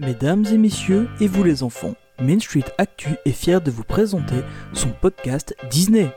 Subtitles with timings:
[0.00, 4.42] Mesdames et messieurs, et vous les enfants, Main Street Actu est fier de vous présenter
[4.72, 6.08] son podcast Disney.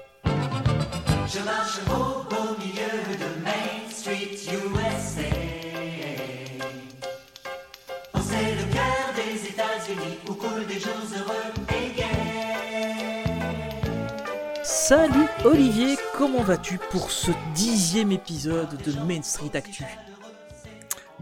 [14.64, 19.86] Salut Olivier, comment vas-tu pour ce dixième épisode de Main Street Actu?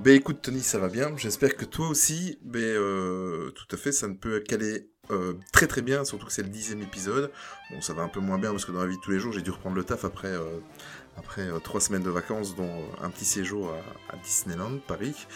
[0.01, 1.11] Ben écoute Tony, ça va bien.
[1.17, 2.39] J'espère que toi aussi.
[2.41, 6.31] Ben euh, tout à fait, ça ne peut qu'aller euh, très très bien, surtout que
[6.31, 7.29] c'est le dixième épisode.
[7.69, 9.19] Bon, ça va un peu moins bien parce que dans la vie de tous les
[9.19, 10.61] jours, j'ai dû reprendre le taf après euh,
[11.17, 12.71] après trois semaines de vacances, dont
[13.03, 13.73] un petit séjour
[14.09, 15.27] à, Disneyland Paris.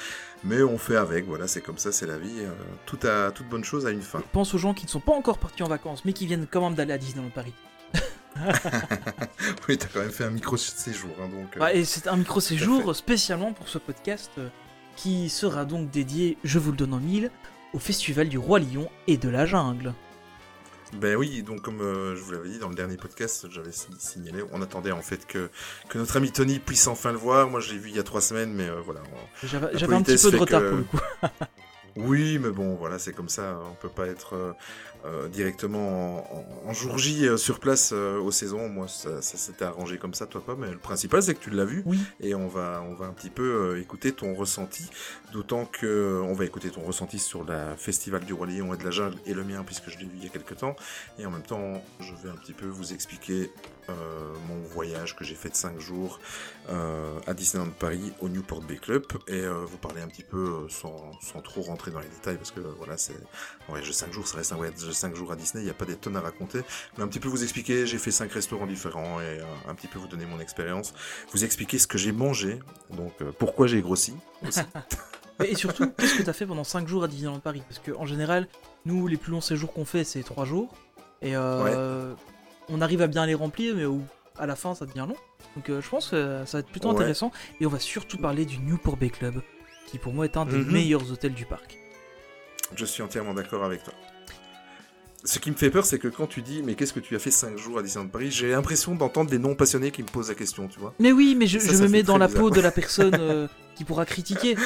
[0.45, 1.25] Mais on fait avec.
[1.25, 2.43] Voilà, c'est comme ça, c'est la vie.
[2.85, 4.23] tout a toute bonne chose a une fin.
[4.31, 6.61] Pense aux gens qui ne sont pas encore partis en vacances, mais qui viennent quand
[6.61, 7.53] même d'aller à Disneyland Paris.
[9.67, 11.55] oui, t'as quand même fait un micro séjour, hein, donc.
[11.57, 14.49] euh, Ouais, et c'est un micro-séjour spécialement pour ce podcast euh,
[14.95, 17.31] qui sera donc dédié, je vous le donne en mille,
[17.73, 19.93] au Festival du Roi Lion et de la Jungle.
[20.93, 23.87] Ben oui, donc comme euh, je vous l'avais dit dans le dernier podcast, j'avais si-
[23.97, 25.49] signalé, on attendait en fait que,
[25.89, 27.49] que notre ami Tony puisse enfin le voir.
[27.49, 28.99] Moi, je l'ai vu il y a trois semaines, mais euh, voilà.
[29.43, 30.99] J'avais un petit peu de retard que- pour le coup.
[31.95, 33.59] Oui, mais bon, voilà, c'est comme ça.
[33.69, 34.55] On peut pas être
[35.05, 36.25] euh, directement
[36.65, 38.69] en, jour J euh, sur place euh, aux saisons.
[38.69, 40.55] Moi, ça, ça s'était arrangé comme ça, toi pas.
[40.55, 41.83] Mais le principal, c'est que tu l'as vu.
[41.85, 41.99] Oui.
[42.19, 44.89] Et on va, on va un petit peu euh, écouter ton ressenti.
[45.33, 48.83] D'autant que on va écouter ton ressenti sur la Festival du Roi Lion et de
[48.83, 50.75] la Jungle et le mien, puisque je l'ai vu il y a quelques temps.
[51.19, 53.51] Et en même temps, je vais un petit peu vous expliquer
[53.89, 56.19] euh, mon voyage que j'ai fait de 5 jours
[56.69, 59.05] euh, à Disneyland Paris au Newport Bay Club.
[59.27, 62.51] Et euh, vous parler un petit peu sans, sans trop rentrer dans les détails parce
[62.51, 65.31] que voilà c'est un voyage de 5 jours ça reste un voyage de 5 jours
[65.31, 66.61] à Disney il n'y a pas des tonnes à raconter.
[66.97, 69.99] Mais un petit peu vous expliquer j'ai fait 5 restaurants différents et un petit peu
[69.99, 70.93] vous donner mon expérience.
[71.31, 72.59] Vous expliquer ce que j'ai mangé
[72.91, 74.61] donc pourquoi j'ai grossi aussi.
[75.43, 77.63] Et surtout, qu'est-ce que tu as fait pendant 5 jours à Disneyland Paris?
[77.67, 78.47] Parce qu'en général,
[78.85, 80.73] nous, les plus longs séjours qu'on fait, c'est 3 jours.
[81.21, 82.13] Et euh,
[82.69, 84.01] on arrive à bien les remplir, mais au-
[84.37, 85.15] à la fin, ça devient long.
[85.55, 86.95] Donc euh, je pense que ça va être plutôt Ouais.
[86.95, 87.31] intéressant.
[87.61, 89.41] Et on va surtout parler du Newport Bay Club,
[89.87, 90.71] qui pour moi est un des Mhm.
[90.71, 91.77] meilleurs hôtels du parc.
[92.75, 93.93] je suis entièrement d'accord avec toi
[95.25, 97.19] ce qui me fait peur, c'est que quand tu dis, mais qu'est-ce que tu as
[97.19, 100.35] fait 5 jours à Disneyland Paris, j'ai l'impression d'entendre des non-passionnés qui me posent la
[100.35, 100.93] question, tu vois.
[100.99, 102.41] Mais oui, mais je, Ça, je ça me mets dans la bizarre.
[102.41, 104.57] peau de la personne euh, qui pourra critiquer.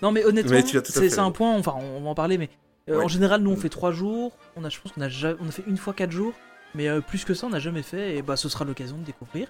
[0.00, 2.48] Non, mais honnêtement, c'est un point, enfin, on va en parler, mais
[2.88, 3.04] euh, Ouais.
[3.04, 3.60] en général, nous, on Mm.
[3.60, 4.32] fait 3 jours.
[4.56, 5.08] On a, je pense qu'on a,
[5.40, 6.32] on a fait une fois 4 jours,
[6.74, 9.04] mais euh, plus que ça, on n'a jamais fait, et bah, ce sera l'occasion de
[9.04, 9.48] découvrir.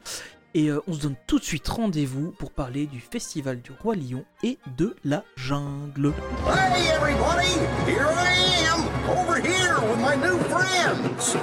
[0.55, 3.95] Et euh, on se donne tout de suite rendez-vous pour parler du Festival du Roi
[3.95, 6.15] Lion et de la jungle.
[6.47, 7.49] Hey, everybody!
[7.87, 8.33] Here I
[8.67, 11.37] am, over here with my new friends.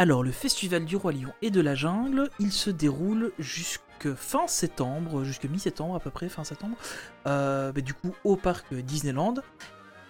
[0.00, 4.46] Alors, le Festival du Roi Lion et de la Jungle, il se déroule jusque fin
[4.46, 6.74] septembre, jusque mi-septembre à peu près, fin septembre,
[7.26, 9.34] euh, bah, du coup au parc Disneyland,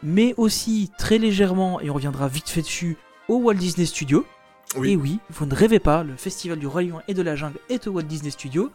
[0.05, 4.25] mais aussi très légèrement, et on reviendra vite fait dessus, au Walt Disney Studios.
[4.77, 4.93] Oui.
[4.93, 7.59] Et oui, vous ne rêvez pas, le Festival du Roi Lion et de la Jungle
[7.69, 8.71] est au Walt Disney Studios,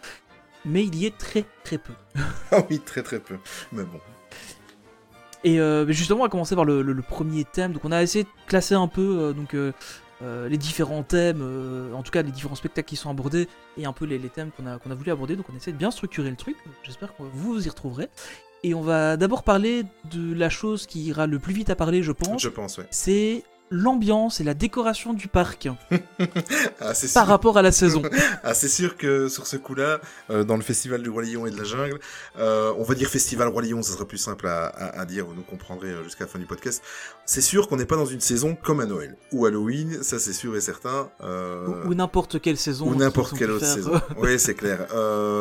[0.66, 1.94] mais il y est très très peu.
[2.52, 3.38] Ah oui, très très peu.
[3.72, 4.02] Mais bon.
[5.46, 7.72] Et euh, justement, on va commencer par le, le- le premier thème.
[7.72, 9.54] Donc, on a essayé de classer un peu euh, donc,
[10.22, 13.86] euh, les différents thèmes, euh, en tout cas les différents spectacles qui sont abordés, et
[13.86, 15.36] un peu les, les thèmes qu'on a, qu'on a voulu aborder.
[15.36, 16.56] Donc, on essaie de bien structurer le truc.
[16.84, 18.10] J'espère que vous vous y retrouverez.
[18.64, 22.02] Et on va d'abord parler de la chose qui ira le plus vite à parler,
[22.02, 22.42] je pense.
[22.42, 22.88] Je pense, ouais.
[22.90, 25.68] C'est l'ambiance et la décoration du parc
[26.80, 27.10] Ah, sûr.
[27.14, 28.02] par rapport à la saison.
[28.44, 30.00] Ah, c'est sûr que sur ce coup-là,
[30.30, 32.00] euh, dans le festival du Roi Lion et de la Jungle,
[32.38, 35.26] euh, on va dire festival Roi Lion, ça sera plus simple à, à- à dire,
[35.26, 36.84] vous nous comprendrez euh, jusqu'à la fin du podcast.
[37.26, 40.34] C'est sûr qu'on n'est pas dans une saison comme à Noël ou Halloween, ça c'est
[40.34, 41.10] sûr et certain.
[41.24, 42.88] euh, ou ou n'importe quelle saison.
[42.88, 44.02] ou n'importe quelle autre faire, saison.
[44.18, 44.86] oui, c'est clair.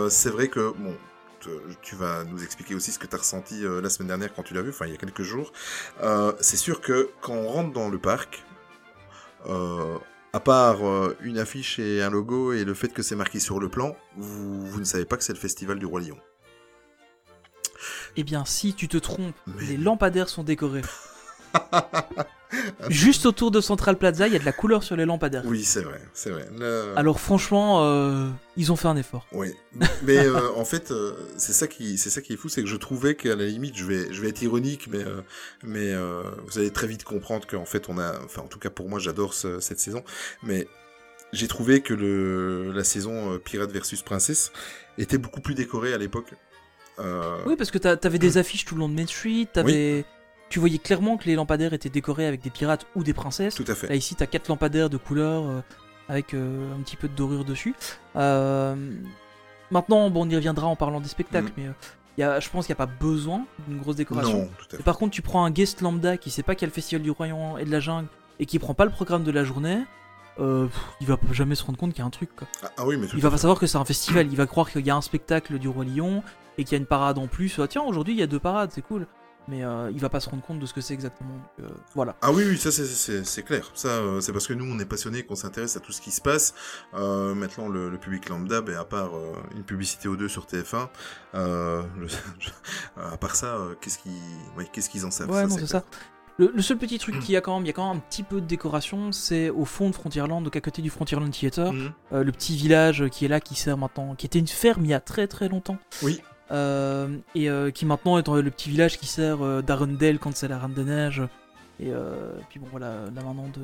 [0.08, 0.94] C'est vrai que, bon,
[1.44, 4.32] te- tu vas nous expliquer aussi ce que tu as ressenti euh, la semaine dernière
[4.34, 5.52] quand tu l'as vu, enfin il y a quelques jours.
[6.02, 8.42] Euh, c'est sûr que quand on rentre dans le parc,
[9.46, 9.98] euh,
[10.32, 10.78] à part
[11.20, 14.66] une affiche et un logo et le fait que c'est marqué sur le plan, vous,
[14.66, 16.18] vous ne savez pas que c'est le festival du Roi Lion.
[18.16, 20.82] Eh bien, si tu te trompes, Mais- les lampadaires sont décorés.
[22.88, 25.42] Juste autour de Central Plaza, il y a de la couleur sur les lampadaires.
[25.46, 26.46] Oui, c'est vrai, c'est vrai.
[26.56, 29.26] Le- Alors franchement, euh, ils ont fait un effort.
[29.32, 29.52] Oui,
[30.02, 32.68] mais euh, en fait, euh, c'est ça qui, c'est ça qui est fou, c'est que
[32.68, 35.04] je trouvais qu'à la limite, je vais, je vais être ironique, mais,
[35.62, 35.94] mais
[36.46, 38.98] vous allez très vite comprendre qu'en fait, on a, enfin, en tout cas pour moi,
[38.98, 40.02] j'adore ce- cette saison,
[40.42, 40.66] mais
[41.32, 44.52] j'ai trouvé que le, la saison Pirate versus Princesse
[44.98, 46.32] était beaucoup plus décorée à l'époque.
[47.00, 50.04] Euh, Oui, parce que t'a- t'avais des affiches tout le long de Main Street, t'avais...
[50.54, 53.56] tu voyais clairement que les lampadaires étaient décorés avec des pirates ou des princesses.
[53.56, 53.88] Tout à fait.
[53.88, 55.60] Là ici, t'as quatre lampadaires de couleur euh,
[56.08, 57.74] avec euh, un petit peu de dorure dessus.
[58.14, 58.76] Euh,
[59.72, 61.64] maintenant, bon, on y reviendra en parlant des spectacles, Mhm.
[61.66, 61.70] mais
[62.18, 64.38] y a, je pense qu'il n'y a pas besoin d'une grosse décoration.
[64.42, 64.82] Non, tout à Et fait.
[64.84, 67.02] par contre, tu prends un guest lambda qui sait pas qu'il y a le festival
[67.02, 68.06] du royaume et de la jungle
[68.38, 69.78] et qui prend pas le programme de la journée,
[70.38, 72.30] euh, pff, il va jamais se rendre compte qu'il y a un truc.
[72.36, 72.46] Quoi.
[72.62, 74.70] Ah, ah oui, mais Il va pas savoir que c'est un festival, il va croire
[74.70, 76.22] qu'il y a un spectacle du roi lion
[76.58, 77.58] et qu'il y a une parade en plus.
[77.58, 79.08] Ah, tiens, aujourd'hui il y a deux parades, c'est cool.
[79.48, 81.34] Mais euh, il va pas se rendre compte de ce que c'est exactement.
[81.58, 82.16] Donc, euh, voilà.
[82.22, 83.70] Ah oui, oui, ça c'est- clair.
[83.74, 86.10] Ça, euh, c'est parce que nous, on est passionnés, qu'on s'intéresse à tout ce qui
[86.10, 86.54] se passe.
[86.94, 89.10] Euh, maintenant, le, le public lambda, ben, à part
[89.54, 90.88] une publicité ou deux sur TF1,
[91.34, 92.08] euh, le-
[93.12, 94.12] à part ça, qu'est-ce qu'ils
[94.56, 95.30] ouais, qu'est-ce qu'ils en savent?
[95.30, 95.84] Ouais, non, c'est ça.
[96.36, 97.98] Le, le seul petit truc qu'il y a quand même, il y a quand même
[97.98, 101.30] un petit peu de décoration, c'est au fond de Frontierland, donc à côté du Frontierland
[101.30, 101.72] Theater.
[101.72, 101.92] Mhm.
[102.10, 104.94] le petit village qui est là, qui sert maintenant, qui était une ferme il y
[104.94, 105.78] a très très longtemps.
[106.02, 106.20] Oui.
[106.50, 110.48] Euh, et euh, qui maintenant est le petit village qui sert euh, d'Arundel quand c'est
[110.48, 111.22] la Reine des Neiges.
[111.80, 111.90] Et
[112.50, 113.62] puis bon, voilà, là maintenant de.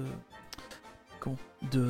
[1.20, 1.36] Comment
[1.70, 1.86] De.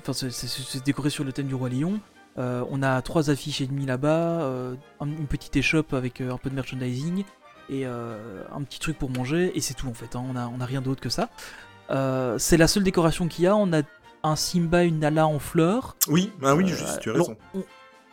[0.00, 2.00] Enfin, c'est- décoré sur le thème du Roi Lion.
[2.38, 6.32] Euh, on a trois affiches et demie là-bas, euh, un- une petite échoppe avec euh,
[6.32, 7.24] un peu de merchandising
[7.68, 10.60] et un petit truc pour manger, et c'est tout en fait, hein, on, a, on
[10.60, 11.28] a rien d'autre que ça.
[12.38, 13.82] C'est la seule décoration qu'il y a, on a
[14.24, 15.94] un Simba, une Nala en fleurs.
[16.08, 17.36] Oui, ah oui, juste, tu as raison.
[17.54, 17.62] on,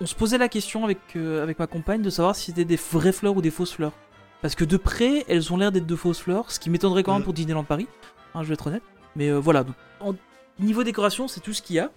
[0.02, 2.76] on se posait la question avec, euh, avec ma compagne de savoir si c'était des
[2.92, 3.94] vraies fleurs ou des fausses fleurs.
[4.42, 7.14] Parce que de près, elles ont l'air d'être de fausses fleurs, ce qui m'étonnerait quand
[7.14, 7.26] même Mm.
[7.26, 7.88] pour Disneyland Paris,
[8.36, 8.84] hein, je vais être honnête.
[9.16, 10.14] Mais euh, voilà, donc, en
[10.60, 11.90] niveau décoration, c'est tout ce qu'il y a.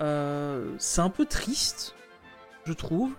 [0.00, 1.94] Euh, c'est un peu triste,
[2.64, 3.12] je trouve.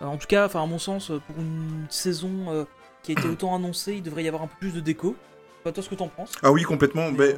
[0.00, 2.66] En tout cas, enfin à mon sens, pour une saison
[3.02, 5.16] qui a été autant annoncée, il devrait y avoir un peu plus de déco.
[5.64, 7.10] Toi ce que t'en penses Ah oui, complètement.
[7.10, 7.34] Mais,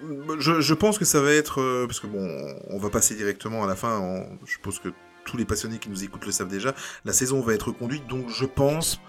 [0.00, 2.26] Ben, Je, je pense que ça va être parce que bon,
[2.70, 3.98] on va passer directement à la fin.
[4.00, 4.88] on- je suppose que
[5.28, 6.74] tous les passionnés qui nous écoutent le savent déjà.
[7.04, 9.00] La saison va être conduite, donc je pense,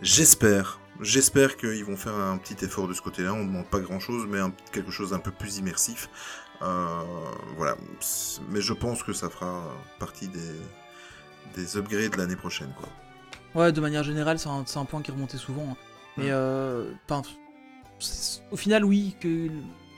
[0.00, 3.32] j'espère, j'espère qu'ils vont faire un petit effort de ce côté-là.
[3.34, 6.08] On ne demande pas grand-chose, mais un- quelque chose d'un peu plus immersif.
[6.62, 6.86] Euh,
[7.56, 7.76] voilà,
[8.50, 9.62] mais je pense que ça fera
[9.98, 10.40] partie des
[11.56, 12.88] des upgrades l'année prochaine, quoi.
[13.60, 15.66] Ouais, de manière générale, c'est un, un point qui remontait souvent.
[15.72, 15.76] hein.
[16.16, 16.32] Mais Mm.
[16.32, 16.92] euh,
[18.52, 19.48] au final, oui, que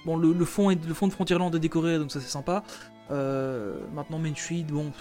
[0.06, 2.62] bon, le, le fond est, le fond de Frontierland est décoré, donc ça c'est sympa.
[3.10, 4.92] Euh, maintenant, Main Street, bon,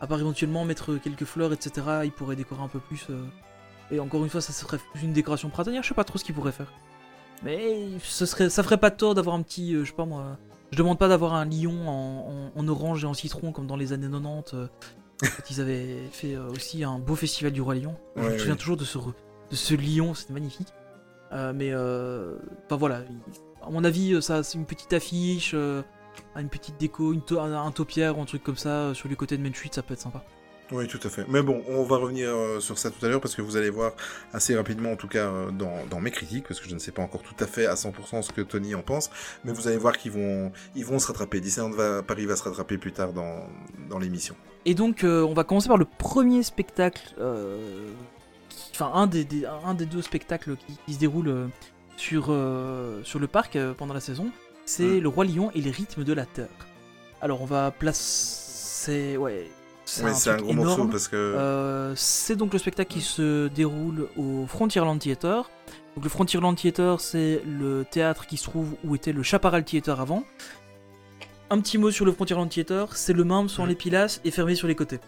[0.00, 3.06] à part éventuellement mettre quelques fleurs, etc., il pourrait décorer un peu plus.
[3.10, 3.22] euh,
[3.90, 5.82] et encore une fois, ça serait plus une décoration printanière.
[5.82, 6.72] Je sais pas trop ce qu'il pourrait faire.
[7.42, 10.36] Mais ce serait, ça ferait pas tort d'avoir un petit, euh, je sais pas moi.
[10.72, 13.76] Je demande pas d'avoir un lion en, en- en orange et en citron comme dans
[13.76, 14.54] les années 90.
[14.54, 14.66] euh,
[15.20, 17.96] quand ils avaient fait euh, aussi un beau festival du Roi Lion.
[18.16, 18.58] je me souviens oui.
[18.58, 20.68] toujours de ce, de ce lion, c'était magnifique.
[21.32, 22.36] Euh, mais euh,
[22.66, 25.82] enfin voilà, il- à mon avis, euh, ça c'est une petite affiche, euh,
[26.36, 29.16] une petite déco, une to- un, taupière ou un truc comme ça euh, sur les
[29.16, 30.24] côtés de Main Street, ça peut être sympa.
[30.72, 31.24] Oui, tout à fait.
[31.28, 33.70] Mais bon, on va revenir euh, sur ça tout à l'heure parce que vous allez
[33.70, 33.90] voir
[34.32, 36.92] assez rapidement, en tout cas euh, dans, dans mes critiques, parce que je ne sais
[36.92, 39.10] pas encore tout à fait à 100% ce que Tony en pense,
[39.44, 41.40] mais vous allez voir qu'ils vont, ils vont se rattraper.
[41.40, 43.48] Disneyland va, Paris va se rattraper plus tard dans,
[43.88, 44.36] dans l'émission.
[44.64, 47.14] Et donc, euh, on va commencer par le premier spectacle,
[48.72, 51.46] enfin un des, des- un des deux spectacles qui, qui se déroulent euh,
[51.96, 52.26] sur,
[53.04, 54.30] sur le parc pendant la saison.
[54.72, 55.00] C'est Mm.
[55.00, 56.46] le Roi Lion et les rythmes de la Terre.
[57.20, 59.50] Alors, on va placer, ouais,
[59.84, 61.16] c'est Ouais, un, gros morceau parce que.
[61.16, 65.50] Euh, c'est donc le spectacle qui se déroule au Frontierland Theater.
[65.96, 70.00] Donc le Frontierland Theater, c'est le théâtre qui se trouve où était le Chaparral Theater
[70.00, 70.22] avant.
[71.50, 73.68] Un petit mot sur le Frontierland Theater, c'est le même sans Mm.
[73.70, 75.00] les pilasses et fermé sur les côtés.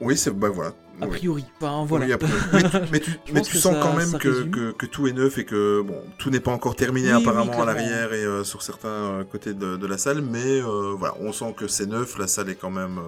[0.00, 0.70] Oui, c'est bah voilà.
[1.00, 1.08] A Oui.
[1.16, 1.44] priori.
[1.60, 2.06] Enfin voilà.
[2.06, 5.06] Oui, après- mais tu, mais tu, mais sens ça- quand même que, que, que tout
[5.06, 8.24] est neuf et que bon, tout n'est pas encore terminé Oui, apparemment à l'arrière et
[8.24, 11.66] euh, sur certains euh, côtés de, de la salle, mais euh, voilà, on sent que
[11.68, 12.18] c'est neuf.
[12.18, 12.98] La salle est quand même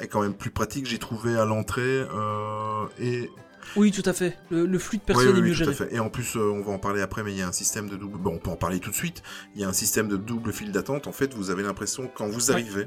[0.00, 0.86] est quand même plus pratique.
[0.86, 3.30] J'ai trouvé à l'entrée euh, et
[3.74, 4.38] Oui, tout à fait.
[4.50, 5.74] Le, le flux de personnes oui, est mieux tout à géré.
[5.74, 5.94] fait.
[5.94, 7.88] Et en plus, euh, on va en parler après, mais il y a un système
[7.88, 8.18] de double.
[8.18, 9.22] Bon, on peut en parler tout de suite.
[9.54, 11.06] Il y a un système de double file d'attente.
[11.06, 12.86] En fait, vous avez l'impression quand vous arrivez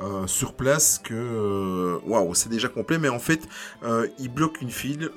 [0.00, 2.98] euh, sur place que euh, waouh, c'est déjà complet.
[2.98, 3.40] Mais en fait,
[3.84, 5.10] euh, il bloque une file.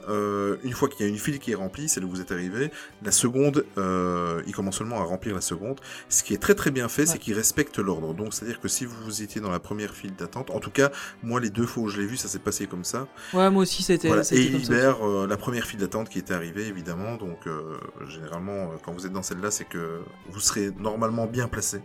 [0.64, 2.72] une fois qu'il y a une file qui est remplie, celle où vous êtes arrivé,
[3.04, 5.80] la seconde, il commence seulement à remplir la seconde.
[6.10, 8.14] Ce qui est très très bien fait, c'est qu'il respecte l'ordre.
[8.14, 10.92] Donc, c'est-à-dire que si vous étiez dans la première file d'attente, en tout cas,
[11.24, 13.08] moi, les deux fois où je l'ai vu, ça s'est passé comme ça.
[13.34, 14.64] Ouais, moi aussi, Voilà, a et il comme
[15.04, 17.16] euh, la première file d'attente qui était arrivée, évidemment.
[17.16, 17.78] Donc, euh,
[18.08, 21.82] généralement, euh, quand vous êtes dans celle-là, c'est que vous serez normalement bien placé.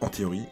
[0.00, 0.44] En théorie.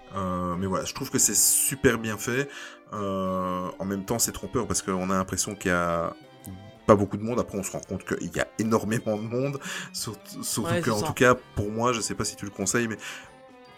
[0.58, 2.48] Mais voilà, je trouve que c'est super bien fait.
[2.92, 6.14] En même temps, c'est trompeur parce qu'on a l'impression qu'il y a
[6.86, 7.38] pas beaucoup de monde.
[7.38, 9.58] Après, on se rend compte qu'il y a énormément de monde.
[9.92, 11.06] Surtout, surtout Ouais, que, en ça.
[11.06, 12.96] tout cas, pour moi, je sais pas si tu le conseilles, mais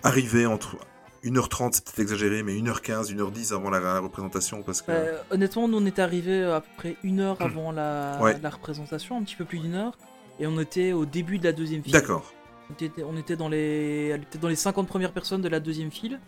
[0.04, 0.76] arriver entre
[1.24, 4.90] 1h30, c'est peut-être exagéré, mais 1h15, 1h10 avant la, la représentation parce que.
[4.90, 8.38] Euh, honnêtement, nous on est arrivé à peu près une heure avant la, Ouais.
[8.42, 9.96] la représentation, un petit peu plus d'une heure.
[10.40, 11.92] et on était au début de la deuxième file.
[11.92, 12.32] D'accord.
[12.70, 15.60] On était, on était dans les, allez, peut-être dans les 50 premières personnes de la
[15.60, 16.18] deuxième file.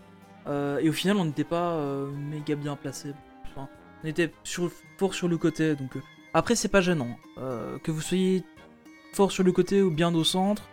[0.47, 3.13] Euh, et au final, on n'était pas euh, méga bien placé.
[3.51, 3.69] Enfin,
[4.05, 5.75] on était sur, fort sur le côté.
[5.75, 5.93] Donc,
[6.35, 7.17] après, c'est pas gênant.
[7.39, 8.45] Euh, que vous soyez
[9.13, 10.69] fort sur le côté ou bien au centre,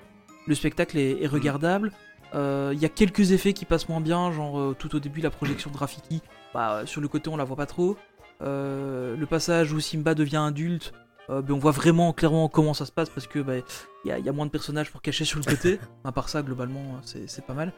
[0.47, 1.91] le spectacle est, est regardable.
[2.33, 5.29] Il y a quelques effets qui passent moins bien, genre euh, tout au début, la
[5.29, 6.21] projection de Rafiki.
[6.53, 7.97] Bah, euh, sur le côté, on la voit pas trop.
[8.41, 10.93] Euh, le passage où Simba devient adulte,
[11.29, 14.19] euh, ben, on voit vraiment clairement comment ça se passe parce que il y, a-
[14.19, 15.79] il y a moins de personnages pour cacher sur le côté.
[16.03, 17.71] à part ça, globalement, c'est pas mal.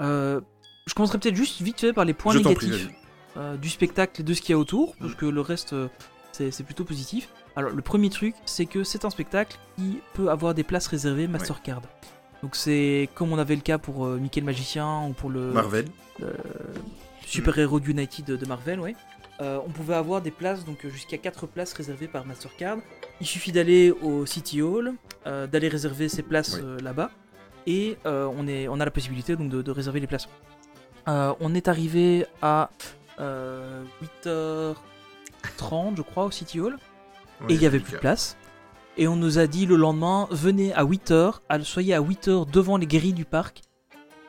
[0.00, 0.40] Euh,
[0.86, 2.90] je commencerai peut-être juste vite fait par les points Je t'en prie, négatifs
[3.36, 5.16] euh, du spectacle et de ce qu'il y a autour, parce Mm.
[5.16, 5.88] que le reste, euh,
[6.32, 7.28] c'est c'est plutôt positif.
[7.56, 11.28] Alors, le premier truc, c'est que c'est un spectacle qui peut avoir des places réservées
[11.28, 11.82] Mastercard.
[12.42, 15.52] Donc, c'est comme on avait le cas pour euh, Mickey le Magicien ou pour le
[15.52, 15.86] Marvel.
[17.26, 18.96] Super Hero United de Marvel, ouais.
[19.40, 22.78] Euh, on pouvait avoir des places, donc euh, jusqu'à 4 places réservées par Mastercard.
[23.20, 24.94] Il suffit d'aller au City Hall,
[25.24, 26.82] d'aller réserver ses places Oui.
[26.82, 27.10] là-bas,
[27.66, 30.28] et on, est, on a la possibilité donc de, de réserver les places.
[31.06, 32.70] On est arrivé à
[33.20, 33.84] euh,
[34.24, 36.76] 8h30, je crois, au City Hall,
[37.48, 38.36] et il n'y avait plus de place.
[38.98, 42.76] Et on nous a dit le lendemain, venez à 8h, à- soyez à 8h devant
[42.76, 43.62] les grilles du parc,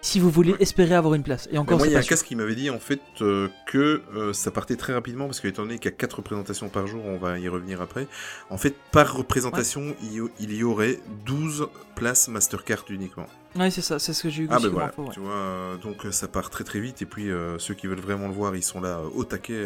[0.02, 1.50] si vous voulez espérer avoir une place.
[1.52, 4.02] Et encore, moi, il y a un casque qui m'avait dit en fait euh, que
[4.16, 7.04] euh, ça partait très rapidement parce qu'étant donné qu'il y a 4 représentations par jour,
[7.06, 8.08] on va y revenir après.
[8.50, 13.28] En fait, par représentation, il, y, il y aurait 12 places Mastercard uniquement.
[13.58, 15.10] Ouais, c'est ça, c'est ce que j'ai eu Ah ben voilà, info, ouais.
[15.14, 17.28] tu vois, euh, donc ça part très très vite et puis
[17.60, 19.64] ceux qui veulent vraiment le voir, ils sont là au taquet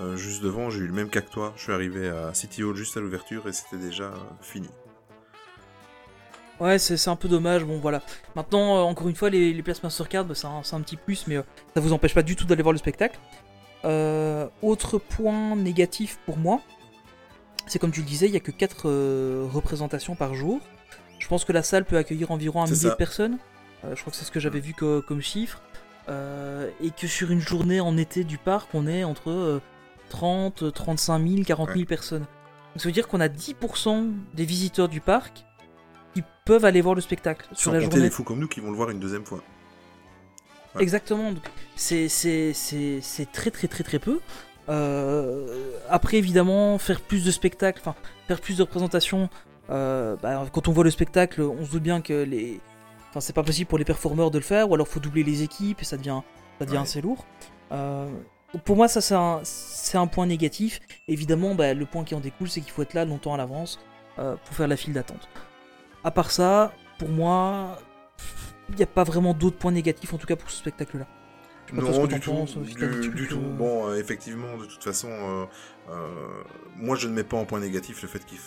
[0.00, 0.70] euh, juste devant.
[0.70, 3.00] J'ai eu le même cas que toi, je suis arrivé à City Hall juste à
[3.00, 4.68] l'ouverture et c'était déjà euh, fini.
[6.58, 7.64] Ouais, c'est un peu dommage.
[7.64, 8.02] Bon, voilà.
[8.34, 11.36] Maintenant, euh, encore une fois, les, les places Mastercard, bah, c'est un, petit plus, mais
[11.36, 11.42] euh,
[11.74, 13.18] ça vous empêche pas du tout d'aller voir le spectacle.
[13.84, 16.60] Euh, autre point négatif pour moi,
[17.66, 20.60] c'est comme tu le disais, il y a que 4 représentations par jour.
[21.18, 23.38] Je pense que la salle peut accueillir environ un millier de personnes.
[23.84, 25.62] Je crois que c'est ce que j'avais vu co- comme chiffre.
[26.08, 29.60] Et que sur une journée en été du parc, on est entre
[30.08, 32.20] 30, 35 000, 40 000 personnes.
[32.74, 35.44] Donc ça veut dire qu'on a 10% des visiteurs du parc
[36.14, 38.00] qui peuvent aller voir le spectacle sur la journée.
[38.00, 39.40] les fous comme nous qui vont le voir une deuxième fois.
[40.74, 40.82] Ouais.
[40.82, 41.32] Exactement.
[41.76, 42.08] C'est
[43.32, 44.20] très très très très peu.
[44.68, 47.94] Euh, après évidemment faire plus de spectacles, enfin
[48.28, 49.28] faire plus de représentations.
[49.70, 52.60] euh, bah, quand on voit le spectacle, on se doute bien que les,
[53.10, 55.42] enfin c'est pas possible pour les performeurs de le faire, ou alors faut doubler les
[55.42, 56.20] équipes et ça devient
[56.58, 56.82] ça devient Ouais.
[56.82, 57.24] assez lourd.
[57.72, 58.08] Euh,
[58.64, 59.42] pour moi ça c'est un,
[59.94, 60.80] un point négatif.
[61.08, 63.78] Évidemment bah, le point qui en découle c'est qu'il faut être là longtemps à l'avance
[64.18, 65.28] euh, pour faire la file d'attente.
[66.04, 67.78] À part ça, pour moi,
[68.68, 71.06] il n'y a pas vraiment d'autres points négatifs, en tout cas pour ce spectacle-là.
[71.72, 72.32] Non, du tout,
[72.62, 73.38] des du, du tout.
[73.38, 75.46] euh, Bon, euh, effectivement, de toute façon, euh,
[76.76, 78.38] moi je ne mets pas en point négatif le fait qu'il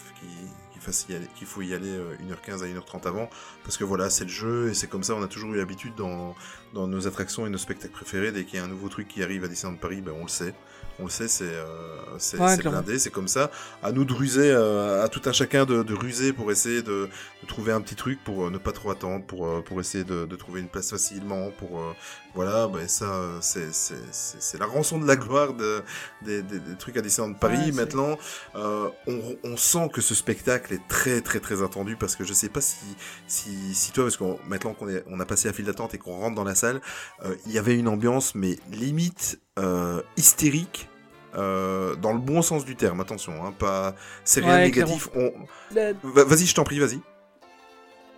[1.36, 3.30] qu'il- faut y aller euh, 1h15 à 1h30 avant,
[3.64, 5.94] parce que voilà, c'est le jeu et c'est comme ça, on a toujours eu l'habitude
[5.96, 6.36] dans,
[6.74, 9.24] dans nos attractions et nos spectacles préférés, dès qu'il y a un nouveau truc qui
[9.24, 10.54] arrive à Disneyland Paris, ben, on le sait.
[11.02, 13.52] On le sait, c'est euh, Ouais, blindé, c'est comme ça.
[13.82, 17.08] À nous de ruser, euh, à tout un chacun de, de ruser pour essayer de,
[17.42, 20.04] de trouver un petit truc pour euh, ne pas trop attendre, pour, euh, pour essayer
[20.04, 21.94] de, de trouver une place facilement, pour euh,
[22.36, 23.08] voilà, ben ça,
[23.42, 25.82] c'est la rançon de la gloire de,
[26.22, 27.58] des, des- des trucs à Disneyland Paris.
[27.58, 28.18] Ouais, c'est- Maintenant,
[28.56, 32.34] euh, on, on sent que ce spectacle est très très très attendu parce que je
[32.34, 32.76] sais pas si
[33.28, 36.18] si, si toi, parce que maintenant qu'on on a passé la file d'attente et qu'on
[36.20, 36.82] rentre dans la salle,
[37.26, 40.88] euh, il y avait une ambiance mais limite euh, hystérique.
[41.36, 45.10] euh, dans le bon sens du terme, attention, hein, pas, c'est rien de Ouais, négatif.
[45.16, 45.32] On...
[46.04, 47.00] Vas-y, je t'en prie, vas-y.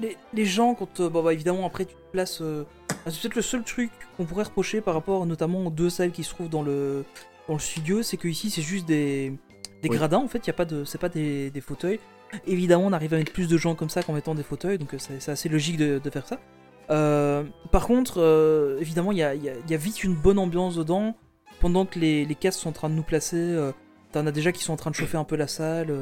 [0.02, 1.00] Les, les gens, quand.
[1.00, 2.42] euh, bon, bah, évidemment, après, tu te places.
[2.42, 2.64] euh,
[3.06, 6.12] ah, c'est peut-être le seul truc qu'on pourrait reprocher par rapport notamment aux deux salles
[6.12, 7.04] qui se trouvent dans le,
[7.48, 9.34] dans le studio, c'est que ici, c'est juste des,
[9.82, 9.96] des Oui.
[9.98, 12.00] gradins, en fait, y a pas de, c'est pas des, des fauteuils.
[12.48, 14.94] Évidemment, on arrive à mettre plus de gens comme ça qu'en mettant des fauteuils, donc
[14.94, 16.40] euh, c'est assez logique de, de faire ça.
[16.90, 20.40] Euh, par contre, euh, évidemment, il y a, y a- y a vite une bonne
[20.40, 21.16] ambiance dedans.
[21.60, 23.72] Pendant que les, les castes sont en train de nous placer, euh,
[24.12, 25.94] t'en as déjà qui sont en train de chauffer un peu la salle.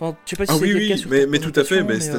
[0.00, 1.82] Enfin, je sais pas si Ah c'est oui, oui, mais, tout à fait.
[1.82, 2.10] Mais mais,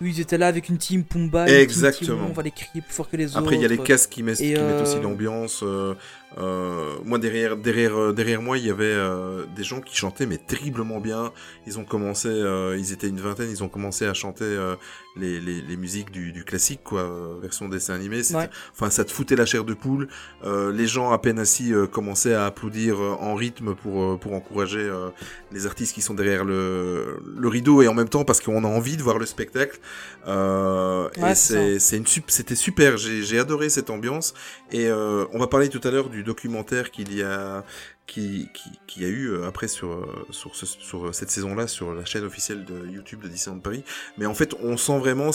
[0.00, 2.16] oui, ils étaient là avec une team Pumba, une team Exactement.
[2.16, 3.38] Timon, on va les crier plus fort que les autres.
[3.38, 5.60] Après, il y a les casques qui mettent, Et, qui mettent aussi euh, l'ambiance.
[5.62, 5.94] euh,
[6.38, 10.26] euh, moi, derrière, derrière, euh, derrière moi, il y avait euh, des gens qui chantaient,
[10.26, 11.32] mais terriblement bien.
[11.66, 14.76] Ils ont commencé, euh, ils étaient une vingtaine, ils ont commencé à chanter euh,
[15.16, 17.08] les, les, les musiques du, du classique, quoi,
[17.40, 18.20] version dessin animé.
[18.34, 18.50] Ouais.
[18.72, 20.08] Enfin, ça te foutait la chair de poule.
[20.44, 24.80] Euh, les gens, à peine assis, euh, commençaient à applaudir en rythme pour, pour encourager
[24.80, 25.08] euh,
[25.52, 28.68] les artistes qui sont derrière le, le rideau et en même temps parce qu'on a
[28.68, 29.78] envie de voir le spectacle.
[30.26, 32.96] Euh, Ouais, et c'est une c'était super.
[32.96, 34.34] J'ai, j'ai adoré cette ambiance.
[34.70, 37.64] Et euh, on va parler tout à l'heure du documentaire qu'il y a,
[38.06, 41.94] qui, qui, qui a eu euh, après sur, euh, sur, ce- sur cette saison-là sur
[41.94, 43.84] la chaîne officielle de YouTube de Disneyland Paris.
[44.18, 45.30] Mais en fait, on sent vraiment.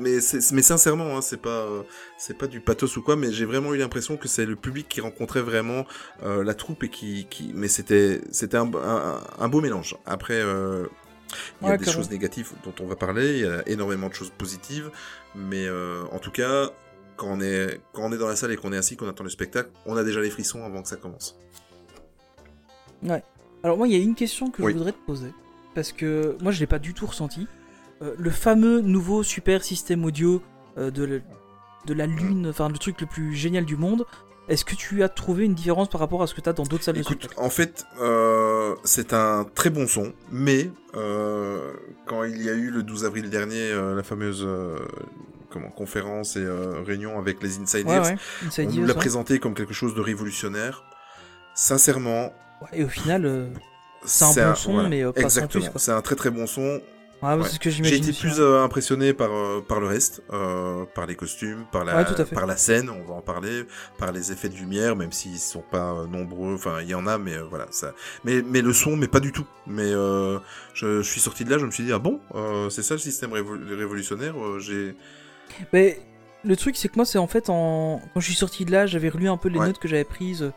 [0.00, 0.18] Mais,
[0.52, 1.82] mais sincèrement, hein, c'est pas, euh,
[2.16, 4.88] c'est pas du pathos ou quoi, mais j'ai vraiment eu l'impression que c'est le public
[4.88, 5.86] qui rencontrait vraiment
[6.22, 9.96] euh, la troupe et qui, qui mais c'était, c'était un, un, un beau mélange.
[10.06, 10.86] Après, euh,
[11.60, 14.08] il y a Ouais, des choses négatives dont on va parler, il y a énormément
[14.08, 14.90] de choses positives,
[15.34, 16.70] mais euh, en tout cas,
[17.18, 19.24] quand on est, quand on est dans la salle et qu'on est assis, qu'on attend
[19.24, 21.38] le spectacle, on a déjà les frissons avant que ça commence.
[23.64, 24.72] Alors moi, il y a une question que Oui.
[24.72, 25.32] je voudrais te poser.
[25.74, 27.46] Parce que moi, je l'ai pas du tout ressenti.
[28.02, 30.40] Euh, le fameux nouveau super système audio
[30.78, 31.18] euh, de, la-
[31.86, 34.06] de la Lune, enfin le truc le plus génial du monde,
[34.48, 36.62] est-ce que tu as trouvé une différence par rapport à ce que tu as dans
[36.62, 37.34] d'autres salles de spectacle?
[37.36, 41.72] en fait, euh, c'est un très bon son, mais euh,
[42.06, 44.78] quand il y a eu le 12 avril dernier euh, la fameuse euh,
[45.50, 48.16] comment, conférence et euh, réunion avec les Insiders, Ouais, ouais.
[48.46, 48.94] Inside on nous l'a ouais.
[48.98, 50.84] présenté comme quelque chose de révolutionnaire.
[51.54, 53.48] Sincèrement, Ouais, Et au final, euh,
[54.04, 56.60] C'est un bon son, mais, euh, pas Exactement, c'est un très très bon son.
[56.62, 56.80] ouais,
[57.22, 57.38] Ouais.
[57.44, 61.06] c'est ce que J'ai été plus euh, impressionné par, euh, par le reste, euh, par
[61.06, 63.64] les costumes, par la, Ouais, par la scène, on va en parler,
[63.96, 67.16] par les effets de lumière, même s'ils sont pas nombreux, enfin il y en a,
[67.18, 67.92] mais voilà, ça.
[68.24, 69.46] Mais, mais le son, mais pas du tout.
[69.66, 70.38] Mais euh,
[70.74, 72.94] je, je suis sorti de là, je me suis dit, ah bon, euh, c'est ça
[72.94, 74.96] le système révo- révolutionnaire, euh, j'ai...
[75.72, 75.98] Mais
[76.44, 78.86] le truc, c'est que moi, c'est en fait en quand je suis sorti de là,
[78.86, 79.66] j'avais relu un peu les Ouais.
[79.66, 80.50] notes que j'avais prises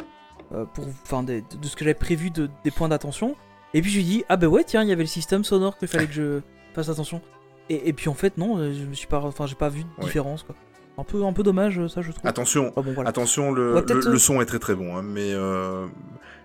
[0.53, 3.35] euh, pour, enfin, des- de, ce que j'avais prévu de, des points d'attention.
[3.73, 5.77] Et puis je lui dis, ah bah ouais, tiens, il y avait le système sonore
[5.77, 6.41] qu'il fallait que je
[6.73, 7.21] fasse attention.
[7.69, 9.83] Et, et puis en fait, non, euh, je me suis pas, enfin, j'ai pas vu
[9.83, 10.05] de Ouais.
[10.05, 10.55] différence quoi.
[10.97, 12.27] Un peu, un peu dommage, euh, ça, je trouve.
[12.27, 13.09] Attention, Ah bon, voilà.
[13.09, 15.31] attention, On le, le, son est très très bon, hein, mais...
[15.33, 15.87] Euh...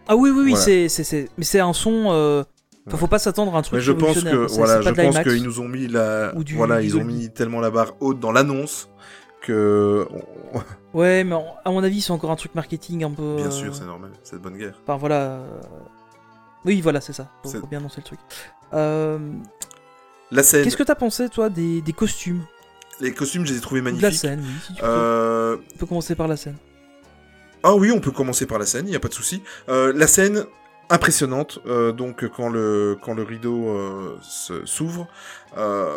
[0.06, 0.64] Ah oui, oui, oui, Voilà.
[0.64, 2.44] c'est, c'est, c'est, mais c'est un son.
[2.86, 5.18] Euh, Enfin, faut pas s'attendre à un truc Mais je pense que voilà, je pense
[5.20, 8.20] qu'ils nous ont mis la, du- voilà, du ils ont mis tellement la barre haute
[8.20, 8.88] dans l'annonce
[9.42, 10.06] que,
[10.94, 13.36] Ouais, mais à mon avis, c'est encore un truc marketing un peu.
[13.36, 14.74] bien euh, sûr, c'est normal, c'est de bonne guerre.
[14.82, 15.14] Enfin voilà.
[15.22, 15.60] euh,
[16.64, 17.28] Oui, voilà, c'est ça.
[17.42, 18.18] Faut, C'est- faut bien annoncer le truc.
[18.74, 19.18] Euh,
[20.32, 22.42] La scène, Qu'est-ce que t'as pensé, toi, des, des costumes?
[23.00, 24.20] Les costumes, je les ai trouvés Ou De la magnifiques.
[24.20, 24.88] scène, oui, si tu veux.
[24.88, 26.56] Euh, On peut commencer par la scène.
[27.62, 29.42] Ah oui, on peut commencer par la scène, il n'y a pas de souci.
[29.68, 30.44] Euh, la scène
[30.88, 34.16] impressionnante, euh, donc quand le quand le rideau euh,
[34.64, 35.08] s'ouvre,
[35.58, 35.96] euh,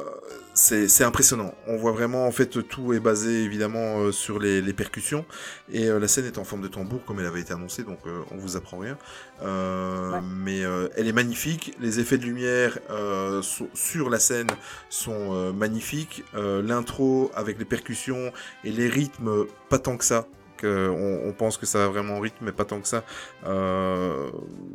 [0.54, 1.54] c'est impressionnant.
[1.68, 5.26] On voit vraiment en fait tout est basé évidemment euh, sur les, les percussions
[5.72, 8.00] et euh, la scène est en forme de tambour comme elle avait été annoncée, donc
[8.08, 8.98] euh, on vous apprend rien.
[9.44, 10.22] Euh, Ouais.
[10.24, 11.76] Mais euh, elle est magnifique.
[11.80, 13.42] Les effets de lumière euh,
[13.74, 14.48] sur la scène
[14.90, 16.24] sont euh, magnifiques.
[16.36, 18.32] Euh, L'intro avec les percussions
[18.64, 20.26] et les rythmes, pas tant que ça.
[20.68, 23.04] On, on pense que ça a vraiment rythme, mais pas tant que ça.
[23.46, 24.30] Euh,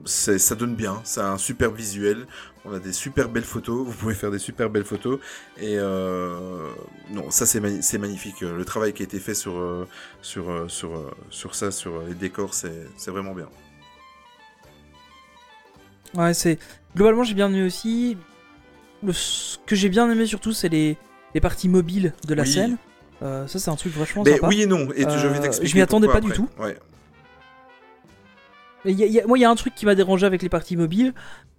[0.05, 2.27] c'est- ça donne bien, ça a un super visuel.
[2.65, 5.19] On a des super belles photos, vous pouvez faire des super belles photos.
[5.59, 6.69] Et euh,
[7.11, 8.41] non, ça c'est mani- magnifique.
[8.41, 9.87] Le travail qui a été fait sur, euh,
[10.23, 13.49] sur, euh, sur, euh, sur ça, sur les décors, c'est c'est vraiment bien.
[16.15, 16.59] Ouais, c'est.
[16.97, 18.17] Globalement, j'ai bien aimé aussi.
[19.03, 19.13] Le...
[19.13, 20.97] Ce que j'ai bien aimé surtout, c'est les...
[21.35, 22.49] les parties mobiles de la Oui.
[22.53, 22.77] scène.
[23.23, 24.49] Euh, ça, c'est un truc vachement Mais sympa.
[24.49, 25.71] oui et non, et je vais Euh, t'expliquer.
[25.71, 26.49] je m'y attendais pas du tout.
[26.59, 26.77] Ouais.
[28.85, 30.43] Mais y a- y a- moi, il y a un truc qui m'a dérangé avec
[30.43, 31.15] les parties mobiles,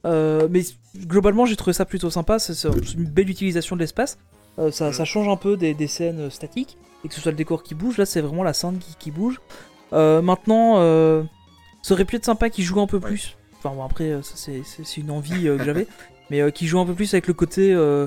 [0.06, 0.62] euh, mais
[1.08, 2.38] globalement, j'ai trouvé ça plutôt sympa.
[2.40, 2.54] C'est
[2.94, 4.18] une belle utilisation de l'espace.
[4.60, 4.94] Euh, ça, Mm.
[4.94, 7.74] ça change un peu des, des scènes statiques, et que ce soit le décor qui
[7.74, 7.98] bouge.
[7.98, 9.42] Là, c'est vraiment la scène qui, qui bouge.
[9.94, 10.76] Euh, maintenant,
[11.82, 13.38] ça aurait pu être sympa qu'ils jouent un peu plus.
[13.58, 14.62] Enfin, bon, après, c'est
[14.98, 15.88] une envie que j'avais,
[16.30, 18.06] mais qu'ils jouent un peu plus avec le côté euh,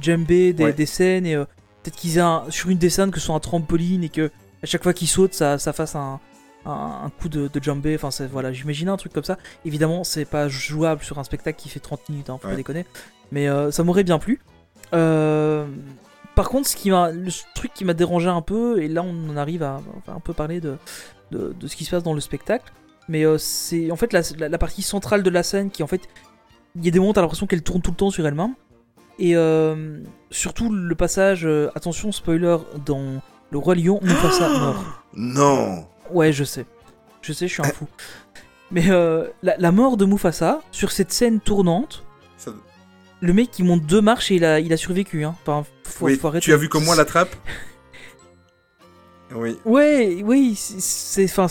[0.00, 0.72] djembé des, Ouais.
[0.72, 1.36] des scènes, et
[1.90, 4.30] peut-être qu'ils aient un- sur une des scènes que ce soit un trampoline, et que
[4.62, 6.20] à chaque fois qu'ils sautent, ça, ça fasse un,
[6.66, 7.94] un, un coup de, de jumbé.
[8.00, 9.38] Enfin, voilà, j'imaginais un truc comme ça.
[9.64, 12.52] Évidemment, c'est pas jouable sur un spectacle qui fait 30 minutes, hein, faut Ouais.
[12.54, 12.84] pas déconner.
[13.32, 14.40] Mais euh, ça m'aurait bien plu.
[14.94, 15.66] Euh,
[16.34, 19.30] par contre, ce qui m'a, le truc qui m'a dérangé un peu, et là on
[19.30, 20.76] en arrive à, un peu parler de,
[21.30, 22.72] de, de ce qui se passe dans le spectacle,
[23.08, 25.86] mais euh, c'est en fait la, la- la partie centrale de la scène qui en
[25.88, 26.02] fait,
[26.76, 28.54] il y a des moments t'as l'impression qu'elle tourne tout le temps sur elle-même,
[29.18, 30.00] et euh,
[30.30, 34.84] surtout le passage, euh, attention spoiler, dans Le Roi Lion, Mufasa meurt.
[35.14, 36.66] Non Ouais, je sais.
[37.22, 37.86] Je sais, je suis un fou.
[38.70, 42.04] Mais euh, la, la mort de Mufasa, sur cette scène tournante,
[42.36, 42.52] Ça-
[43.20, 45.24] le mec qui monte deux marches et il a, il a survécu.
[45.24, 45.34] Hein.
[45.42, 47.34] Enfin, faut, Oui, faut tu as vu comme moi la trappe
[49.34, 49.58] Oui.
[49.64, 51.24] Ouais, oui, c'est-.
[51.24, 51.48] Enfin,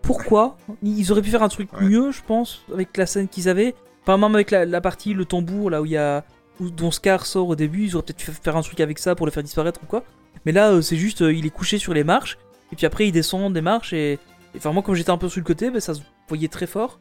[0.00, 0.56] pourquoi?
[0.82, 1.84] Ils auraient pu faire un truc Ouais.
[1.84, 3.74] mieux, je pense, avec la scène qu'ils avaient.
[4.02, 6.24] Enfin, même avec la, la partie, le tambour, là où il y a.
[6.60, 9.14] Où, dont Scar sort au début, ils auraient peut-être fait faire un truc avec ça
[9.14, 10.04] pour le faire disparaître ou quoi.
[10.44, 12.38] Mais là, euh, c'est juste, euh, il est couché sur les marches,
[12.72, 14.14] et puis après, il descend des marches, et.
[14.14, 14.18] et
[14.56, 16.98] Enfin, moi, comme j'étais un peu sur le côté, ben, ça se voyait très fort.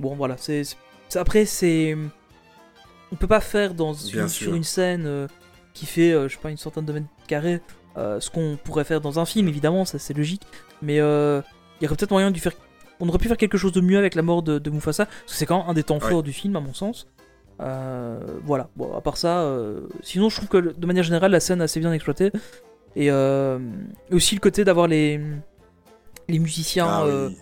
[0.00, 0.62] Bon, voilà, c'est.
[1.14, 1.96] Après, c'est.
[3.12, 5.26] On peut pas faire dans, sur, une scène euh,
[5.74, 7.60] qui fait, je sais pas, une centaine de mètres carrés,
[7.96, 10.42] ce qu'on pourrait faire dans un film, évidemment, ça c'est logique.
[10.80, 12.52] Mais il y aurait peut-être moyen de faire.
[13.00, 15.32] On aurait pu faire quelque chose de mieux avec la mort de, de Mufasa, parce
[15.32, 16.08] que c'est quand même un des temps Ouais.
[16.10, 17.06] forts du film, à mon sens.
[17.60, 21.40] Euh, voilà, bon, à part ça, euh, sinon je trouve que de manière générale, la
[21.40, 22.30] scène est assez bien exploitée.
[22.96, 23.58] Et euh,
[24.10, 25.20] aussi le côté d'avoir les,
[26.28, 27.36] les musiciens, Ah oui.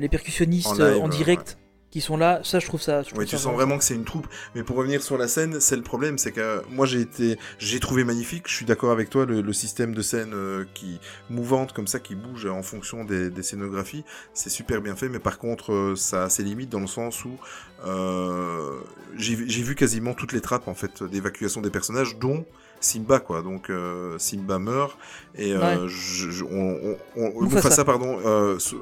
[0.00, 1.58] les percussionnistes En live, en direct
[1.94, 3.02] qui sont là, ça je trouve ça.
[3.02, 4.26] je trouve Ouais, tu sens vraiment que c'est une troupe.
[4.56, 7.78] Mais pour revenir sur la scène, c'est le problème, c'est que moi j'ai été, j'ai
[7.78, 8.48] trouvé magnifique.
[8.48, 10.98] Je suis d'accord avec toi, le, le système de scène euh, qui
[11.30, 14.02] mouvante comme ça, qui bouge en fonction des, des scénographies,
[14.32, 15.08] c'est super bien fait.
[15.08, 17.30] Mais par contre, euh, ça a ses limites dans le sens où
[17.86, 18.72] euh,
[19.16, 22.44] j'ai vu quasiment toutes les trappes en fait d'évacuation des personnages, dont
[22.80, 23.42] Simba quoi.
[23.42, 24.98] Donc euh, Simba meurt
[25.36, 25.88] et euh, Ouais.
[25.88, 27.56] je, je- on, on, on- Mufasa.
[27.68, 28.18] Mufasa, pardon.
[28.26, 28.74] Euh, ce-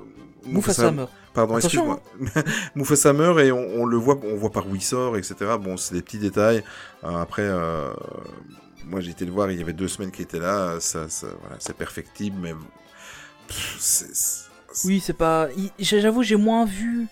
[0.46, 1.12] Mufasa meurt.
[1.34, 2.00] Pardon, excuse-moi.
[2.74, 5.34] Mufasa meurt et on, on le voit, on voit par où il sort, etc.
[5.60, 6.62] Bon, c'est des petits détails.
[7.04, 7.90] Euh, après, euh,
[8.86, 10.78] moi j'ai été le voir, il y avait deux semaines qu'il était là.
[10.80, 12.52] Ça, ça, voilà, c'est perfectible, mais
[13.48, 14.48] pff,
[14.84, 15.48] Oui, c'est pas.
[15.78, 17.06] J'avoue, j'ai moins vu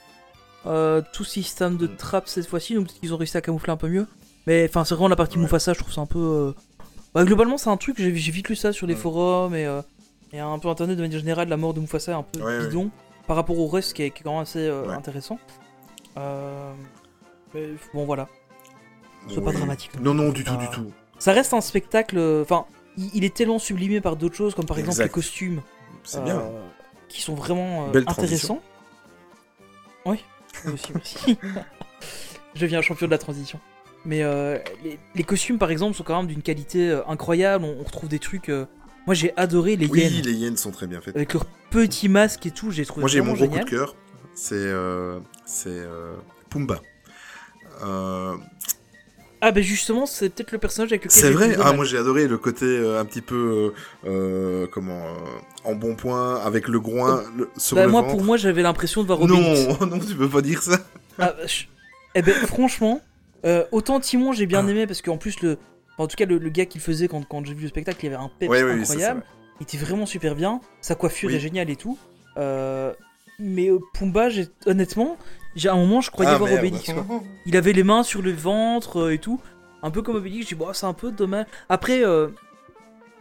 [0.67, 1.97] euh, tout système de Mm.
[1.97, 4.07] trap cette fois-ci, donc peut-être qu'ils ont réussi à camoufler un peu mieux.
[4.47, 5.43] Mais enfin, c'est vraiment la partie Ouais.
[5.45, 6.19] Mufasa, je trouve ça un peu.
[6.19, 6.53] euh,
[7.15, 8.99] bah, globalement, c'est un truc, j'ai j'ai vite lu ça sur les Mm.
[8.99, 9.81] forums et, euh,
[10.33, 12.67] et un peu internet de manière générale, la mort de Mufasa est un peu ouais.
[12.67, 12.91] bidon
[13.31, 14.93] par rapport au reste qui est, qui est quand même assez euh, Ouais.
[14.95, 15.39] intéressant.
[16.19, 16.73] Euh,
[17.55, 18.27] mais bon, voilà.
[19.29, 19.57] C'est pas Oui.
[19.57, 19.93] dramatique.
[20.01, 20.91] Non, non, du tout, du tout.
[21.21, 22.19] Ça reste un spectacle.
[22.19, 22.65] euh, Enfin,
[22.99, 25.63] il, il est tellement sublimé par d'autres choses, comme par exemple les costumes.
[26.03, 26.43] C'est euh, bien.
[27.09, 28.61] Qui sont vraiment euh, intéressants.
[30.07, 30.25] Oui,
[30.65, 31.39] moi aussi, merci.
[32.57, 33.61] Je deviens champion de la transition.
[34.05, 37.65] Mais euh, les, les costumes, par exemple, sont quand même d'une qualité euh, incroyable.
[37.65, 38.49] On, on retrouve des trucs.
[38.49, 38.67] euh,
[39.07, 40.25] Moi, j'ai adoré les Oui, hyènes.
[40.25, 41.01] les hyènes sont très bien.
[41.15, 43.95] Avec leurs petits masques et tout, j'ai trouvé Moi j'ai mon gros coup de cœur.
[44.35, 46.15] C'est euh, c'est euh,
[46.51, 46.81] Pumba.
[47.83, 48.37] Euh,
[49.41, 51.57] Ah, bah justement, c'est peut-être le personnage avec lequel C'est vrai.
[51.63, 53.73] Ah, moi j'ai adoré le côté euh, un petit peu
[54.07, 55.19] euh, comment euh,
[55.65, 58.13] en bon point avec le groin le- sur Bah, le moi, ventre.
[58.15, 59.67] pour moi, j'avais l'impression de voir Obélix.
[59.81, 60.79] non, non, tu peux pas dire ça.
[61.19, 61.65] Ah, je-
[62.15, 63.01] Eh ben, franchement,
[63.73, 65.53] autant Timon, j'ai bien aimé parce qu'en plus, le...
[65.95, 67.69] enfin, en tout cas, le, le gars qui le faisait quand, quand j'ai vu le
[67.69, 69.23] spectacle, il avait un peps Ouais, ouais, oui, ça, incroyable.
[69.61, 70.61] Il était vraiment super bien.
[70.81, 71.37] Sa coiffure Oui.
[71.37, 71.99] est géniale et tout.
[72.39, 72.93] Euh,
[73.39, 75.17] mais euh, Pumba, j'ai- honnêtement,
[75.57, 76.65] j'ai à un moment, je croyais Ah, voir merde.
[76.65, 76.93] Obélix.
[76.93, 77.23] Quoi.
[77.47, 79.41] Il avait les mains sur le ventre euh, et tout.
[79.83, 80.45] Un peu comme Obélix.
[80.45, 81.47] Je dis, bon, c'est un peu dommage.
[81.69, 82.29] Après, euh,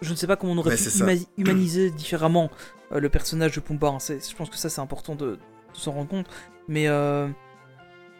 [0.01, 2.49] je ne sais pas comment on aurait pu humaniser différemment
[2.91, 3.87] euh, le personnage de Pumba.
[3.89, 3.97] hein.
[4.09, 5.37] Je pense que ça, c'est important de, de
[5.73, 6.27] s'en rendre compte.
[6.67, 6.87] Mais,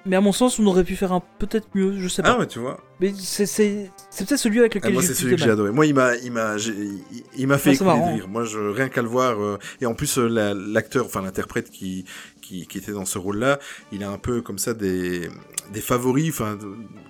[0.05, 1.95] mais à mon sens, on aurait pu faire un peut-être mieux.
[1.99, 2.33] Je sais pas.
[2.33, 2.79] Ah, mais tu vois.
[2.99, 5.49] Mais c'est c'est- c'est peut-être celui avec Ah, lequel moi, j'ai c'est celui que j'ai
[5.49, 5.71] adoré.
[5.71, 7.01] Moi, il m'a, il m'a, il,
[7.38, 8.27] il m'a fait Ah, de rire.
[8.27, 11.69] Moi, je, rien qu'à le voir, euh, et en plus, euh, la- l'acteur, enfin l'interprète
[11.69, 12.05] qui,
[12.49, 13.59] qui, qui était dans ce rôle-là,
[13.91, 15.29] il a un peu comme ça des,
[15.71, 16.57] des favoris, enfin,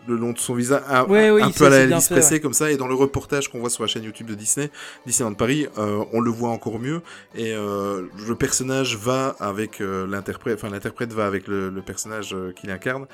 [0.08, 2.40] le long de son visage, un, Ouais, oui, un c'est- peu à la Elvis Presley,
[2.42, 2.70] comme ça.
[2.72, 4.70] Et dans le reportage qu'on voit sur la chaîne YouTube de Disney,
[5.06, 7.02] Disneyland Paris, euh, on le voit encore mieux.
[7.36, 12.36] Et euh, le personnage va avec euh, l'interprète, enfin l'interprète va avec le, le personnage
[12.58, 13.06] qu'il incarne.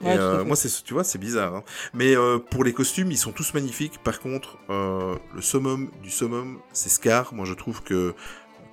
[0.00, 0.44] Et Ouais, fait.
[0.44, 1.54] moi, c'est, tu vois, c'est bizarre.
[1.56, 1.62] hein.
[1.92, 2.14] Mais
[2.50, 3.98] pour les costumes, ils sont tous magnifiques.
[4.02, 7.34] Par contre, le summum du summum, c'est Scar.
[7.34, 8.14] Moi, je trouve que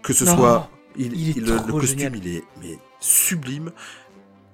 [0.03, 2.15] que ce Non, soit il, il est il- le, trop le costume, génial.
[2.15, 3.71] il est mais sublime.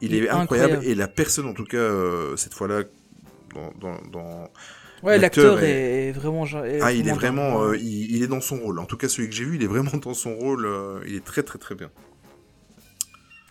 [0.01, 0.73] Il, Il est est incroyable.
[0.73, 0.85] incroyable.
[0.85, 2.83] et la personne, en tout cas, euh, cette fois-là,
[3.55, 4.49] dans, dans, dans-
[5.03, 6.07] Ouais, l'acteur est...
[6.07, 6.45] est vraiment.
[6.45, 8.79] est ah, il est vraiment, euh, il, il est dans son rôle.
[8.79, 10.65] En tout cas, celui que j'ai vu, il est vraiment dans son rôle.
[10.65, 11.91] euh, il est très, très, très bien.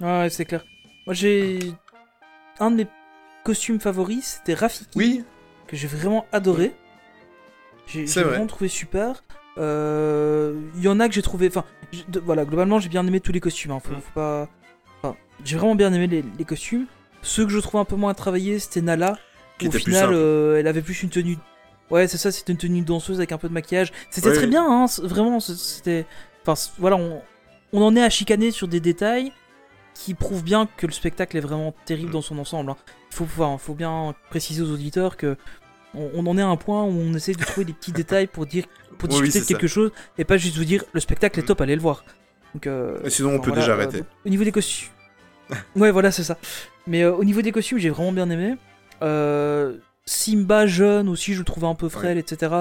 [0.00, 0.64] Ouais, c'est clair.
[1.06, 1.58] Moi, j'ai.
[2.58, 2.86] Un de mes
[3.44, 4.88] costumes favoris, c'était Rafiki.
[4.96, 5.24] Oui,
[5.68, 6.72] que j'ai vraiment adoré.
[7.86, 9.22] J'ai vraiment trouvé super.
[9.58, 11.48] Euh, Il y en a que j'ai trouvé.
[11.48, 11.64] Enfin,
[12.22, 13.72] voilà, globalement, j'ai bien aimé tous les costumes.
[13.72, 14.00] hein, faut, Mm.
[14.00, 14.48] faut pas.
[15.02, 16.86] Enfin, j'ai vraiment bien aimé les, les costumes.
[17.22, 19.18] Ceux que je trouve un peu moins travaillés, c'était Nala.
[19.58, 21.38] Qui Au final, euh, elle avait plus une tenue.
[21.90, 23.92] Ouais, c'est ça, c'était une tenue danseuse avec un peu de maquillage.
[24.10, 25.40] C'était Ouais, très bien, hein, vraiment.
[25.40, 26.04] C'était.
[26.46, 27.22] Enfin, voilà, on,
[27.72, 29.32] on en est à chicaner sur des détails
[29.94, 32.70] qui prouvent bien que le spectacle est vraiment terrible dans son ensemble.
[32.70, 32.76] hein.
[33.12, 35.36] Il faut, enfin, faut bien préciser aux auditeurs que
[35.94, 38.26] on, on en est à un point où on essaie de trouver des petits détails
[38.26, 38.66] pour dire,
[38.98, 41.44] pour Oui, oui, discuter de quelque chose et pas juste vous dire le spectacle est
[41.44, 42.04] top, allez le voir.
[42.54, 43.98] Donc, euh, sinon, on peut voilà, déjà euh, arrêter.
[43.98, 44.88] donc, au niveau des costumes,
[45.76, 46.38] ouais, voilà, c'est ça.
[46.86, 48.54] Mais euh, au niveau des costumes, j'ai vraiment bien aimé.
[49.02, 52.52] Euh, Simba jeune aussi, je le trouvais un peu frêle, etc.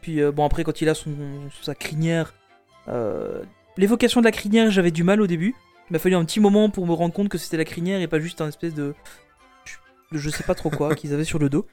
[0.00, 1.10] Puis euh, bon, après, quand il a son,
[1.62, 2.34] sa crinière,
[2.88, 3.42] euh,
[3.76, 5.54] l'évocation de la crinière, j'avais du mal au début.
[5.88, 8.08] Il m'a fallu un petit moment pour me rendre compte que c'était la crinière et
[8.08, 8.94] pas juste un espèce de,
[10.12, 11.66] de je sais pas trop quoi qu'ils avaient sur le dos.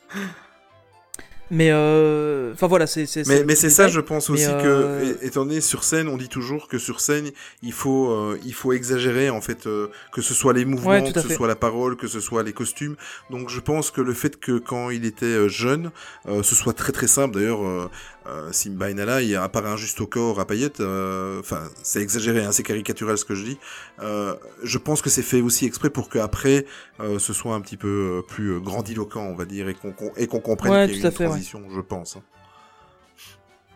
[1.52, 5.14] Mais euh, enfin voilà, c'est c'est Mais, mais c'est ça, je pense Mais, aussi euh,
[5.14, 7.32] que, étant donné sur scène, on dit toujours que sur scène,
[7.62, 11.20] il faut, euh, il faut exagérer en fait, que ce soit les mouvements, Ouais, que
[11.20, 12.96] ce soit la parole, que ce soit les costumes.
[13.30, 15.92] Donc je pense que le fait que quand il était jeune,
[16.26, 17.36] ce soit très très simple.
[17.36, 17.90] D'ailleurs,
[18.28, 20.80] euh, Simba et Nala, il apparaît un juste au corps à paillettes.
[20.80, 23.58] euh, Enfin, c'est exagéré, hein, c'est caricatural ce que je dis.
[24.02, 26.66] Euh, je pense que c'est fait aussi exprès pour qu'après,
[27.00, 30.28] euh, ce soit un petit peu plus grandiloquent, on va dire, et qu'on qu'on- et
[30.28, 31.30] qu'on comprenne Ouais, qu'il y a une fait, ouais.
[31.30, 32.16] transition, je pense.
[32.18, 32.22] hein.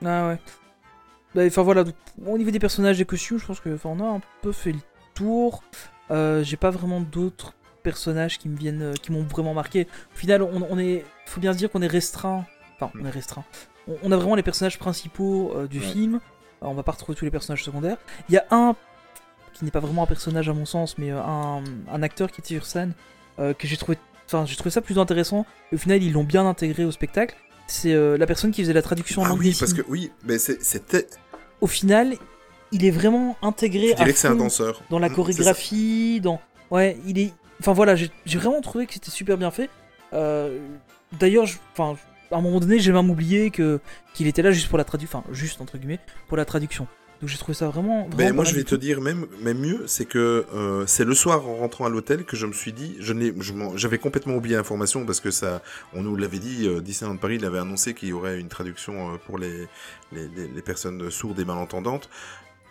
[0.06, 0.40] Ah ouais.
[1.36, 4.00] Bah, Enfin voilà, donc, au niveau des personnages des costumes, je pense que enfin, on
[4.00, 4.80] a un peu fait le
[5.14, 5.64] tour.
[6.10, 9.88] J'ai pas vraiment d'autres personnages qui me viennent, qui m'ont vraiment marqué.
[10.14, 12.46] Au final, on, on est, faut bien se dire qu'on est restreint.
[12.76, 13.44] Enfin, on est restreint.
[13.90, 15.86] On, on a vraiment les personnages principaux euh, du Ouais.
[15.86, 16.20] film.
[16.62, 17.98] On va pas retrouver tous les personnages secondaires.
[18.30, 18.76] Il y a un
[19.54, 22.40] qui n'est pas vraiment un personnage à mon sens, mais euh, un, un acteur qui
[22.42, 22.94] était sur scène
[23.40, 23.98] euh, que j'ai trouvé,
[24.28, 25.46] enfin j'ai trouvé ça plutôt intéressant.
[25.72, 27.36] Et au final, ils l'ont bien intégré au spectacle.
[27.68, 30.40] C'est la personne qui faisait la traduction en Ah langue oui, parce que oui, mais
[30.40, 31.06] c'était.
[31.62, 32.16] au final,
[32.72, 34.82] il est vraiment intégré Je à que c'est un danseur.
[34.90, 38.94] dans la Mm, chorégraphie, dans ouais, il est enfin voilà, j'ai j'ai vraiment trouvé que
[38.94, 39.70] c'était super bien fait.
[40.14, 40.60] Euh,
[41.20, 41.96] D'ailleurs, je- enfin
[42.32, 43.80] à un moment donné, j'ai même oublié que
[44.14, 46.88] qu'il était là juste pour la traduction, enfin juste entre guillemets pour la traduction.
[47.20, 48.04] Donc j'ai trouvé ça vraiment.
[48.04, 51.14] vraiment Ben, moi, je vais te dire même, même mieux, c'est que euh, c'est le
[51.14, 53.34] soir en rentrant à l'hôtel que je me suis dit, je n'ai,
[53.76, 55.62] j'avais complètement oublié l'information parce que ça,
[55.94, 59.18] on nous l'avait dit, euh, Disneyland Paris l'avait annoncé qu'il y aurait une traduction euh,
[59.26, 59.68] pour les,
[60.14, 62.10] les, les, les personnes sourdes et malentendantes.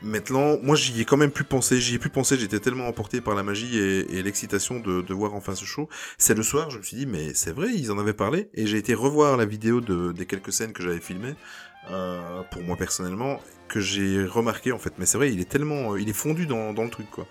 [0.01, 3.21] Maintenant, moi, j'y ai quand même pu penser, j'y ai pu penser, j'étais tellement emporté
[3.21, 5.89] par la magie et, l'excitation de, voir enfin ce show.
[6.19, 8.67] C'est le soir, je me suis dit, mais c'est vrai, ils en avaient parlé, et
[8.67, 11.35] j'ai été revoir la vidéo de, des quelques scènes que j'avais filmées,
[11.91, 14.93] euh, pour moi personnellement, que j'ai remarqué en fait.
[14.99, 17.27] Mais c'est vrai, il est tellement, euh, il est fondu dans, le truc quoi.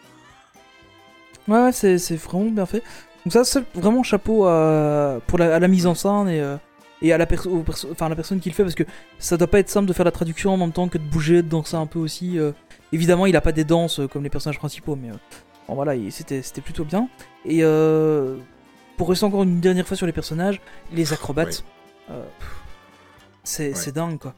[1.47, 2.83] Ouais, ouais, c'est vraiment bien fait.
[3.25, 6.57] Donc ça, c'est vraiment chapeau à, pour la, à la mise en scène et, euh,
[7.01, 8.83] et à la, perso- enfin, la personne qui le fait parce que
[9.19, 11.41] ça doit pas être simple de faire la traduction en même temps que de bouger,
[11.43, 12.39] de danser un peu aussi.
[12.39, 12.51] euh.
[12.91, 15.15] Évidemment, il a pas des danses euh, comme les personnages principaux, mais euh,
[15.67, 17.09] bon, voilà, il- c'était plutôt bien.
[17.45, 18.37] Et euh,
[18.97, 20.59] pour rester encore une dernière fois sur les personnages,
[20.91, 21.63] les acrobates,
[22.09, 22.23] euh,
[23.43, 23.91] c'est Ouais.
[23.91, 24.33] dingue quoi.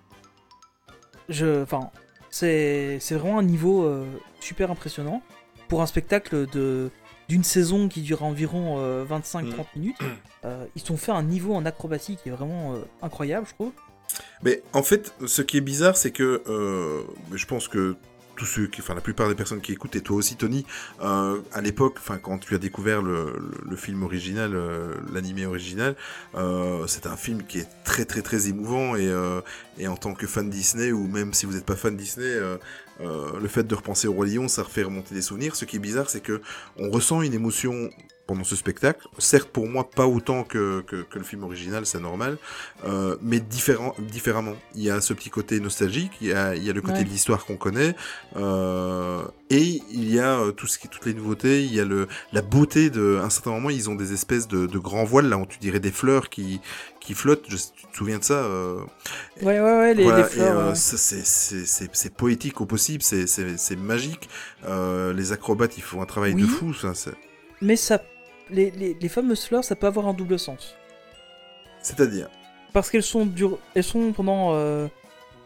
[1.29, 1.91] Je, enfin,
[2.29, 3.89] c'est c'est vraiment un niveau
[4.39, 5.21] super impressionnant
[5.67, 6.89] pour un spectacle de
[7.29, 9.79] d'une saison qui dure environ euh, 25-30 Mm.
[9.79, 9.97] minutes.
[10.45, 13.71] euh, ils ont fait un niveau en acrobatie qui est vraiment euh, incroyable, je trouve.
[14.41, 17.95] Mais en fait, ce qui est bizarre, c'est que euh, je pense que
[18.39, 20.65] tous ceux, qui, enfin la plupart des personnes qui écoutent, et toi aussi Tony,
[21.01, 25.95] euh, à l'époque, quand tu as découvert le, film original, euh, l'animé original,
[26.35, 29.41] euh, c'est un film qui est très très très émouvant et, euh,
[29.87, 32.37] en tant que fan Disney ou même si vous n'êtes pas fan Disney,
[32.99, 35.55] le fait de repenser au roi lion, ça refait remonter des souvenirs.
[35.55, 36.41] Ce qui est bizarre, c'est que
[36.77, 37.89] on ressent une émotion
[38.29, 39.07] pendant ce spectacle.
[39.17, 42.37] Certes, pour moi, pas autant que, que, que le film original, c'est normal,
[42.85, 44.53] euh, mais différent, différemment.
[44.75, 46.99] Il y a ce petit côté nostalgique, il y a, il y a le côté
[46.99, 47.03] Ouais.
[47.05, 47.95] de l'histoire qu'on connaît,
[48.35, 51.63] euh, et il y a euh, tout ce qui, toutes les nouveautés.
[51.63, 53.17] Il y a le, la beauté de.
[53.19, 55.57] À un certain moment, ils ont des espèces de, de grands voiles là, où tu
[55.57, 56.61] dirais des fleurs qui,
[56.99, 57.45] qui flottent.
[57.49, 58.79] Je, tu te souviens de ça euh,
[59.41, 60.67] Ouais, ouais, ouais, les, voilà, les fleurs.
[60.69, 60.75] ouais.
[60.75, 64.29] c'est- poétique au possible, c'est- magique.
[64.67, 66.73] Les acrobates, ils font un travail de fou.
[66.75, 66.93] Ça,
[67.61, 68.01] Mais ça,
[68.49, 70.75] les, les, les fameuses fleurs, ça peut avoir un double sens.
[71.81, 72.29] C'est-à-dire
[72.73, 73.57] Parce qu'elles sont, dur...
[73.75, 74.87] elles sont pendant euh,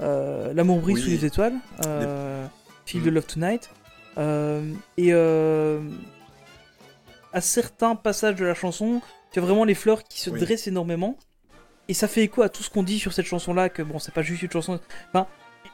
[0.01, 1.01] euh, L'amour brille Oui.
[1.01, 1.53] sous les étoiles,
[1.85, 2.45] euh,
[2.85, 3.09] the Mm.
[3.09, 3.69] Love Tonight.
[4.17, 4.61] euh,
[4.97, 5.13] et
[7.33, 10.39] à certains passages de la chanson, tu as vraiment les fleurs qui se Oui.
[10.39, 11.17] dressent énormément.
[11.89, 14.13] Et ça fait écho à tout ce qu'on dit sur cette chanson-là, que bon, c'est
[14.13, 14.79] pas juste une chanson.
[15.09, 15.27] Enfin,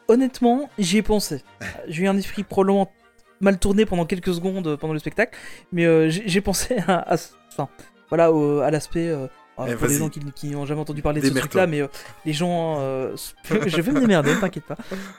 [0.08, 1.44] honnêtement, j'y ai pensé.
[1.88, 2.92] J'ai eu un esprit probablement
[3.42, 5.38] mal tourné pendant quelques secondes euh, pendant le spectacle,
[5.72, 7.18] mais euh, j'ai pensé à, à,
[7.52, 7.70] enfin,
[8.10, 9.08] voilà, au- à l'aspect.
[9.10, 9.28] euh,
[9.60, 11.88] euh, Eh, pour les gens qui n'ont jamais entendu parler de ce truc-là, mais euh,
[12.26, 12.78] les gens.
[12.80, 13.16] euh,
[13.68, 14.78] je vais me démerder, t'inquiète pas.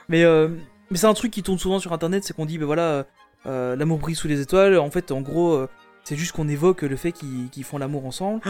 [0.09, 0.47] Mais, euh,
[0.89, 3.05] mais c'est un truc qui tourne souvent sur internet, c'est qu'on dit, ben voilà,
[3.45, 4.77] l'amour brille sous les étoiles.
[4.79, 5.65] En fait, en gros,
[6.03, 8.41] c'est juste qu'on évoque le fait qu'ils qu'ils font l'amour ensemble.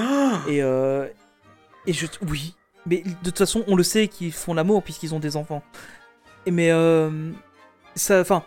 [0.47, 1.07] Et, euh,
[1.87, 2.05] et je.
[2.29, 2.55] Oui.
[2.85, 5.61] Mais de toute façon, on le sait qu'ils font l'amour puisqu'ils ont des enfants.
[6.45, 6.71] Et mais.
[7.95, 8.21] ça.
[8.21, 8.43] Enfin.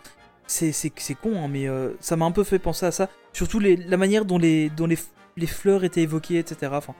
[0.47, 3.09] C'est con, hein, mais euh, ça m'a un peu fait penser à ça.
[3.33, 4.97] Surtout les, la manière dont les, dont les,
[5.37, 6.71] les fleurs étaient évoquées, etc.
[6.75, 6.93] Enfin.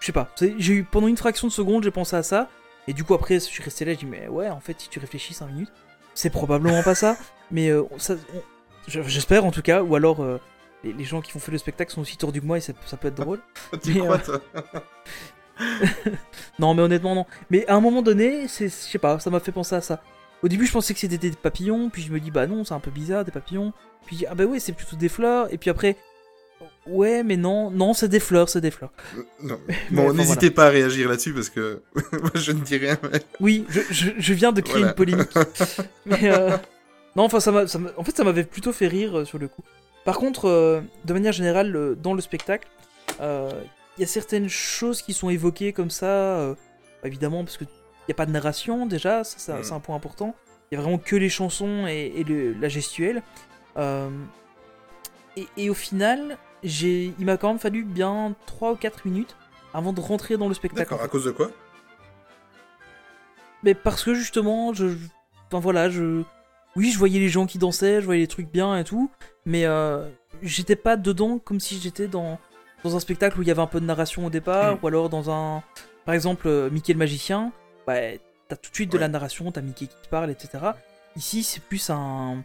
[0.00, 0.28] Je sais pas.
[0.58, 0.84] J'ai eu.
[0.84, 2.48] Pendant une fraction de seconde, j'ai pensé à ça.
[2.86, 4.88] Et du coup, après, je suis resté là, j'ai dit, mais ouais, en fait, si
[4.90, 5.72] tu réfléchis 5 minutes,
[6.14, 7.16] c'est probablement pas ça.
[7.50, 7.84] Mais euh,
[8.88, 10.38] je- j'espère en tout cas, ou alors euh,
[10.82, 12.72] les, les gens qui font fait le spectacle sont aussi tordus que moi et ça,
[12.86, 13.40] ça peut être drôle.
[13.82, 14.40] Tu Mais, crois, toi
[16.58, 17.26] Non, mais honnêtement, non.
[17.50, 20.02] Mais à un moment donné, c'est, je sais pas, ça m'a fait penser à ça.
[20.44, 22.74] Au début, je pensais que c'était des papillons, puis je me dis, bah non, c'est
[22.74, 23.72] un peu bizarre, des papillons.
[24.04, 25.50] Puis, ah bah ouais, c'est plutôt des fleurs.
[25.50, 25.96] Et puis après,
[26.86, 28.92] ouais, mais non, non, c'est des fleurs, c'est des fleurs.
[29.42, 29.58] Non.
[29.90, 31.80] Mais Bon, n'hésitez pas à réagir là-dessus parce que
[32.12, 32.98] moi je ne dis rien.
[33.10, 34.88] mais- Oui, je, je, je viens de créer Voilà.
[34.90, 35.30] une polémique.
[36.04, 36.56] Mais euh,
[37.16, 39.62] non, enfin, ça ça en fait, ça m'avait plutôt fait rire euh, sur le coup.
[40.04, 42.68] Par contre, euh, de manière générale, euh, dans le spectacle,
[43.22, 43.50] euh,
[43.96, 46.54] il y a certaines choses qui sont évoquées comme ça, euh,
[47.02, 47.64] évidemment, parce que
[48.08, 49.64] n'y a pas de narration déjà, ça, ça- Mhm.
[49.64, 50.34] c'est un point important.
[50.70, 53.22] Il y a vraiment que les chansons et, et le- la gestuelle.
[53.76, 54.08] Euh,
[55.36, 59.36] et, et au final, j'ai, il m'a quand même fallu bien 3 ou 4 minutes
[59.72, 60.88] avant de rentrer dans le spectacle.
[60.90, 61.50] D'accord, en à cause de quoi?
[63.62, 64.88] Mais parce que justement, je.
[64.88, 64.96] je-
[65.48, 66.22] Enfin voilà, je.
[66.76, 69.08] Oui, je voyais les gens qui dansaient, je voyais les trucs bien et tout,
[69.46, 70.08] mais euh,
[70.42, 72.38] j'étais pas dedans comme si j'étais dans,
[72.82, 74.78] dans un spectacle où il y avait un peu de narration au départ, Mm.
[74.82, 75.62] ou alors dans un.
[76.04, 77.52] Par exemple, euh, Mickey le magicien,
[77.88, 80.58] ouais, t'as tout de suite de la narration, t'as Mickey qui te parle, etc.
[81.16, 82.42] Ici, c'est plus un.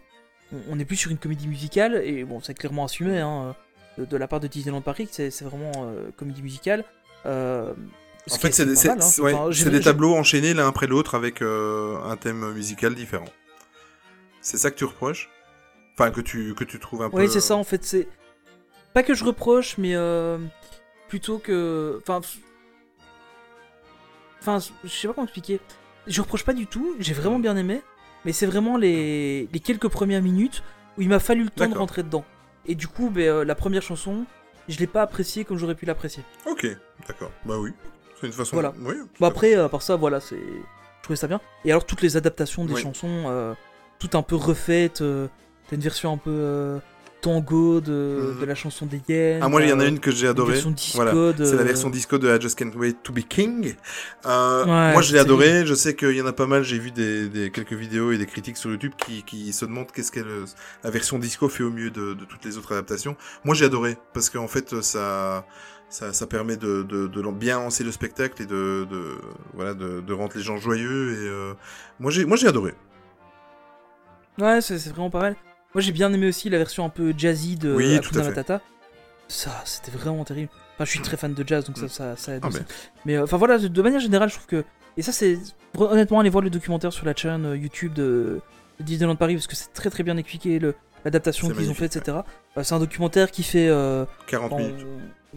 [0.69, 3.55] on- est plus sur une comédie musicale, et bon, c'est clairement assumé hein,
[3.97, 6.83] de, de la part de Disneyland Paris, que c'est c'est vraiment euh, comédie musicale.
[7.25, 7.73] Euh,
[8.31, 8.99] En fait, est- c'est des, hein.
[9.01, 13.25] c'est- ouais, Enfin, des tableaux enchaînés l'un après l'autre avec euh, un thème musical différent.
[14.41, 15.29] C'est ça que tu reproches?
[15.95, 17.17] Enfin, que tu, que tu trouves un peu.
[17.17, 17.83] Oui, c'est ça en fait.
[17.83, 18.07] C'est
[18.93, 20.37] pas que je reproche, mais euh,
[21.09, 21.99] plutôt que.
[22.01, 22.21] Enfin.
[24.41, 25.59] Enfin, je sais pas comment expliquer.
[26.07, 26.95] Je reproche pas du tout.
[26.99, 27.81] J'ai vraiment bien aimé,
[28.25, 29.47] mais c'est vraiment les...
[29.51, 30.63] les quelques premières minutes
[30.97, 32.25] où il m'a fallu le temps de rentrer dedans.
[32.65, 34.25] Et du coup, ben, euh, la première chanson,
[34.67, 36.23] je l'ai pas appréciée comme j'aurais pu l'apprécier.
[36.45, 36.67] Ok,
[37.07, 37.31] d'accord.
[37.45, 37.71] Bah oui.
[38.19, 38.55] C'est une façon.
[38.55, 38.73] Voilà.
[38.81, 40.35] Oui, après, euh, à part ça, voilà, c'est.
[40.35, 41.39] Je trouvais ça bien.
[41.63, 42.81] Et alors toutes les adaptations des Oui.
[42.81, 43.53] chansons, euh,
[43.97, 45.01] toutes un peu refaites.
[45.01, 45.27] euh,
[45.69, 46.79] T'as une version un peu euh,
[47.21, 49.39] tango de, de la chanson des Yens.
[49.43, 50.53] Ah, moi, il y en a euh, une que j'ai adorée.
[50.53, 51.11] version disco Voilà.
[51.33, 53.75] de- C'est la version disco de I Just Can't Wait to Be King.
[54.25, 55.65] Euh, Ouais, moi, je l'ai c'est adoré.
[55.65, 56.63] Je sais qu'il y en a pas mal.
[56.63, 59.91] J'ai vu des, des- quelques vidéos et des critiques sur YouTube qui, qui se demandent
[59.91, 60.21] qu'est-ce que
[60.83, 63.15] la version disco fait au mieux de, de toutes les autres adaptations.
[63.43, 65.45] Moi, j'ai adoré parce qu'en fait, ça,
[65.89, 69.17] ça, ça permet de, de, de bien lancer le spectacle et de, de
[69.53, 71.13] voilà, de, de rendre les gens joyeux.
[71.13, 71.53] Et euh,
[71.99, 72.73] moi, j'ai, moi, j'ai adoré.
[74.39, 75.35] Ouais, c'est c'est vraiment pas mal.
[75.73, 78.23] Moi j'ai bien aimé aussi la version un peu jazzy de Oui, Hakuna.
[78.23, 78.61] Matata.
[79.27, 80.49] Ça, c'était vraiment terrible.
[80.75, 81.89] Enfin, je suis très fan de jazz, donc ça, Mm.
[81.89, 82.59] ça, ça aide Ah, aussi.
[82.59, 82.65] ben.
[83.05, 84.63] Mais euh, enfin voilà, de- de manière générale, je trouve que.
[84.97, 85.37] Et ça, c'est.
[85.77, 88.41] Honnêtement, allez voir le documentaire sur la chaîne euh, YouTube de,
[88.79, 90.59] de Disneyland Paris, parce que c'est très très bien expliqué,
[91.05, 92.17] l'adaptation qu'ils ont fait, etc.
[92.57, 93.67] Euh, c'est un documentaire qui fait.
[93.67, 94.85] euh, 40 en- minutes.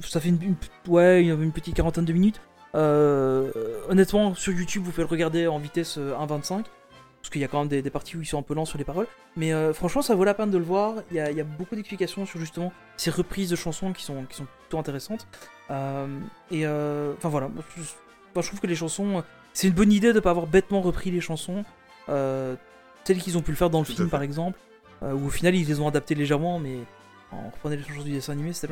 [0.01, 0.57] Ça fait une, une-
[0.91, 2.41] ouais, une, une petite quarantaine de minutes.
[2.75, 3.51] Euh,
[3.91, 6.65] honnêtement, sur YouTube, vous pouvez le regarder en vitesse euh, 1.25.
[7.23, 8.65] Parce qu'il y a quand même des, des parties où ils sont un peu lents
[8.65, 9.07] sur les paroles.
[9.37, 10.97] Mais euh, franchement, ça vaut la peine de le voir.
[11.11, 14.03] Il y a, il y a beaucoup d'explications sur justement ces reprises de chansons qui
[14.05, 15.27] sont, qui sont plutôt intéressantes.
[15.71, 16.07] Euh,
[16.51, 17.83] et euh, enfin voilà, moi, je,
[18.35, 19.23] moi, je trouve que les chansons.
[19.53, 21.65] C'est une bonne idée de ne pas avoir bêtement repris les chansons.
[22.07, 24.59] telles qu'ils ont pu le faire dans le Tout film par exemple.
[25.03, 26.79] où au final ils les ont adaptées légèrement, mais
[27.33, 28.67] on reprenait les chansons du dessin animé, c'était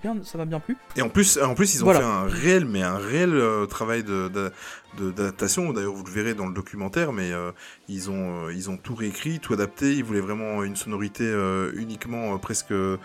[0.00, 0.14] bien.
[0.22, 0.76] Ça m'a bien plu.
[0.96, 1.98] Et en plus, en plus, ils ont Voilà.
[2.00, 4.52] fait un réel, mais un réel euh, travail de-
[4.98, 5.72] d'adaptation.
[5.72, 7.52] D'ailleurs, vous le verrez dans le documentaire, mais euh,
[7.88, 9.94] ils ont, euh, ils ont tout réécrit, tout adapté.
[9.94, 12.98] Ils voulaient vraiment une sonorité euh, uniquement euh, presque euh,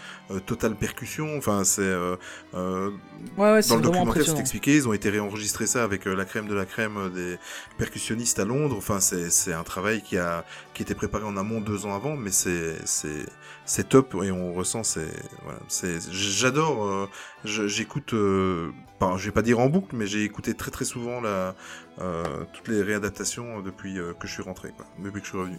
[0.45, 1.37] totale percussion.
[1.37, 2.15] Enfin, c'est euh,
[2.53, 2.91] euh,
[3.37, 4.75] Ouais, ouais, dans le documentaire, c'est expliqué.
[4.75, 7.37] Ils ont été réenregistrés ça avec la crème de la crème des
[7.77, 8.75] percussionnistes à Londres.
[8.77, 12.15] Enfin, c'est c'est un travail qui a qui était préparé en amont deux ans avant,
[12.15, 13.25] mais c'est c'est
[13.65, 17.09] c'est top et on ressent c'est voilà c'est j'adore euh,
[17.43, 21.21] j'écoute euh, enfin, je vais pas dire en boucle mais j'ai écouté très très souvent
[21.21, 21.55] la
[21.99, 25.39] euh, toutes les réadaptations depuis euh, que je suis rentré quoi depuis que je suis
[25.39, 25.57] revenu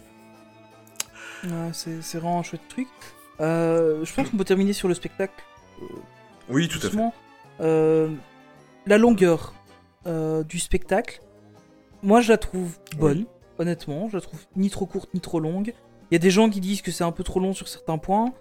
[1.43, 2.87] Ouais, c'est vraiment un chouette truc.
[3.39, 5.33] Euh, je pense qu'on peut terminer sur le spectacle.
[6.49, 6.97] oui tout à fait.
[7.61, 8.09] Euh,
[8.85, 9.53] la longueur
[10.05, 11.21] euh, du spectacle,
[12.03, 13.25] moi je la trouve bonne,
[13.57, 14.07] honnêtement.
[14.09, 15.73] Je la trouve ni trop courte ni trop longue.
[16.09, 17.97] Il y a des gens qui disent que c'est un peu trop long sur certains
[17.97, 18.33] points,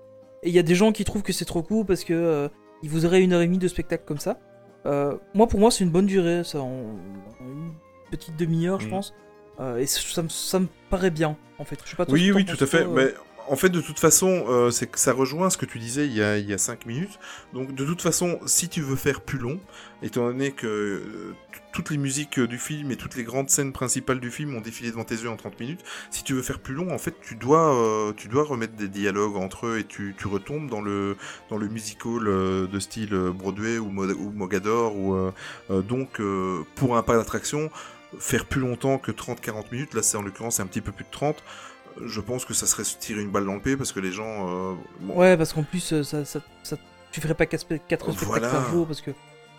[0.43, 2.49] et il y a des gens qui trouvent que c'est trop court parce que euh,
[2.83, 4.39] il vous une heure et demie de spectacle comme ça.
[4.87, 6.97] Euh, moi, pour moi, c'est une bonne durée, ça, en,
[7.41, 7.73] une
[8.11, 8.91] petite demi-heure, je Mhm.
[8.91, 9.15] pense.
[9.61, 11.79] Euh, et ça, me- ça me paraît bien, en fait.
[11.85, 12.85] Je sais pas toi, Oui, oui, tout à fait.
[12.85, 12.89] euh.
[12.89, 13.13] Mais
[13.49, 16.15] en fait, de toute façon, euh, c'est que ça rejoint ce que tu disais il
[16.15, 17.19] y a, il y a 5 minutes.
[17.53, 19.61] Donc, de toute façon, si tu veux faire plus long,
[20.03, 21.35] étant donné que euh,
[21.73, 24.61] toutes les musiques euh, du film et toutes les grandes scènes principales du film ont
[24.61, 27.15] défilé devant tes yeux en 30 minutes, si tu veux faire plus long, en fait,
[27.21, 30.81] tu dois, euh, tu dois remettre des dialogues entre eux et tu, tu retombes dans
[30.81, 31.17] le,
[31.49, 35.33] dans le musical de style Broadway ou, ou Mogador.
[35.69, 36.21] Donc,
[36.75, 37.71] pour un parc d'attraction,
[38.19, 41.11] faire plus longtemps que 30-40 minutes, là, c'est en l'occurrence, un petit peu plus de
[41.11, 41.43] 30
[42.07, 44.13] je pense que ça serait se tirer une balle dans le pied parce que les
[44.13, 44.49] gens.
[44.49, 46.77] euh, bon, Ouais, parce qu'en plus, euh, ça, ça, ça-
[47.13, 48.49] tu ferais pas 4 spectacles Voilà.
[48.49, 49.11] par jour parce que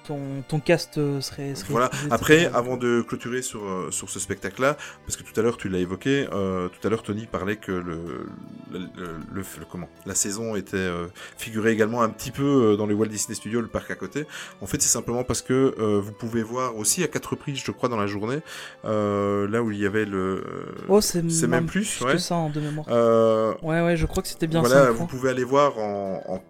[0.07, 1.89] ton, ton cast euh, serait, serait Voilà.
[2.09, 5.69] Après, avant de clôturer sur, euh, sur ce spectacle-là, parce que tout à l'heure tu
[5.69, 8.27] l'as évoqué, euh, tout à l'heure Tony parlait que le,
[8.71, 8.89] le, le-
[9.33, 13.07] le- le- comment la saison était euh, figurait également un petit peu dans les Walt
[13.07, 14.25] Disney Studios, le parc à côté.
[14.61, 17.71] En fait, c'est simplement parce que euh, vous pouvez voir aussi à quatre reprises, je
[17.71, 18.39] crois, dans la journée,
[18.83, 20.43] là où il y avait le.
[20.89, 22.17] Oh, c'est même plus, que ouais.
[22.17, 22.87] ça de mémoire.
[22.89, 24.91] Euh, Ouais, ouais, je crois que c'était bien voilà, ça.
[24.91, 26.41] vous pouvez aller voir en, en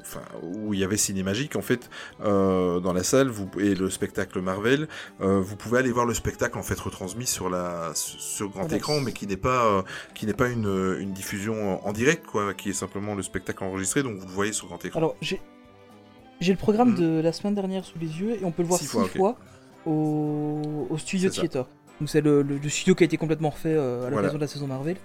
[0.00, 1.88] enfin, où il y avait Cinémagique, en fait,
[2.22, 4.88] euh, dans la salle, vous, et le spectacle Marvel,
[5.20, 9.00] euh, vous pouvez aller voir le spectacle en fait retransmis sur la sur grand écran,
[9.00, 9.82] mais qui n'est pas euh,
[10.14, 14.02] qui n'est pas une, une diffusion en, direct, quoi, qui est simplement le spectacle enregistré,
[14.02, 14.98] donc vous le voyez sur grand écran.
[14.98, 15.40] Alors, j'ai
[16.40, 16.96] j'ai le programme Mhm.
[17.00, 19.36] de la semaine dernière sous les yeux et on peut le voir Six six, fois,
[19.86, 21.40] au, au Studio ça.
[21.40, 21.66] Theater.
[22.00, 24.28] Donc, c'est le, le- le studio qui a été complètement refait à l'occasion Voilà.
[24.30, 24.96] de la saison Marvel.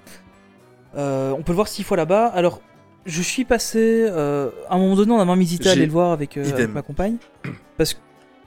[0.95, 2.27] On peut le voir six fois là-bas.
[2.27, 2.61] Alors,
[3.05, 4.07] je suis passé.
[4.09, 6.51] euh, à un moment donné, on a même hésité à aller le voir avec, euh,
[6.51, 7.17] avec ma compagne.
[7.77, 7.99] Parce,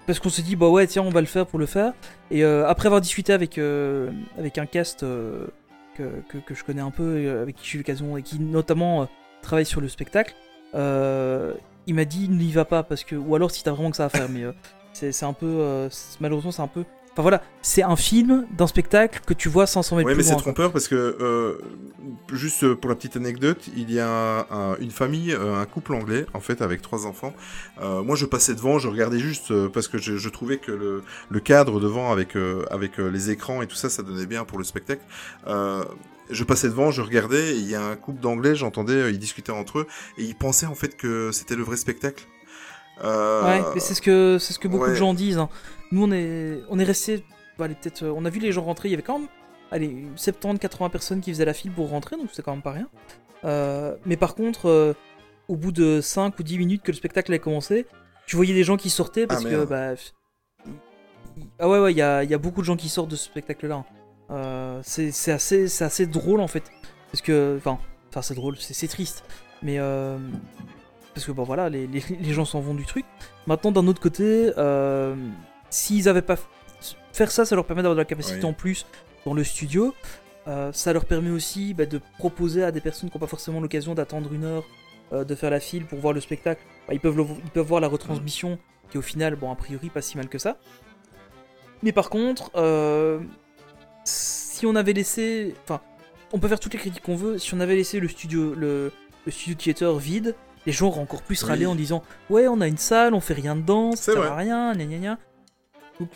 [0.06, 1.92] parce qu'on s'est dit, bah ouais, tiens, on va le faire pour le faire.
[2.30, 5.48] Et euh, après avoir discuté avec, euh, avec un cast euh,
[5.98, 9.06] que, que, que je connais un peu, avec qui j'ai eu l'occasion, et qui notamment
[9.42, 10.34] travaille sur le spectacle,
[10.72, 13.16] il m'a dit, n'y va pas, parce que.
[13.16, 14.44] Ou alors si t'as vraiment que ça à faire, mais
[14.94, 15.88] c'est un peu.
[16.20, 16.84] malheureusement, c'est un peu.
[17.18, 20.22] Enfin voilà, c'est un film d'un spectacle que tu vois sans s'en mettre plus mais
[20.22, 21.58] c'est trompeur parce que, euh,
[22.32, 25.94] juste pour la petite anecdote, il y a un- un- une famille, euh, un couple
[25.94, 27.34] anglais, en fait, avec trois enfants.
[27.82, 30.70] Euh, moi, je passais devant, je regardais juste euh, parce que je, je trouvais que
[30.70, 34.26] le, le cadre devant avec, euh, avec euh, les écrans et tout ça, ça donnait
[34.26, 35.02] bien pour le spectacle.
[35.48, 35.84] Euh,
[36.30, 39.18] je passais devant, je regardais, et il y a un couple d'anglais, j'entendais, euh, ils
[39.18, 39.86] discutaient entre eux,
[40.18, 42.26] et ils pensaient en fait que c'était le vrai spectacle.
[43.04, 44.90] Euh, Ouais, mais c'est ce que c'est ce que beaucoup ouais.
[44.90, 45.38] de gens disent.
[45.38, 45.48] hein.
[45.92, 47.24] Nous, on est on est resté,
[47.56, 48.88] peut-être, euh, on a vu les gens rentrer.
[48.88, 49.28] Il y avait quand même,
[49.70, 52.88] allez, 70-80 personnes qui faisaient la file pour rentrer, donc c'est quand même pas rien.
[53.44, 54.92] Euh, mais par contre, euh,
[55.48, 57.86] au bout de 5 ou 10 minutes que le spectacle a commencé,
[58.26, 59.94] tu voyais des gens qui sortaient parce Ah, que bah,
[61.58, 63.16] ah ouais ouais, il y a, il y a beaucoup de gens qui sortent de
[63.16, 63.76] ce spectacle-là.
[63.76, 63.84] hein.
[64.30, 66.64] Euh, c'est c'est assez c'est assez drôle en fait,
[67.10, 67.78] parce que enfin
[68.10, 69.24] enfin c'est drôle, c'est c'est triste,
[69.62, 69.78] mais
[71.14, 73.06] parce que bon voilà, les, les, les gens s'en vont du truc.
[73.46, 74.52] Maintenant, d'un autre côté,
[75.70, 76.36] s'ils avaient pas
[77.12, 78.44] faire ça, ça leur permet d'avoir de la capacité Oui.
[78.44, 78.86] en plus
[79.24, 79.94] dans le studio.
[80.46, 83.60] Euh, ça leur permet aussi bah, de proposer à des personnes qui n'ont pas forcément
[83.60, 84.64] l'occasion d'attendre une heure
[85.12, 86.62] euh, de faire la file pour voir le spectacle.
[86.86, 88.58] Bah, ils, peuvent le- ils peuvent voir la retransmission
[88.90, 90.56] qui est au final, bon, a priori, pas si mal que ça.
[91.82, 93.20] Mais par contre, euh,
[94.04, 95.54] si on avait laissé.
[95.64, 95.80] Enfin,
[96.32, 97.38] on peut faire toutes les critiques qu'on veut.
[97.38, 98.92] Si on avait laissé le studio, le,
[99.26, 100.34] le studio theater vide,
[100.66, 101.48] les gens auraient encore plus Oui.
[101.48, 104.36] râlé en disant Ouais, on a une salle, on fait rien dedans, ça sert à
[104.36, 105.18] rien, gna gna gna.
[106.00, 106.08] Donc,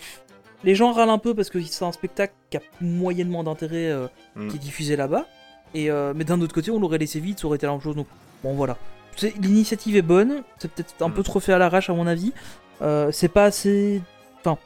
[0.64, 4.07] les gens râlent un peu parce que c'est un spectacle qui a moyennement d'intérêt euh,
[4.37, 4.49] Mm.
[4.49, 5.26] qui est diffusé là-bas.
[5.74, 7.80] Et euh, mais d'un autre côté, on l'aurait laissé vide, ça aurait été la même
[7.80, 7.97] chose.
[7.97, 8.07] Donc
[8.45, 8.76] bon, voilà.
[9.41, 10.43] L'initiative est bonne.
[10.59, 11.14] C'est peut-être un Mm.
[11.14, 12.33] peu trop fait à l'arrache à mon avis.
[12.80, 14.01] Euh, c'est pas assez.
[14.41, 14.57] Enfin,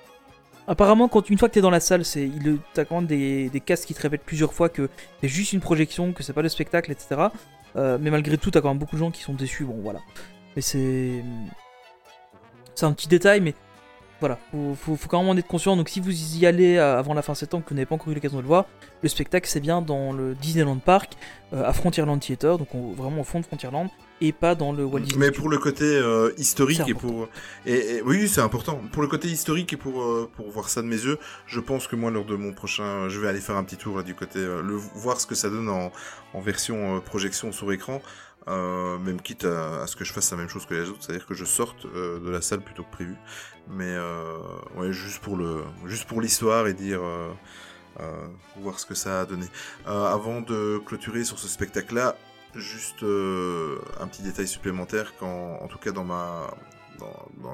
[0.68, 3.48] apparemment, quand une fois que t'es dans la salle, c'est il t'as quand même des,
[3.50, 4.88] des castes qui te répètent plusieurs fois que
[5.20, 7.28] c'est juste une projection, que c'est pas le spectacle, etc.
[7.74, 9.64] Mais malgré tout, t'as quand même beaucoup de gens qui sont déçus.
[9.64, 10.00] Bon, voilà.
[10.54, 11.22] Mais c'est
[12.74, 13.54] c'est un petit détail, mais
[14.20, 15.76] voilà, faut, faut, faut quand même en être conscient.
[15.76, 18.10] Donc si vous y allez euh, avant la fin septembre, que vous n'avez pas encore
[18.10, 18.64] eu l'occasion de le voir,
[19.02, 21.12] le spectacle c'est bien dans le Disneyland Park,
[21.52, 23.88] euh, à Frontierland Theater, donc on- vraiment au fond de Frontierland,
[24.22, 27.28] et pas dans le Walt Disney Mais pour le côté euh, historique et pour
[27.66, 28.80] et, et- oui c'est important.
[28.90, 31.86] Pour le côté historique et pour euh, pour voir ça de mes yeux je pense
[31.86, 34.14] que moi lors de mon prochain je vais aller faire un petit tour là du
[34.14, 35.92] côté euh, le voir ce que ça donne en,
[36.32, 38.00] en version euh, projection sur écran
[38.48, 41.26] euh, même quitte à, ce que je fasse la même chose que les autres c'est-à-dire
[41.26, 43.16] que je sorte euh, de la salle plutôt que prévu
[43.68, 44.38] mais euh,
[44.76, 47.00] ouais juste pour le juste pour l'histoire et dire
[48.58, 49.46] voir ce que ça a donné
[49.84, 52.16] avant de clôturer sur ce spectacle là
[52.54, 56.06] Juste un petit détail supplémentaire, quand, en tout cas dans,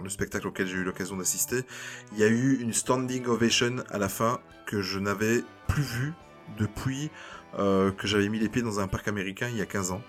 [0.01, 1.65] le spectacle auquel j'ai eu l'occasion d'assister,
[2.13, 6.13] il y a eu une standing ovation à la fin que je n'avais plus vue
[6.57, 7.11] depuis
[7.57, 10.03] que j'avais mis les pieds dans un parc américain il y a 15 ans.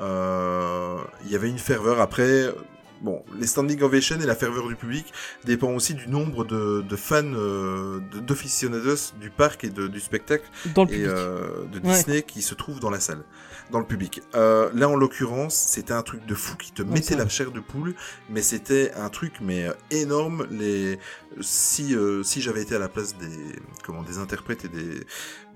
[0.00, 2.00] Euh, il y avait une ferveur.
[2.00, 2.52] Après,
[3.00, 5.12] bon, les standing ovations et la ferveur du public
[5.44, 10.44] dépend aussi du nombre de, de fans, euh, d'aficionados du parc et de- du spectacle
[10.74, 11.94] Dans le et euh, de Ouais.
[11.94, 13.22] Disney qui se trouve dans la salle,
[13.70, 14.22] dans le public.
[14.34, 17.50] Euh, là, en l'occurrence, c'était un truc de fou qui te Ouais, mettait la chair
[17.50, 17.94] de poule,
[18.30, 20.46] mais c'était un truc mais euh, énorme.
[20.50, 20.98] Les
[21.42, 25.00] si euh, si j'avais été à la place des comment des interprètes et des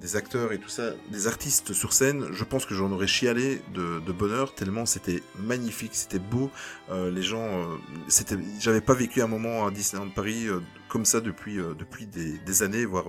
[0.01, 3.61] des acteurs et tout ça, des artistes sur scène, je pense que j'en aurais chialé
[3.75, 6.51] de, de bonheur tellement c'était magnifique, c'était beau.
[6.91, 7.77] Euh, les gens, euh,
[8.09, 12.39] c'était, j'avais pas vécu un moment à Disneyland Paris euh, comme ça depuis depuis des,
[12.39, 13.05] des années, voire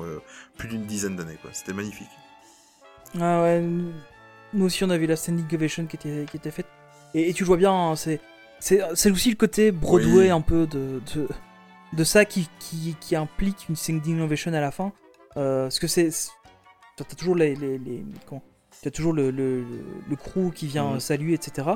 [0.58, 1.38] plus d'une dizaine d'années.
[1.42, 2.10] Quoi, c'était magnifique.
[3.20, 3.62] Ah ouais,
[4.54, 6.68] nous aussi on a vu la standing ovation qui était, qui était faite.
[7.14, 8.20] Et, et tu vois bien, hein, c'est,
[8.60, 10.30] c'est, c'est aussi le côté Broadway Oui.
[10.30, 11.28] un peu de, de,
[11.94, 14.92] de ça qui, qui, qui implique une standing ovation à la fin.
[15.34, 16.10] Parce que c'est.
[17.08, 17.56] T'as toujours les.
[17.56, 18.42] les, les comment
[18.82, 19.64] T'as toujours le, le,
[20.16, 20.96] crew qui vient Mhm.
[20.96, 21.68] euh, saluer, etc.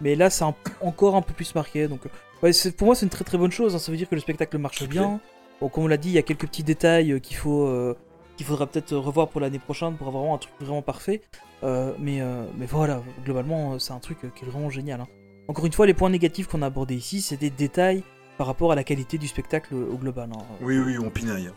[0.00, 0.44] Mais là, c'est
[0.80, 1.88] encore un peu plus marqué.
[1.88, 2.08] Donc, euh,
[2.42, 3.74] ouais, pour moi, c'est une très très bonne chose.
[3.74, 3.78] hein.
[3.78, 5.20] Ça veut dire que le spectacle marche bien.
[5.60, 7.66] Bon, comme on l'a dit, il y a quelques petits détails euh, qu'il faut.
[7.66, 7.96] euh,
[8.36, 11.20] qu'il faudra peut-être revoir pour l'année prochaine pour avoir vraiment un truc vraiment parfait.
[11.64, 15.00] Euh, mais, euh, mais voilà, globalement, c'est un truc qui est vraiment génial.
[15.02, 15.06] hein.
[15.48, 18.02] encore une fois, les points négatifs qu'on a abordés ici, c'est des détails
[18.38, 20.30] par rapport à la qualité du spectacle au global.
[20.34, 20.42] hein.
[20.62, 21.50] Oui, oui, on pinaille.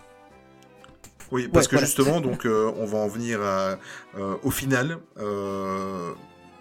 [1.32, 1.86] Oui, parce Ouais, que voilà.
[1.86, 3.78] justement, donc, euh, on va en venir à,
[4.18, 4.98] euh, au final.
[5.18, 6.12] euh,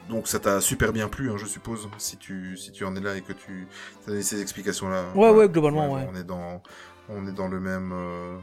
[0.09, 3.01] donc, ça t'a super bien plu, hein, je suppose, si tu, si tu en es
[3.01, 3.67] là et que tu
[4.05, 5.07] as donné ces explications-là.
[5.15, 6.07] Ouais, ouais, globalement, ouais.
[6.13, 6.63] On est dans,
[7.09, 8.37] on est dans le même, euh,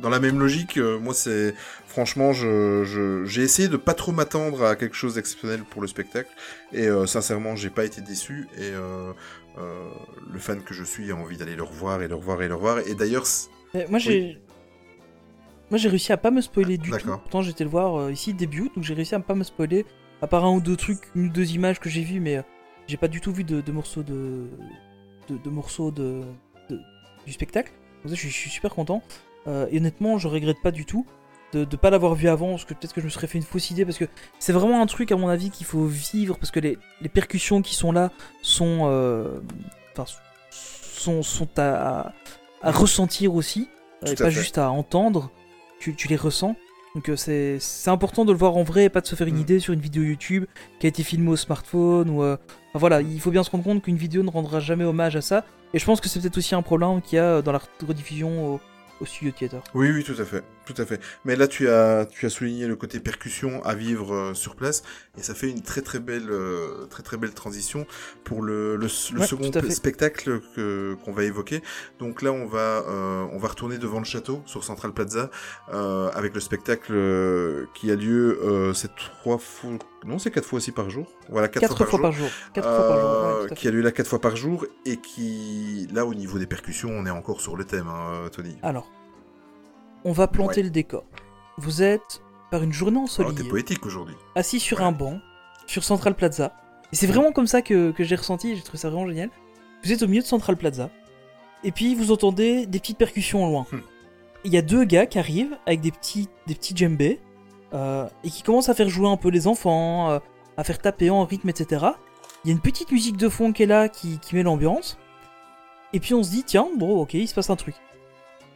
[0.00, 0.76] dans la même logique.
[0.76, 1.54] Euh, moi, c'est,
[1.86, 5.88] franchement, je, je- j'ai essayé de pas trop m'attendre à quelque chose d'exceptionnel pour le
[5.88, 6.28] spectacle,
[6.72, 8.46] et euh, sincèrement, j'ai pas été déçu.
[8.58, 9.12] Et euh,
[9.58, 9.88] euh,
[10.30, 12.54] le fan que je suis a envie d'aller le revoir et le revoir et le
[12.54, 12.80] revoir.
[12.86, 13.24] Et d'ailleurs,
[13.72, 14.38] Mais moi, j'ai.
[15.70, 17.06] Moi, j'ai réussi à pas me spoiler du tout.
[17.18, 19.84] Pourtant, j'étais le voir euh, ici début donc j'ai réussi à pas me spoiler.
[20.22, 22.42] À part un ou deux trucs, une ou deux images que j'ai vues, mais euh,
[22.88, 24.48] j'ai pas du tout vu de, de morceaux de.
[25.28, 26.22] de, de morceaux de,
[26.70, 26.80] de-
[27.26, 27.72] du spectacle.
[28.02, 29.02] Donc ça, je suis, je suis super content.
[29.46, 31.06] Euh, et honnêtement, je regrette pas du tout
[31.52, 33.44] de ne pas l'avoir vu avant, parce que peut-être que je me serais fait une
[33.44, 34.04] fausse idée, parce que
[34.38, 37.62] c'est vraiment un truc, à mon avis, qu'il faut vivre, parce que les, les percussions
[37.62, 38.10] qui sont là
[38.42, 39.40] sont.
[39.96, 40.04] Enfin,
[40.50, 42.12] sont, sont à, à-
[42.62, 43.68] à ressentir aussi,
[44.04, 44.30] et pas fait.
[44.32, 45.30] juste à entendre.
[45.80, 46.56] Tu, tu les ressens.
[46.94, 49.36] Donc euh, c'est important de le voir en vrai et pas de se faire une
[49.36, 49.40] Mm.
[49.40, 50.46] idée sur une vidéo YouTube
[50.80, 52.36] qui a été filmée au smartphone ou euh,
[52.70, 55.20] enfin, voilà, il faut bien se rendre compte qu'une vidéo ne rendra jamais hommage à
[55.20, 57.60] ça et je pense que c'est peut-être aussi un problème qu'il y a dans la
[57.86, 58.60] rediffusion au,
[59.00, 59.62] au studio theater.
[59.74, 60.42] Oui, oui, tout à fait,
[60.72, 61.00] tout à fait.
[61.24, 64.82] Mais là, tu as, tu as souligné le côté percussion à vivre euh, sur place,
[65.16, 67.86] et ça fait une très très belle, euh, très très belle transition
[68.24, 71.62] pour le, le, le Ouais, second spectacle que qu'on va évoquer.
[71.98, 75.30] Donc là, on va, euh, on va retourner devant le château sur Central Plaza
[76.14, 79.70] avec le spectacle qui a lieu, c'est trois fois,
[80.04, 81.10] non, c'est quatre fois aussi par jour.
[81.28, 82.28] Voilà, quatre, Quatre fois par jour.
[82.54, 83.42] Quatre fois par jour.
[83.50, 86.46] Ouais, qui a lieu là quatre fois par jour et qui, là, au niveau des
[86.46, 88.56] percussions, on est encore sur le thème, hein, Tony.
[88.62, 88.90] Alors,
[90.04, 90.64] on va planter Ouais.
[90.64, 91.04] le décor.
[91.56, 94.14] Vous êtes par une journée Oh, ensoleillée, poétique aujourd'hui.
[94.34, 94.84] assis sur Ouais.
[94.84, 95.18] un banc,
[95.66, 96.52] sur Central Plaza.
[96.92, 99.30] Et c'est vraiment comme ça que, que j'ai ressenti, j'ai trouvé ça vraiment génial.
[99.84, 100.90] Vous êtes au milieu de Central Plaza,
[101.64, 103.66] et puis vous entendez des petites percussions au loin.
[103.72, 103.80] Hmm.
[104.44, 107.20] Il y a deux gars qui arrivent avec des petits, des petits djembés,
[107.74, 110.18] euh, et qui commencent à faire jouer un peu les enfants, euh,
[110.56, 111.84] à faire taper en rythme, etc.
[112.44, 114.96] Il y a une petite musique de fond qui est là, qui, qui met l'ambiance.
[115.92, 117.74] Et puis on se dit, tiens, bon, ok, il se passe un truc.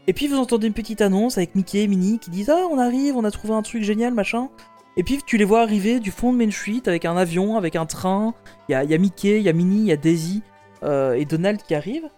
[0.09, 2.79] Et puis vous entendez une petite annonce avec Mickey et Minnie qui disent Ah, on
[2.79, 4.49] arrive, on a trouvé un truc génial, machin.
[4.97, 7.77] Et puis tu les vois arriver du fond de Main Street avec un avion, avec
[7.77, 8.35] un train.
[8.69, 10.43] Il y y a Mickey, il y a Minnie, il y a Daisy
[10.83, 12.09] euh, et Donald qui arrivent.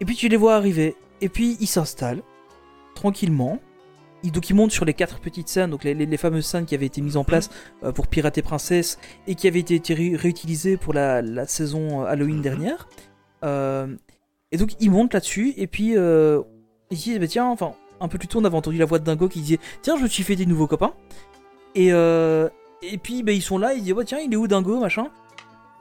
[0.00, 0.96] Et puis tu les vois arriver.
[1.20, 2.22] Et puis ils s'installent
[2.94, 3.58] tranquillement.
[4.22, 6.66] Ils, donc ils montent sur les quatre petites scènes, donc les, les- les fameuses scènes
[6.66, 7.48] qui avaient été mises en place
[7.84, 11.46] euh, pour Pirate et Princesse et qui avaient été, été ré- réutilisées pour la, la
[11.46, 12.42] saison euh, Halloween Mhm.
[12.42, 12.88] dernière.
[13.44, 13.94] Euh,
[14.52, 15.92] et donc ils montent là-dessus et puis
[16.98, 19.28] disent bah, tiens, enfin un peu plus tôt on avait entendu la voix de Dingo
[19.28, 20.92] qui disait tiens je me suis fait des nouveaux copains.
[21.74, 22.48] Et, euh,
[22.82, 25.08] et puis bah, ils sont là, ils disent tiens il est où Dingo machin.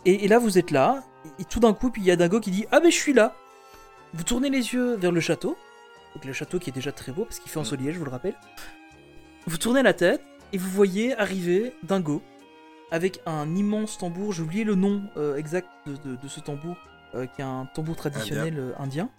[0.05, 1.03] Et, et là vous êtes là
[1.39, 3.13] et, tout d'un coup puis il y a Dingo qui dit ah ben je suis
[3.13, 3.35] là.
[4.13, 5.55] Vous tournez les yeux vers le château.
[6.15, 8.11] Donc le château qui est déjà très beau parce qu'il fait ensoleillé, je vous le
[8.11, 8.35] rappelle.
[9.45, 10.21] Vous tournez la tête
[10.53, 12.21] et vous voyez arriver Dingo
[12.91, 14.33] avec un immense tambour.
[14.33, 16.75] J'ai oublié le nom euh, exact de, de- de ce tambour,
[17.13, 19.09] euh, qui est un tambour traditionnel indien.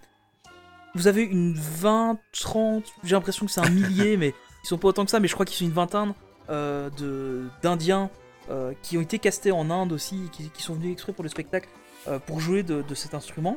[0.94, 4.34] Vous avez une 20, 30, j'ai l'impression que c'est un millier, mais
[4.64, 6.14] ils sont pas autant que ça, mais je crois qu'ils sont une vingtaine
[6.50, 8.10] euh, de- d'Indiens
[8.50, 11.28] euh, qui ont été castés en Inde aussi, qui, qui sont venus exprès pour le
[11.30, 11.68] spectacle
[12.08, 13.56] euh, pour jouer de, de cet instrument,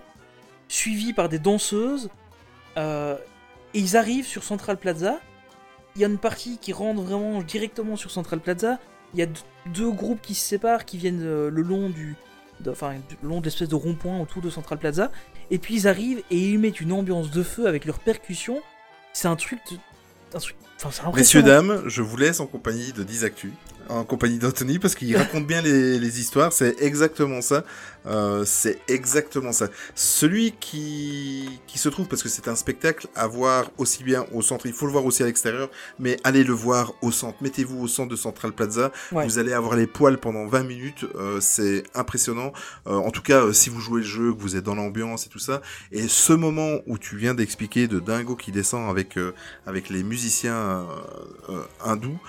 [0.68, 2.10] suivis par des danseuses.
[2.78, 3.16] et
[3.74, 5.20] ils arrivent sur Central Plaza.
[5.96, 8.80] Il y a une partie qui rentre vraiment directement sur Central Plaza.
[9.14, 9.28] Il y a
[9.68, 12.16] deux groupes qui se séparent, qui viennent le long du,
[12.60, 15.12] de- enfin, le long de l'espèce de rond-point autour de Central Plaza.
[15.54, 18.60] Et puis ils arrivent et ils mettent une ambiance de feu avec leurs percussions.
[19.14, 19.78] C'est un truc, de-
[20.36, 23.54] un truc, enfin Messieurs, dames, je vous laisse en compagnie de 10 Actu,
[23.90, 26.54] en compagnie d'Anthony, parce qu'il raconte bien les, les histoires.
[26.54, 27.64] C'est exactement ça.
[28.06, 29.68] Euh, c'est exactement ça.
[29.96, 34.42] Celui qui, qui se trouve, parce que c'est un spectacle à voir aussi bien au
[34.42, 35.70] centre, il faut le voir aussi à l'extérieur,
[36.00, 37.38] mais allez le voir au centre.
[37.42, 38.92] Mettez-vous au centre de Central Plaza.
[39.12, 39.26] Ouais.
[39.26, 41.06] Vous allez avoir les poils pendant 20 minutes.
[41.16, 42.52] euh, c'est impressionnant.
[42.88, 45.30] Euh, en tout cas, si vous jouez le jeu, que vous êtes dans l'ambiance et
[45.30, 45.62] tout ça.
[45.92, 49.18] Et ce moment où tu viens d'expliquer de Dingo qui descend avec,
[49.66, 50.86] avec les musiciens
[51.84, 52.20] hindous,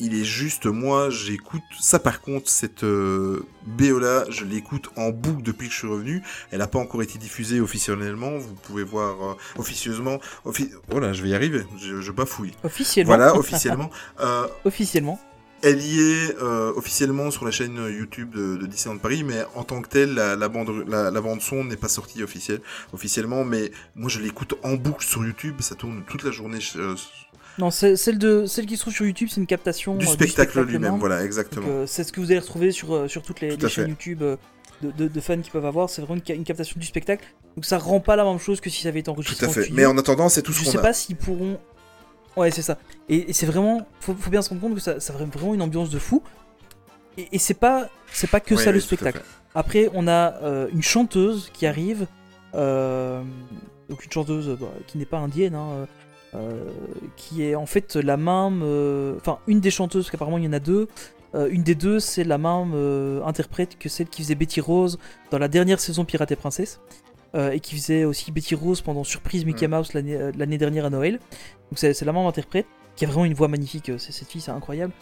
[0.00, 5.10] il est juste, moi, j'écoute ça par contre, cette euh, BO là, je l'écoute en
[5.10, 6.22] boucle depuis que je suis revenu.
[6.50, 8.38] Elle n'a pas encore été diffusée officiellement.
[8.38, 10.18] Vous pouvez voir euh, officieusement.
[10.44, 11.64] Offi oh là, je vais y arriver.
[11.78, 12.52] Je, je bafouille.
[12.64, 13.16] Officiellement.
[13.16, 13.90] Voilà, officiellement.
[14.20, 15.18] Euh, Officiellement.
[15.62, 19.64] elle y est euh, officiellement sur la chaîne YouTube de, de Disneyland Paris, mais en
[19.64, 22.60] tant que telle, la, la bande, la, la bande son n'est pas sortie officielle,
[22.92, 23.44] officiellement.
[23.44, 25.56] Mais moi, je l'écoute en boucle sur YouTube.
[25.60, 26.96] Ça tourne toute la journée euh,
[27.58, 30.08] Non, c'est- celle, de, celle qui se trouve sur YouTube, c'est une captation du euh,
[30.10, 30.92] spectacle lui-même.
[30.92, 31.00] même.
[31.00, 31.66] Voilà, exactement.
[31.68, 33.68] euh, c'est ce que vous allez retrouver sur, euh, sur toutes les, Tout les à
[33.68, 33.90] chaînes fait.
[33.90, 34.38] YouTube de,
[34.96, 35.90] de- de fans qui peuvent avoir.
[35.90, 37.24] C'est vraiment une, ca- une captation du spectacle.
[37.56, 39.48] Donc ça rend pas la même chose que si ça avait été Tout enregistré à
[39.48, 39.62] en fait.
[39.62, 39.76] studio.
[39.76, 40.82] Mais en attendant, c'est tout ce je qu'on sais a.
[40.82, 41.58] pas s'ils pourront.
[42.36, 42.78] Ouais, c'est ça.
[43.08, 43.86] Et, et c'est vraiment.
[44.00, 46.22] Faut, faut bien se rendre compte que ça, ça a vraiment une ambiance de fou.
[47.18, 49.22] Et, et c'est pas, c'est pas que Oui, ça le oui, tout à spectacle.
[49.54, 52.06] Après, on a euh, une chanteuse qui arrive.
[52.54, 53.20] euh,
[53.88, 55.56] donc une chanteuse bah, qui n'est pas indienne.
[55.56, 55.88] hein,
[57.16, 58.60] qui est en fait la même.
[58.62, 60.88] euh, Enfin, une des chanteuses, parce qu'apparemment il y en a deux.
[61.34, 64.98] Euh, une des deux, c'est la même euh, interprète que celle qui faisait Betty Rose
[65.30, 66.80] dans la dernière saison Pirate et Princesse.
[67.36, 69.76] euh, et qui faisait aussi Betty Rose pendant Surprise Mickey Mm.
[69.76, 71.20] Mouse l'année euh, dernière à Noël.
[71.70, 72.66] Donc c'est la même interprète
[72.96, 73.88] qui a vraiment une voix magnifique.
[73.90, 74.92] euh, C'est cette fille, c'est incroyable.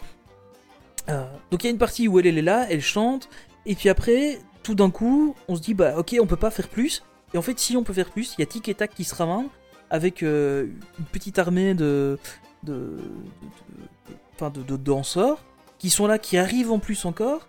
[1.09, 3.29] Euh, donc il y a une partie où elle, elle est là, elle chante,
[3.65, 6.67] et puis après, tout d'un coup, on se dit bah ok, on peut pas faire
[6.67, 7.01] plus.
[7.33, 9.03] Et en fait, si on peut faire plus, il y a Tic et Tac qui
[9.05, 9.47] se ramène
[9.89, 10.67] avec euh,
[10.99, 12.17] une petite armée de
[12.63, 15.43] de, de, de- enfin, de- de danseurs
[15.77, 17.47] qui sont là, qui arrivent en plus encore.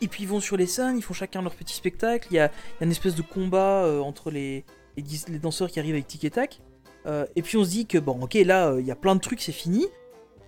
[0.00, 2.28] Et puis ils vont sur les scènes, ils font chacun leur petit spectacle.
[2.30, 4.64] Il y a, il y a une espèce de combat euh, entre les,
[4.96, 6.60] les, danseurs qui arrivent avec Tic et Tac.
[7.06, 9.14] Euh, et puis on se dit que bon, ok, là, euh, il y a plein
[9.14, 9.86] de trucs, c'est fini.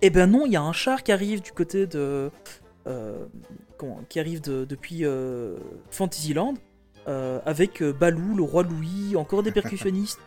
[0.01, 2.31] Et ben non, il y a un char qui arrive du côté de.
[3.77, 5.03] comment- qui arrive de- depuis
[5.91, 6.55] Fantasyland.
[7.45, 10.19] avec Balou, le roi Louis, encore des percussionnistes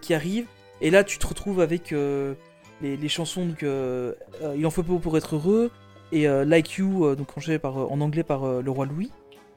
[0.00, 0.46] qui arrivent.
[0.80, 2.34] Et là, tu te retrouves avec euh,
[2.82, 4.12] les, les chansons donc, euh,
[4.42, 5.70] euh, Il en faut peu pour être heureux
[6.12, 7.28] et euh, Like You, euh, donc
[7.60, 9.10] par, euh, en anglais par euh, le roi Louis.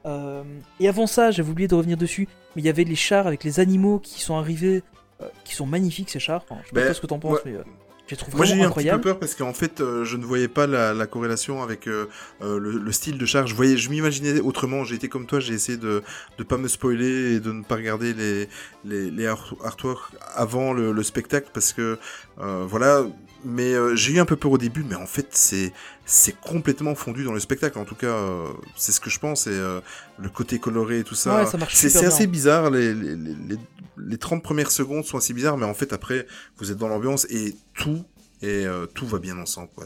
[0.06, 0.42] Euh,
[0.80, 3.44] et avant ça, j'avais oublié de revenir dessus, mais il y avait les chars avec
[3.44, 4.82] les animaux qui sont arrivés,
[5.20, 6.42] euh, qui sont magnifiques ces chars.
[6.48, 7.64] Enfin, je sais Ben, pas ce que t'en penses, mais euh,
[8.10, 10.24] je trouve Moi j'ai eu un petit peu peur parce qu'en fait euh, je ne
[10.24, 12.06] voyais pas la, la corrélation avec euh,
[12.42, 13.50] euh, le, le style de charge.
[13.50, 14.84] Je voyais, je m'imaginais autrement.
[14.84, 16.02] J'ai été comme toi, j'ai essayé de
[16.38, 18.48] de pas me spoiler et de ne pas regarder les
[18.84, 21.98] les, les art- artworks avant le, le spectacle parce que
[22.40, 23.06] euh, voilà.
[23.42, 25.72] Mais j'ai eu un peu peur au début, mais en fait c'est
[26.12, 27.78] c'est complètement fondu dans le spectacle.
[27.78, 29.46] En tout cas, euh, c'est ce que je pense.
[29.46, 29.80] Et euh,
[30.18, 32.70] le côté coloré et tout ça, Ouais, ça c'est assez bizarre.
[32.70, 33.58] Les, les, les, les-
[34.02, 37.26] les 30 premières secondes sont assez bizarres, mais en fait après vous êtes dans l'ambiance
[37.28, 38.02] et tout
[38.40, 39.68] et euh, tout va bien ensemble.
[39.76, 39.84] Quoi.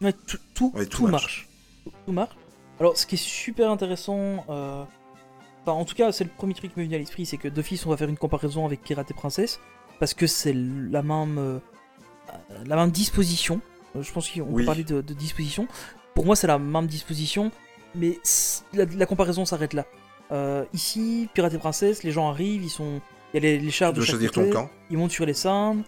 [0.00, 1.48] Ouais, tout, tout, Ouais, tout tout marche.
[1.84, 1.94] marche.
[2.06, 2.36] Tout, marche.
[2.78, 4.86] Alors, ce qui est super intéressant, enfin,
[5.66, 7.84] en tout cas, c'est le premier truc qui m'est venu à l'esprit, c'est que d'office,
[7.86, 9.58] on va faire une comparaison avec Pirate et Princesse,
[9.98, 11.60] parce que c'est la même,
[12.64, 13.60] la même disposition.
[13.96, 14.62] Euh, Je pense qu'on Oui.
[14.62, 15.66] peut parler de, de disposition.
[16.14, 17.50] Pour moi, c'est la même disposition,
[17.94, 18.18] mais
[18.72, 19.84] la, la comparaison s'arrête là.
[20.32, 23.00] Euh, ici, Pirate et Princesse, les gens arrivent, ils sont,
[23.32, 24.70] il y a les, les chars tu de chaque choisir côté ton camp.
[24.90, 25.84] ils montent sur les scènes,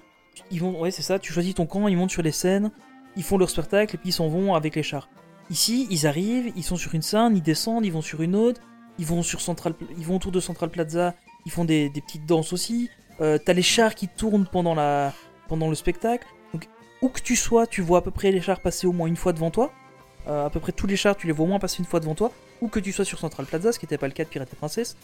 [0.51, 2.71] ils vont, ouais c'est ça, tu choisis ton camp, ils montent sur les scènes,
[3.17, 5.09] ils font leur spectacle et puis ils s'en vont avec les chars.
[5.51, 8.61] Ici, ils arrivent, ils sont sur une scène, ils descendent, ils vont sur une autre,
[8.99, 11.15] ils vont sur Central, ils vont autour de Central Plaza,
[11.47, 12.91] ils font des, des petites danses aussi.
[13.21, 15.13] Euh, T'as les chars qui tournent pendant la,
[15.49, 16.27] pendant le spectacle.
[17.01, 19.17] Où que tu sois, tu vois à peu près les chars passer au moins une
[19.17, 19.73] fois devant toi.
[20.27, 22.01] Euh, à peu près tous les chars, tu les vois au moins passer une fois
[22.01, 22.33] devant toi.
[22.61, 24.53] Où que tu sois sur Central Plaza, ce qui n'était pas le cas de Pirate
[24.53, 24.97] et Princesse.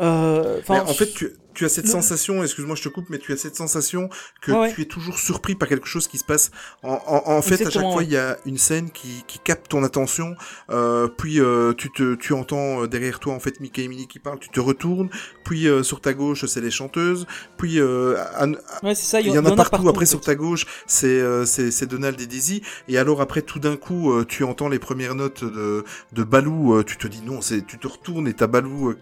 [0.00, 3.36] Euh, en fait, tu, tu as cette sensation, excuse-moi, je te coupe, mais tu as
[3.36, 4.08] cette sensation
[4.40, 6.50] que Ouais, tu es toujours surpris par quelque chose qui se passe.
[6.82, 9.68] En, en, en fait, à chaque fois, il y a une scène qui, qui capte
[9.68, 10.34] ton attention,
[10.70, 14.08] euh, puis euh, tu te, tu entends euh, derrière toi en fait Mickey et Minnie
[14.08, 15.08] qui parlent, tu te retournes,
[15.44, 17.26] puis euh, sur ta gauche c'est les chanteuses,
[17.56, 19.20] puis ouais, ça.
[19.20, 19.88] il y en a partout.
[19.88, 22.62] Après en sur ta gauche, c'est Donald et Daisy.
[22.88, 26.82] Et alors après tout d'un coup, tu entends les premières notes de de Balou.
[26.84, 28.94] tu te dis non, c'est tu te retournes et t'as Balou.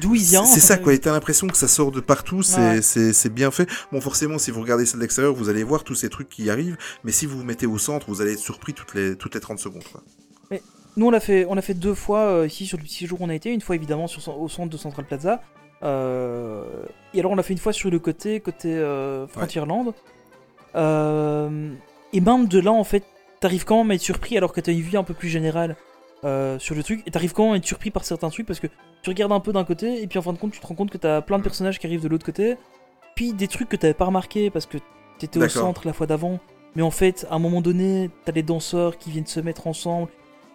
[0.00, 0.94] D'où il vient C'est ça quoi.
[0.94, 2.42] Et t'as l'impression que ça sort de partout.
[2.42, 3.30] C'est Ouais.
[3.30, 3.68] bien fait.
[3.92, 6.50] Bon forcément, si vous regardez ça de l'extérieur, vous allez voir tous ces trucs qui
[6.50, 6.76] arrivent.
[7.04, 9.40] Mais si vous vous mettez au centre, vous allez être surpris toutes les toutes les
[9.40, 9.84] 30 secondes.
[9.90, 10.02] Quoi.
[10.96, 13.20] Nous, on l'a fait, on l'a fait deux fois euh, ici sur le petit séjour
[13.20, 13.52] où on a été.
[13.52, 15.42] Une fois évidemment sur, au centre de Central Plaza.
[15.82, 16.64] Euh,
[17.12, 19.92] et alors on l'a fait une fois sur le côté, côté euh, Frontierland.
[20.74, 21.72] Euh,
[22.14, 23.04] et même de là, en fait,
[23.40, 25.76] t'arrives quand même à être surpris alors que t'as une vue un peu plus générale
[26.58, 27.02] sur le truc.
[27.06, 28.66] Et t'arrives quand même à être surpris par certains trucs parce que
[29.06, 30.74] tu regardes un peu d'un côté et puis en fin de compte, tu te rends
[30.74, 32.56] compte que t'as plein de personnages qui arrivent de l'autre côté.
[33.14, 34.78] Puis des trucs que t'avais pas remarqué parce que
[35.20, 36.40] t'étais au centre la fois d'avant.
[36.74, 40.08] Mais en fait, à un moment donné, t'as les danseurs qui viennent se mettre ensemble.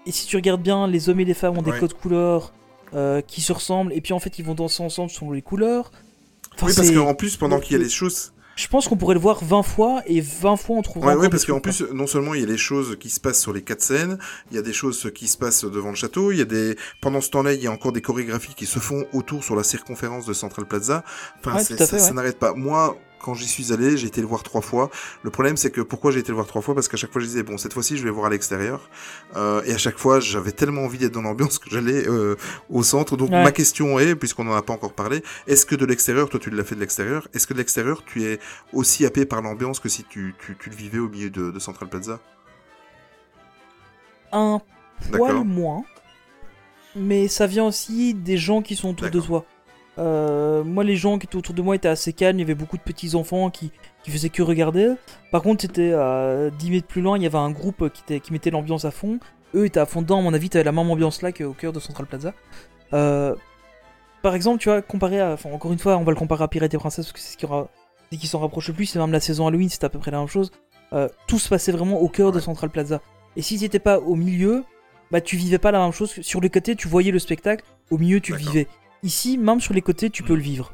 [0.05, 1.79] Et si tu regardes bien, les hommes et les femmes ont des Ouais.
[1.79, 2.51] codes couleurs
[2.93, 3.93] euh, qui se ressemblent.
[3.93, 5.91] Et puis en fait, ils vont danser ensemble selon les couleurs.
[6.55, 8.95] Enfin, oui, parce qu'en plus, pendant qu'il y a le- les choses, Je pense qu'on
[8.95, 11.81] pourrait le voir 20 fois et 20 fois on trouvera Ouais, ouais, parce qu'en plus,
[11.93, 14.19] non seulement il y a les choses qui se passent sur les quatre scènes,
[14.51, 16.77] il y a des choses qui se passent devant le château, il y a des,
[17.01, 19.63] pendant ce temps-là, il y a encore des chorégraphies qui se font autour sur la
[19.63, 21.03] circonférence de Central Plaza.
[21.39, 22.13] Enfin, Ouais, ça, fait, ça ouais.
[22.13, 22.53] n'arrête pas.
[22.53, 24.89] Moi, quand j'y suis allé, j'ai été le voir trois fois.
[25.23, 26.75] Le problème, c'est que pourquoi j'ai été le voir trois fois?
[26.75, 28.89] Parce qu'à chaque fois, je disais bon, cette fois-ci, je vais voir à l'extérieur.
[29.35, 32.35] Euh, et à chaque fois, j'avais tellement envie d'être dans l'ambiance que j'allais euh,
[32.69, 33.17] au centre.
[33.17, 33.43] Donc Ouais.
[33.43, 36.49] ma question est, puisqu'on n'en a pas encore parlé, est-ce que de l'extérieur, toi, tu
[36.49, 38.39] l'as fait de l'extérieur Est-ce que de l'extérieur, tu es
[38.73, 41.59] aussi happé par l'ambiance que si tu, tu, tu le vivais au milieu de, de
[41.59, 42.19] Central Plaza?
[44.31, 44.61] Un
[45.11, 45.83] poil moins.
[46.95, 49.45] mais ça vient aussi des gens qui sont autour de toi.
[49.97, 52.37] Euh, moi, les gens qui étaient autour de moi étaient assez calmes.
[52.37, 53.71] Il y avait beaucoup de petits enfants qui,
[54.03, 54.93] qui faisaient que regarder.
[55.31, 58.19] Par contre, c'était à 10 mètres plus loin, il y avait un groupe qui, était,
[58.19, 59.19] qui mettait l'ambiance à fond.
[59.53, 60.19] Eux étaient à fond dedans.
[60.19, 62.33] À mon avis, t'avais la même ambiance là qu'au cœur de Central Plaza.
[62.93, 63.35] Euh,
[64.21, 65.33] par exemple, tu vois, comparé à.
[65.33, 67.33] Enfin, encore une fois, on va le comparer à Pirate et Princesse parce que c'est
[67.33, 68.85] ce qui, qui s'en rapproche le plus.
[68.85, 70.51] C'est même la saison Halloween, c'était à peu près la même chose.
[70.93, 73.01] Euh, tout se passait vraiment au cœur de Central Plaza.
[73.35, 74.63] Et si t'étais pas au milieu,
[75.09, 76.11] bah tu vivais pas la même chose.
[76.21, 77.63] Sur les côtés, tu voyais le spectacle.
[77.89, 78.67] Au milieu, tu le vivais.
[79.03, 80.73] Ici, même sur les côtés, tu peux le vivre.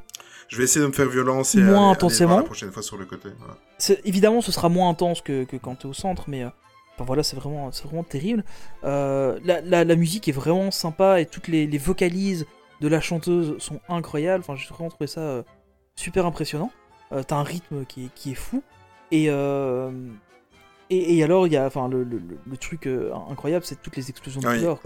[0.50, 2.38] Je vais essayer de me faire violence et Moins aller- aller voir intensément.
[2.38, 3.30] la prochaine fois sur le côté.
[3.40, 3.56] voilà.
[4.06, 6.50] Évidemment, ce sera moins intense que, que quand t'es au centre, mais euh,
[7.00, 8.44] voilà, c'est vraiment, vraiment terrible.
[8.84, 12.46] Euh, la, la- la musique est vraiment sympa et toutes les, les vocalises
[12.82, 14.44] de la chanteuse sont incroyables.
[14.48, 15.44] Enfin, j'ai vraiment trouvé ça euh,
[15.96, 16.72] super impressionnant.
[17.12, 18.62] Euh, T'as un rythme qui est, qui est fou.
[19.12, 19.26] Et,
[20.90, 22.88] et, et alors, il y a enfin, le, le- le- le truc
[23.30, 24.80] incroyable, c'est toutes les explosions de couleurs.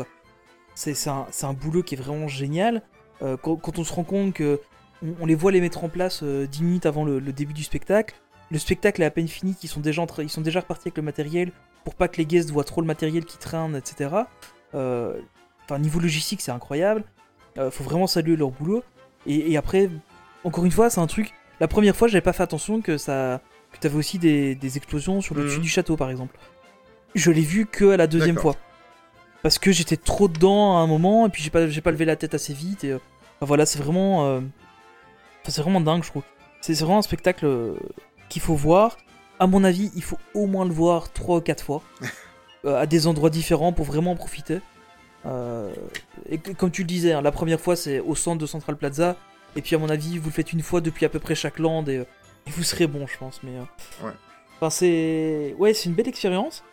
[0.76, 2.82] C'est un, c'est un boulot qui est vraiment génial.
[3.22, 4.60] Euh, quand, quand on se rend compte que
[5.04, 7.54] on, on les voit les mettre en place euh, 10 minutes avant le, le début
[7.54, 8.16] du spectacle,
[8.50, 11.04] le spectacle est à peine fini, ils sont déjà, ils sont déjà repartis avec le
[11.04, 11.52] matériel
[11.84, 14.10] pour pas que les guests voient trop le matériel qui traîne, etc.
[14.76, 15.20] Euh,
[15.66, 17.04] Enfin, niveau logistique, c'est incroyable.
[17.58, 18.84] Euh, faut vraiment saluer leur boulot.
[19.26, 19.90] Et, et après,
[20.44, 21.32] encore une fois, c'est un truc.
[21.62, 23.40] La première fois, j'avais pas fait attention que ça,
[23.72, 25.64] que t'avais aussi des, des explosions sur le dessus Mhm.
[25.64, 26.38] du château, par exemple.
[27.16, 28.56] Je l'ai vu que à la deuxième fois.
[29.44, 32.06] Parce que j'étais trop dedans à un moment, et puis j'ai pas, j'ai pas levé
[32.06, 32.84] la tête assez vite.
[32.84, 32.96] Et
[33.42, 34.40] enfin, voilà, c'est vraiment, euh,
[35.42, 36.24] enfin, c'est vraiment dingue, je trouve.
[36.62, 37.74] C'est vraiment un spectacle euh,
[38.30, 38.98] qu'il faut voir.
[39.40, 41.82] À mon avis, il faut au moins le voir 3 ou 4 fois.
[42.66, 44.60] euh, à des endroits différents pour vraiment en profiter.
[45.26, 45.74] Euh,
[46.30, 49.16] et comme tu le disais, hein, la première fois c'est au centre de Central Plaza.
[49.56, 51.60] Et puis à mon avis, vous le faites une fois depuis à peu près chaque
[51.60, 53.42] land et, et vous serez bon, je pense.
[53.44, 53.52] Mais
[54.04, 54.12] Ouais.
[54.58, 56.64] Enfin, c'est ouais, c'est une belle expérience.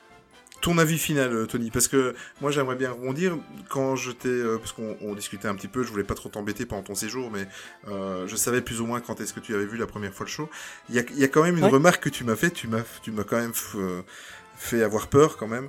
[0.61, 3.39] Ton avis final, euh, Tony, parce que moi j'aimerais bien rebondir
[3.69, 6.29] quand je t'ai, euh, parce qu'on on discutait un petit peu, je voulais pas trop
[6.29, 7.47] t'embêter pendant ton séjour, mais
[7.87, 10.27] euh, je savais plus ou moins quand est-ce que tu avais vu la première fois
[10.27, 10.51] le show.
[10.89, 11.71] Il y a, il y a quand même une Ouais.
[11.71, 14.03] remarque que tu m'as fait, tu m'as, tu m'as quand même euh,
[14.57, 15.69] fait avoir peur quand même.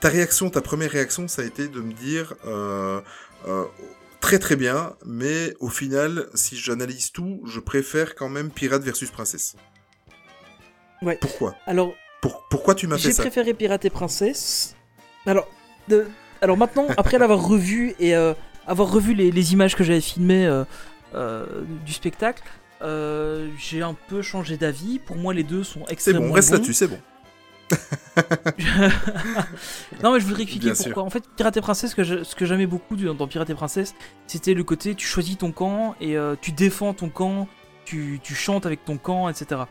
[0.00, 2.34] Ta réaction, ta première réaction, ça a été de me dire
[4.20, 9.10] très très bien, mais au final, si j'analyse tout, je préfère quand même Pirate versus
[9.10, 9.54] Princesse.
[11.02, 11.18] Ouais.
[11.20, 11.54] Pourquoi?
[11.66, 14.74] Alors, Pour- Pourquoi tu m'as fait j'ai ça préféré Pirate et Princesse.
[15.26, 15.48] Alors,
[15.88, 16.06] de-
[16.40, 18.34] alors maintenant, après l'avoir revu et euh,
[18.66, 20.64] avoir revu les, les images que j'avais filmées euh,
[21.14, 21.46] euh,
[21.86, 22.42] du spectacle,
[23.58, 24.98] j'ai un peu changé d'avis.
[24.98, 26.98] Pour moi, les deux sont C'est extrêmement bon, reste là-dessus, c'est bon.
[30.02, 30.84] non mais je voudrais expliquer Bien sûr.
[30.86, 31.02] pourquoi.
[31.02, 33.50] En fait, Pirate et Princesse, ce que je- ce que j'aimais beaucoup du- dans Pirate
[33.50, 33.94] et Princesse,
[34.26, 37.46] c'était le côté tu choisis ton camp et tu défends ton camp,
[37.84, 39.62] tu, tu chantes avec ton camp, etc.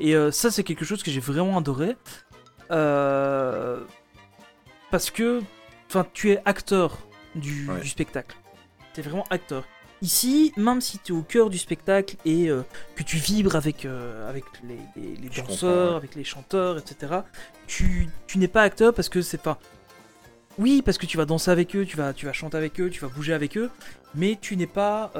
[0.00, 1.96] Et euh, ça, c'est quelque chose que j'ai vraiment adoré.
[2.70, 3.80] Euh,
[4.90, 5.40] parce que
[6.14, 6.98] tu es acteur
[7.34, 7.80] du, Ouais.
[7.80, 8.36] du spectacle.
[8.94, 9.64] Tu es vraiment acteur.
[10.02, 12.62] Ici, même si tu es au cœur du spectacle et euh,
[12.96, 13.84] que tu vibres avec,
[14.28, 15.96] avec les, les- les Je danseurs, ouais.
[15.96, 17.20] avec les chanteurs, etc.,
[17.66, 19.58] tu, tu n'es pas acteur parce que c'est pas.
[20.58, 22.88] Oui, parce que tu vas danser avec eux, tu vas, tu vas chanter avec eux,
[22.90, 23.70] tu vas bouger avec eux,
[24.14, 25.10] mais tu n'es pas.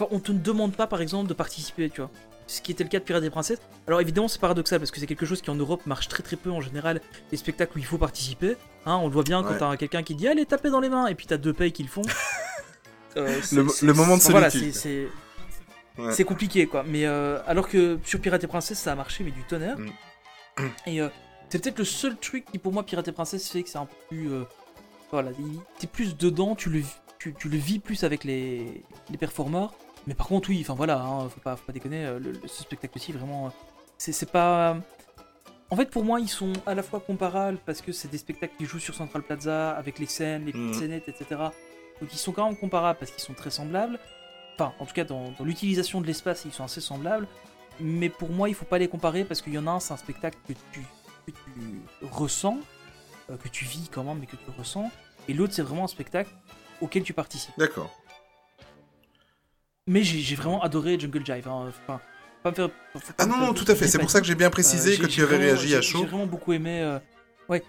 [0.00, 2.10] Enfin, on te ne demande pas, par exemple, de participer, tu vois.
[2.46, 3.58] Ce qui était le cas de Pirates et Princesses.
[3.86, 6.36] Alors évidemment, c'est paradoxal parce que c'est quelque chose qui en Europe marche très très
[6.36, 7.02] peu en général.
[7.30, 8.56] Les spectacles où il faut participer.
[8.86, 9.58] Hein, on le voit bien quand Ouais.
[9.58, 11.82] t'as quelqu'un qui dit allez taper dans les mains et puis t'as deux payes qui
[11.82, 12.02] le font.
[13.16, 13.40] Euh,
[13.82, 14.74] Le moment de enfin, voilà, solitude.
[14.74, 15.08] c'est-
[15.98, 16.24] Ouais.
[16.24, 16.84] compliqué quoi.
[16.86, 19.78] Mais euh, alors que sur Pirates et Princesses ça a marché mais du tonnerre.
[19.78, 20.66] Mm.
[20.86, 21.08] Et euh,
[21.48, 23.86] c'est peut-être le seul truc qui pour moi Pirates et Princesses fait que c'est un
[23.86, 24.30] peu plus
[25.10, 26.82] voilà, il- t'es plus dedans, tu le
[27.18, 29.74] tu, tu le vis plus avec les les performeurs.
[30.06, 32.04] Mais par contre oui, enfin voilà, hein, faut pas faut pas déconner.
[32.06, 33.50] euh, le- le- ce spectacle aussi vraiment, euh,
[33.98, 34.76] c'est pas
[35.70, 38.54] en fait, pour moi, ils sont à la fois comparables parce que c'est des spectacles
[38.56, 40.72] qui jouent sur Central Plaza avec les scènes, les petites Mhm.
[40.74, 41.26] scénettes, etc.
[42.00, 43.98] Donc ils sont quand même comparables parce qu'ils sont très semblables.
[44.54, 47.28] Enfin, en tout cas, dans, dans l'utilisation de l'espace, ils sont assez semblables.
[47.80, 49.92] Mais pour moi, il faut pas les comparer parce qu'il y en a un, c'est
[49.92, 50.80] un spectacle que tu,
[51.26, 52.58] que tu ressens,
[53.30, 54.90] euh, que tu vis quand même, mais que tu ressens.
[55.28, 56.30] Et l'autre, c'est vraiment un spectacle
[56.80, 57.52] auquel tu participes.
[57.58, 57.90] D'accord.
[59.88, 61.48] Mais j'ai vraiment adoré Jungle Jive.
[61.48, 61.68] hein.
[61.68, 63.88] Enfin, faut pas me faire- faut pas Ah non, non, tout à fait.
[63.88, 65.80] C'est pour ça que j'ai bien précisé Euh, que j'ai- tu avais vraiment- réagi à
[65.82, 65.98] chaud.
[66.00, 66.80] J'ai vraiment beaucoup aimé.
[66.82, 66.98] euh,
[67.48, 67.62] Ouais,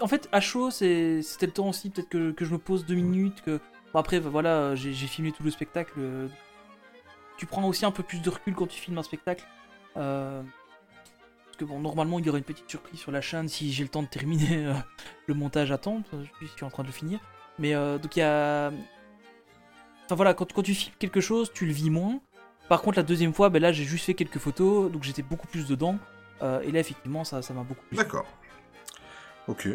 [0.00, 2.94] en fait à chaud, c'était le temps aussi peut-être que, que je me pose deux
[2.94, 3.42] minutes.
[3.44, 3.58] Que
[3.92, 5.92] bon, après bah, voilà, j'ai filmé tout le spectacle.
[5.98, 6.28] euh,
[7.36, 9.44] Tu prends aussi un peu plus de recul quand tu filmes un spectacle.
[9.96, 10.40] euh,
[11.46, 13.82] Parce que bon, normalement il y aurait une petite surprise sur la chaîne si j'ai
[13.82, 14.72] le temps de terminer
[15.26, 16.02] le montage à temps.
[16.40, 17.18] Je suis en train de le finir.
[17.58, 18.70] Mais donc il y a.
[20.06, 22.20] Enfin voilà, quand, quand tu filmes quelque chose, tu le vis moins.
[22.68, 25.46] Par contre, la deuxième fois, ben là, j'ai juste fait quelques photos, donc j'étais beaucoup
[25.46, 25.98] plus dedans.
[26.42, 27.96] Euh, et là, effectivement, ça ça m'a beaucoup plu.
[27.96, 28.26] D'accord.
[29.48, 29.68] Ok.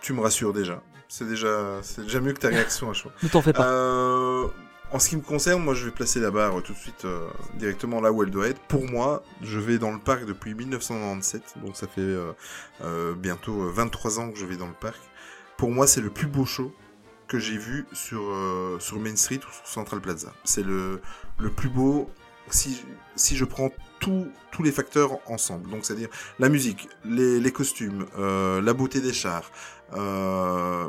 [0.00, 0.82] Tu me rassures déjà.
[1.08, 3.10] C'est déjà, c'est déjà mieux que ta réaction à chaud.
[3.22, 3.66] Ne t'en fais pas.
[3.66, 4.46] Euh,
[4.92, 7.28] en ce qui me concerne, moi je vais placer la barre tout de suite euh,
[7.54, 8.60] directement là où elle doit être.
[8.60, 12.16] Pour moi, je vais dans le parc depuis 1997, donc ça fait
[13.16, 15.00] bientôt euh, 23 ans que je vais dans le parc.
[15.56, 16.72] Pour moi, c'est le plus beau show
[17.28, 20.32] que j'ai vu sur, euh, sur Main Street ou sur Central Plaza.
[20.44, 21.00] C'est le,
[21.38, 22.10] le plus beau
[22.50, 22.82] si,
[23.16, 23.70] si je prends
[24.00, 25.68] tout- tous les facteurs ensemble.
[25.70, 26.08] Donc c'est-à-dire
[26.38, 29.50] la musique, les, costumes, euh, la beauté des chars,
[29.94, 30.88] euh,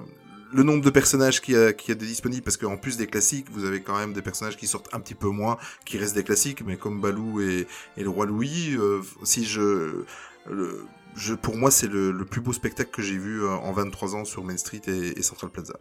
[0.51, 3.47] le nombre de personnages qui a, qui a de disponibles, parce qu'en plus des classiques,
[3.51, 6.23] vous avez quand même des personnages qui sortent un petit peu moins, qui restent des
[6.23, 7.67] classiques, mais comme Balou et,
[7.97, 8.75] et le roi Louis,
[9.23, 10.05] si je,
[10.49, 10.85] le-
[11.15, 14.25] je, pour moi, c'est le, le plus beau spectacle que j'ai vu en 23 ans
[14.25, 15.73] sur Main Street et, et Central Plaza.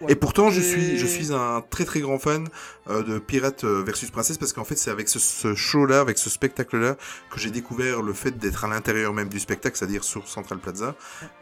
[0.00, 2.48] Ouais, Et pourtant, je suis, je suis un très très grand fan
[2.88, 6.16] euh, de Pirate euh, versus Princesse parce qu'en fait, c'est avec ce, ce show-là, avec
[6.16, 6.96] ce spectacle-là,
[7.30, 10.94] que j'ai découvert le fait d'être à l'intérieur même du spectacle, c'est-à-dire sur Central Plaza,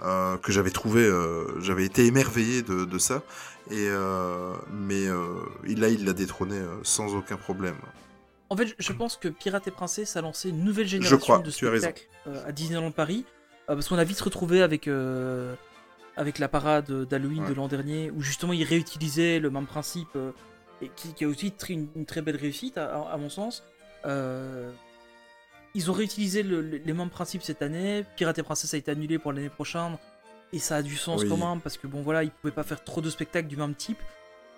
[0.03, 3.22] euh, que j'avais trouvé, euh, j'avais été émerveillé de, de ça.
[3.70, 5.24] Et euh, mais euh,
[5.64, 7.76] là, il l'a détrôné euh, sans aucun problème.
[8.51, 11.51] En fait, je- pense que Pirate et Princesse a lancé une nouvelle génération crois, de
[11.51, 13.24] spectacles euh, à Disneyland Paris.
[13.70, 15.55] euh, parce qu'on a vite retrouvé avec, euh,
[16.18, 17.48] avec la parade d'Halloween Ouais.
[17.48, 20.32] de l'an dernier, où justement ils réutilisaient le même principe, euh,
[20.82, 23.62] et qui, qui a aussi une, une très belle réussite, à, à- à mon sens.
[24.04, 24.70] Euh,
[25.74, 28.04] ils ont réutilisé le- le- les mêmes principes cette année.
[28.16, 29.96] Pirate et Princesse a été annulé pour l'année prochaine.
[30.52, 31.28] Et ça a du sens Oui.
[31.28, 33.74] quand même, parce que bon voilà, ils pouvaient pas faire trop de spectacles du même
[33.74, 33.98] type.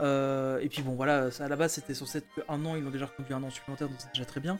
[0.00, 2.82] Euh, et puis bon voilà, ça, à la base c'était censé être qu'un an, ils
[2.82, 4.58] l'ont déjà reconduit un an supplémentaire, donc c'est déjà très bien.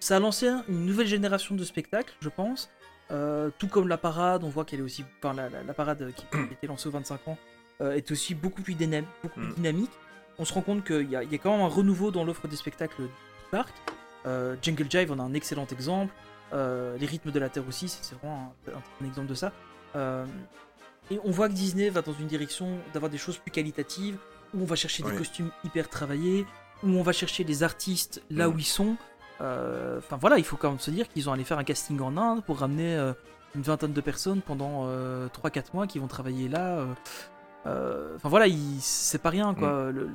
[0.00, 2.68] Ça a lancé une nouvelle génération de spectacles, je pense.
[3.12, 5.04] Euh, tout comme la parade, on voit qu'elle est aussi.
[5.22, 7.38] Enfin, la, la- la parade qui, été lancée aux 25 ans
[7.80, 9.54] euh, est aussi beaucoup plus, dynam- beaucoup plus Mm.
[9.54, 9.90] dynamique.
[10.38, 12.24] On se rend compte qu'il y, a- il y a quand même un renouveau dans
[12.24, 13.08] l'offre des spectacles du
[13.50, 13.74] parc.
[14.26, 16.12] Euh, Jungle Jive en a un excellent exemple.
[16.52, 19.52] Euh, les rythmes de la Terre aussi, c'est vraiment un, un- un exemple de ça.
[21.10, 24.18] Et on voit que Disney va dans une direction d'avoir des choses plus qualitatives,
[24.54, 26.44] où on va chercher des costumes hyper travaillés,
[26.82, 28.54] où on va chercher les artistes là Mm.
[28.54, 28.96] où ils sont.
[29.40, 32.00] Euh, Enfin voilà, il faut quand même se dire qu'ils ont allé faire un casting
[32.00, 33.12] en Inde pour ramener euh,
[33.54, 34.86] une vingtaine de personnes pendant
[35.28, 36.78] 3-4 mois qui vont travailler là.
[36.78, 36.86] euh.
[37.66, 38.46] Euh, Enfin voilà,
[38.80, 39.84] c'est pas rien quoi.
[39.86, 40.10] Le- le-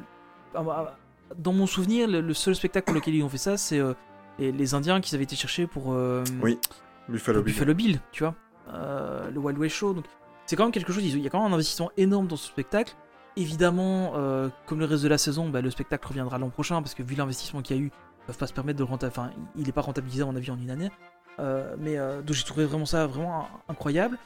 [0.56, 0.98] ah, bah,
[1.38, 3.94] dans mon souvenir, le, seul spectacle pour lequel ils ont fait ça, c'est euh,
[4.40, 6.60] les, Indiens qu'ils avaient été chercher pour, euh, Oui,
[7.08, 7.42] Buffalo.
[7.42, 8.36] Buffalo Bill, tu vois,
[8.74, 9.94] Euh, le Wild West Show.
[9.94, 10.06] Donc
[10.46, 11.04] c'est quand même quelque chose.
[11.04, 12.96] Il y a quand même un investissement énorme dans ce spectacle.
[13.38, 16.94] Évidemment, euh, comme le reste de la saison, bah, le spectacle reviendra l'an prochain parce
[16.94, 17.92] que vu l'investissement qu'il y a eu,
[18.28, 19.20] peuvent pas se permettre de le rentabiliser.
[19.20, 20.92] Enfin, il n'est pas rentabilisé à mon avis en une année.
[21.40, 24.18] Euh, mais euh, donc j'ai trouvé vraiment ça vraiment incroyable.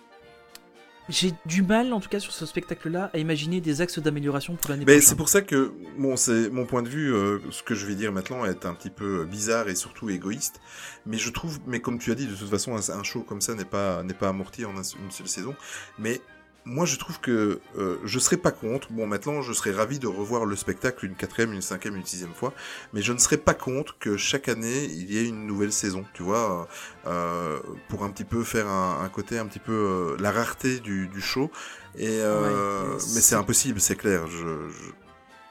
[1.07, 4.71] J'ai du mal, en tout cas sur ce spectacle-là, à imaginer des axes d'amélioration pour
[4.71, 5.01] l'année prochaine.
[5.03, 7.93] c'est pour ça que, bon, c'est mon point de vue, euh, ce que je vais
[7.93, 10.59] dire maintenant est un petit peu bizarre et surtout égoïste.
[11.05, 13.39] Mais je trouve, mais comme tu as dit, de toute façon, un, un show comme
[13.39, 15.53] ça n'est pas, n'est pas amorti en un- une seule saison.
[15.99, 16.21] Mais
[16.66, 18.91] moi, je trouve que euh, je serais pas contre.
[18.91, 22.34] Bon, maintenant, je serais ravi de revoir le spectacle une quatrième, une cinquième, une sixième
[22.34, 22.53] fois.
[22.93, 26.03] Mais je ne serais pas contre que chaque année, il y ait une nouvelle saison,
[26.13, 26.68] tu vois,
[27.05, 30.80] euh, pour un petit peu faire un, un côté un petit peu euh, la rareté
[30.80, 31.51] du, du show.
[31.97, 34.28] Et euh, Ouais, mais c'est- impossible, c'est clair.
[34.28, 34.38] Je,
[34.70, 34.91] je-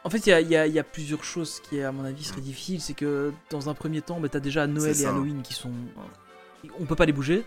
[0.03, 2.81] En fait, il y a, y y plusieurs choses qui, à mon avis, seraient difficiles.
[2.81, 5.07] C'est que dans un premier temps, bah, t'as déjà Noël et.
[5.07, 5.73] Halloween qui sont.
[6.79, 7.45] On peut pas les bouger.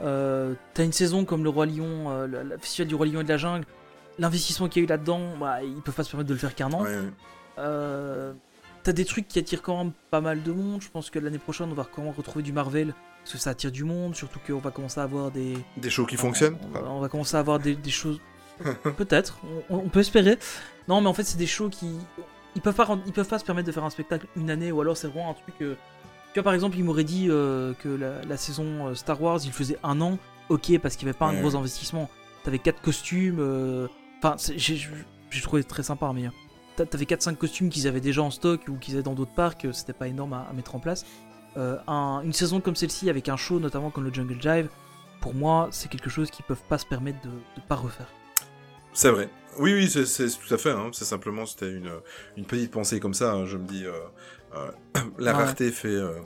[0.00, 3.20] Euh, t'as une saison comme le Roi Lion, euh, le, le festival du Roi Lion
[3.20, 3.64] et de la Jungle.
[4.18, 6.54] L'investissement qu'il y a eu là-dedans, bah, ils peuvent pas se permettre de le faire
[6.54, 6.82] qu'un an.
[6.82, 7.02] Ouais, ouais.
[7.58, 8.32] Euh,
[8.82, 10.82] t'as des trucs qui attirent quand même pas mal de monde.
[10.82, 12.94] Je pense que l'année prochaine, on va quand même retrouver du Marvel.
[13.22, 14.14] Parce que ça attire du monde.
[14.14, 15.56] Surtout qu'on va commencer à avoir des.
[15.78, 18.20] Des shows qui fonctionnent On, va- on va commencer à avoir des, des choses.
[18.96, 19.38] Peut-être,
[19.70, 20.38] on, on peut espérer.
[20.88, 21.96] Non, mais en fait, c'est des shows qui.
[22.56, 24.80] Ils peuvent, pas, ils peuvent pas se permettre de faire un spectacle une année, ou
[24.80, 25.54] alors c'est vraiment un truc.
[26.34, 29.38] Tu vois, par exemple, ils m'auraient dit euh, que la, la saison euh, Star Wars,
[29.44, 30.18] il faisait un an,
[30.48, 32.10] ok, parce qu'il n'y avait pas un gros investissement.
[32.42, 33.38] T'avais 4 costumes.
[33.38, 33.86] euh,
[34.22, 36.24] Enfin, j'ai trouvé très sympa, mais.
[36.76, 39.66] t'a- T'avais 4-5 costumes qu'ils avaient déjà en stock ou qu'ils avaient dans d'autres parcs,
[39.72, 41.04] c'était pas énorme à, à mettre en place.
[41.56, 44.68] Euh, un- une saison comme celle-ci, avec un show notamment comme le Jungle Jive,
[45.20, 48.08] pour moi, c'est quelque chose qu'ils peuvent pas se permettre de, de pas refaire.
[48.92, 49.28] C'est vrai.
[49.58, 50.70] Oui, oui, c'est tout à fait.
[50.72, 50.90] Hein.
[50.92, 51.90] C'est simplement, c'était une,
[52.36, 53.32] une petite pensée comme ça.
[53.34, 53.44] hein.
[53.46, 53.92] Je me dis, euh,
[55.18, 55.38] la Ouais.
[55.44, 56.20] rareté fait, euh,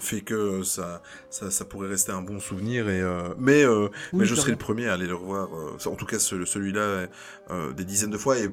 [0.00, 2.88] fait que ça, ça, ça pourrait rester un bon souvenir.
[2.88, 5.48] Et, euh, mais euh, Oui, mais je serai le premier à aller le revoir.
[5.54, 7.08] euh, en tout cas, ce- celui-là,
[7.50, 8.38] euh, des dizaines de fois.
[8.38, 8.48] Et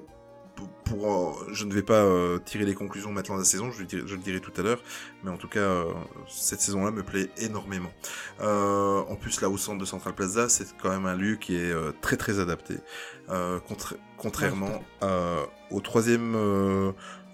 [0.55, 3.71] pour, pour, euh, je ne vais pas euh, tirer les conclusions maintenant de la saison.
[3.71, 4.81] Je, le dirai- je le dirai tout à l'heure.
[5.23, 5.91] Mais en tout cas, euh,
[6.29, 7.91] cette saison-là me plaît énormément.
[8.41, 11.57] Euh, en plus, là au centre de Central Plaza, c'est quand même un lieu qui
[11.57, 12.75] est euh, très très adapté.
[13.29, 16.35] Euh, contra- contrairement euh, au troisième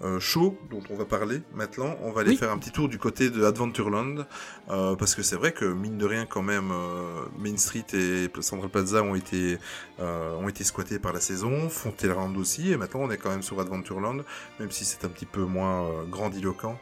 [0.02, 1.96] euh, euh, show dont on va parler maintenant.
[2.02, 2.36] On va aller Oui.
[2.36, 4.24] faire un petit tour du côté de Adventureland,
[4.70, 8.28] euh, parce que c'est vrai que mine de rien quand même, euh, Main Street et
[8.40, 9.58] Central Plaza ont été,
[10.00, 13.42] euh, ont été squattés par la saison, Frontierland aussi, et maintenant on est quand même
[13.42, 14.18] sur Adventureland,
[14.58, 16.78] même si c'est un petit peu moins grandiloquent.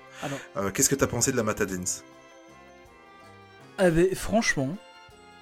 [0.56, 2.04] Euh, Qu'est-ce que t'as pensé de la Matadance
[3.78, 4.76] Ah, ben, franchement,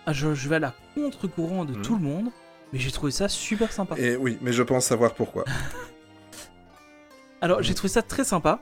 [0.07, 1.83] ah, je, je vais à la contre-courant de Mhm.
[1.83, 2.31] tout le monde,
[2.73, 3.97] mais j'ai trouvé ça super sympa.
[3.99, 5.45] Et oui, mais je pense savoir pourquoi.
[7.41, 8.61] Alors, j'ai trouvé ça très sympa.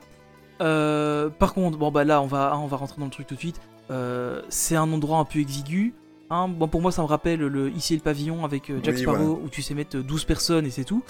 [0.61, 3.27] Euh, par contre, bon bah là, on va, hein, on va rentrer dans le truc
[3.27, 3.61] tout de suite.
[3.91, 5.93] Euh, c'est un endroit un peu exigu.
[6.29, 6.47] hein.
[6.47, 9.39] Bon, pour moi, ça me rappelle le ici le pavillon avec euh, Jack Oui, Sparrow
[9.43, 11.03] où tu sais mettre 12 personnes et c'est tout.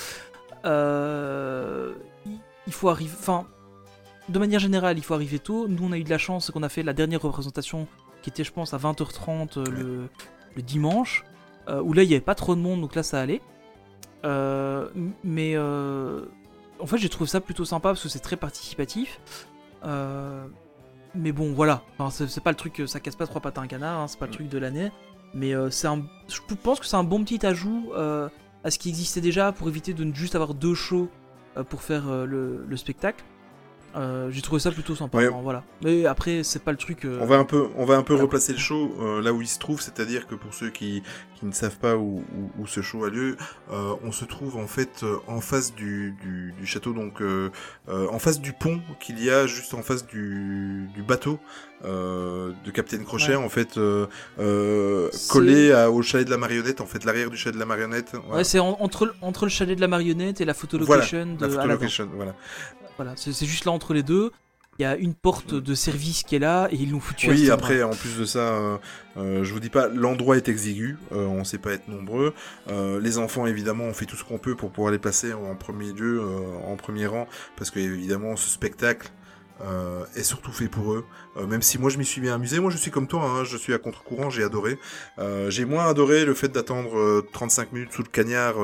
[0.66, 1.94] Euh,
[2.26, 3.14] il- faut arriver.
[3.18, 3.46] Enfin,
[4.30, 5.68] de manière générale, il faut arriver tôt.
[5.70, 7.88] Nous, on a eu de la chance qu'on a fait la dernière représentation
[8.22, 10.10] qui était, je pense, à 20h30 euh, le,
[10.56, 11.24] le dimanche.
[11.84, 13.42] où là, il n'y avait pas trop de monde, donc là, ça allait.
[15.24, 15.56] Mais
[16.80, 19.20] en fait, j'ai trouvé ça plutôt sympa parce que c'est très participatif.
[19.86, 20.46] Euh,
[21.16, 21.84] mais bon, voilà.
[21.98, 24.08] Enfin, c'est pas le truc, euh, ça casse pas trois pattes à un canard, hein,
[24.08, 24.36] c'est pas le Mm.
[24.36, 24.92] truc de l'année.
[25.34, 28.30] Mais euh, c'est un, je pense que c'est un bon petit ajout euh,
[28.64, 31.10] à ce qui existait déjà pour éviter de ne juste avoir deux shows
[31.70, 33.24] pour faire le, le spectacle.
[34.30, 35.18] J'ai trouvé ça plutôt sympa.
[35.18, 35.26] Ouais.
[35.26, 35.64] hein, voilà.
[35.82, 37.08] Mais après, c'est pas le truc.
[37.20, 39.58] On va un peu, on va un peu replacer le show là où il se
[39.58, 41.02] trouve, c'est-à-dire que pour ceux qui,
[41.40, 43.38] qui ne savent pas où, où, où ce show a lieu,
[43.72, 47.50] euh, on se trouve en fait euh, en face du, du, du château, donc euh,
[47.90, 51.40] euh, en face du pont qu'il y a juste en face du, du bateau
[51.84, 53.36] de Captain Crochet, Ouais.
[53.36, 53.78] en fait
[55.30, 58.12] collé à- au chalet de la marionnette, en fait l'arrière du chalet de la marionnette.
[58.14, 58.38] voilà.
[58.38, 61.04] Ouais, c'est en- entre, le- entre le chalet de la marionnette et la photo Voilà,
[61.04, 62.36] location de la photo location, voilà.
[62.98, 64.32] Voilà, c'est juste là entre les deux.
[64.80, 67.50] Il y a une porte de service qui est là et ils l'ont foutu Oui,
[67.50, 68.78] après, en plus de ça, euh,
[69.18, 72.36] euh, je vous dis pas, l'endroit est exigu, euh, on sait pas être nombreux.
[72.70, 75.56] Euh, les enfants, évidemment, on fait tout ce qu'on peut pour pouvoir les placer en
[75.56, 79.10] premier lieu, euh, en premier rang, parce que évidemment, ce spectacle
[79.62, 81.06] euh, est surtout fait pour eux.
[81.38, 83.44] Euh, même si moi, je m'y suis bien amusé, moi, je suis comme toi, hein,
[83.44, 84.78] je suis à contre-courant, j'ai adoré.
[85.20, 88.56] Euh, j'ai moins adoré le fait d'attendre euh, 35 minutes sous le cagnard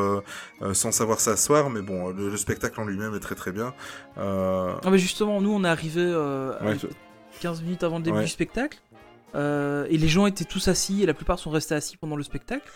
[0.74, 3.74] sans savoir s'asseoir, mais bon, le, le spectacle en lui-même est très très bien.
[4.18, 6.86] Ah, mais justement, nous on est arrivé euh, ouais, avec
[7.41, 8.24] 15 minutes avant le début Ouais.
[8.24, 8.80] du spectacle.
[9.36, 12.70] et les gens étaient tous assis et la plupart sont restés assis pendant le spectacle.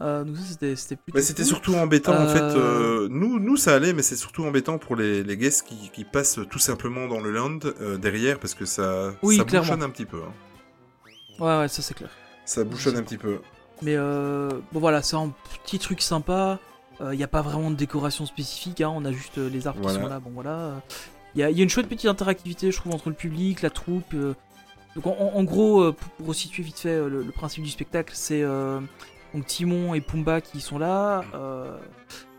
[0.00, 1.12] Euh, donc c'était plutôt.
[1.18, 1.48] Mais c'était cool.
[1.48, 2.40] surtout embêtant en fait.
[2.40, 5.90] Euh, euh, nous, nous ça allait, mais c'est surtout embêtant pour les, les guests qui,
[5.92, 7.58] qui passent tout simplement dans le land
[8.00, 10.18] derrière parce que ça, Oui, ça bouchonne un petit peu.
[10.22, 10.32] hein.
[11.38, 12.10] Ouais, ouais, ça c'est clair.
[12.46, 13.40] Ça bouchonne un petit peu.
[13.82, 15.32] Mais bon voilà, c'est un
[15.64, 16.58] petit truc sympa.
[17.00, 19.96] Il n'y a pas vraiment de décoration spécifique, hein, on a juste les arbres Voilà.
[19.98, 20.20] qui sont là.
[20.20, 20.82] Bon voilà.
[21.34, 23.70] Il y, a- y a une chouette petite interactivité, je trouve, entre le public, la
[23.70, 24.14] troupe.
[24.96, 28.42] Donc en, gros, pour, resituer vite fait le, le principe du spectacle, c'est
[29.34, 31.24] donc Timon et Pumba qui sont là.
[31.34, 31.78] euh,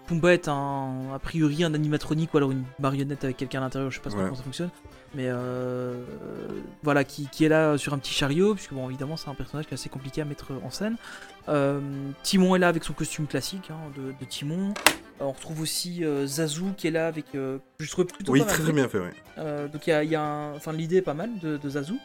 [0.07, 3.89] Pumba est un, a priori un animatronique ou alors une marionnette avec quelqu'un à l'intérieur,
[3.91, 4.23] je sais pas Ouais.
[4.23, 4.69] comment ça fonctionne.
[5.13, 6.03] Mais euh,
[6.83, 9.65] voilà, qui, qui est là sur un petit chariot, puisque bon, évidemment, c'est un personnage
[9.67, 10.95] qui est assez compliqué à mettre en scène.
[11.49, 11.79] Euh,
[12.23, 14.73] Timon est là avec son costume classique hein, de, de Timon.
[15.19, 17.25] Euh, on retrouve aussi euh, Zazu qui est là avec.
[17.35, 18.99] euh, je trouve plutôt Oui, pas mal très bien fait.
[18.99, 19.09] Oui.
[19.37, 21.95] Euh, donc il y a, y a un- l'idée est pas mal de, de Zazu.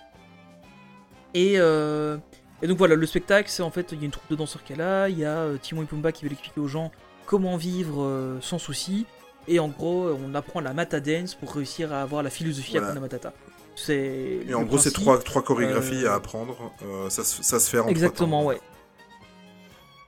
[1.34, 2.16] Et, euh,
[2.63, 4.65] et donc voilà, le spectacle, c'est en fait il y a une troupe de danseurs
[4.65, 6.91] qui est là, il y a euh, Timon et Pumba qui veulent expliquer aux gens
[7.27, 9.07] comment vivre euh, sans souci.
[9.49, 12.89] Et en gros, on apprend la Mata Dance pour réussir à avoir la philosophie Voilà.
[12.89, 13.33] Hakuna Matata.
[13.77, 16.73] C'est Et en gros, c'est trois, trois chorégraphies euh, à apprendre.
[16.83, 18.59] Euh, ça, se- ça se fait en Exactement, ouais.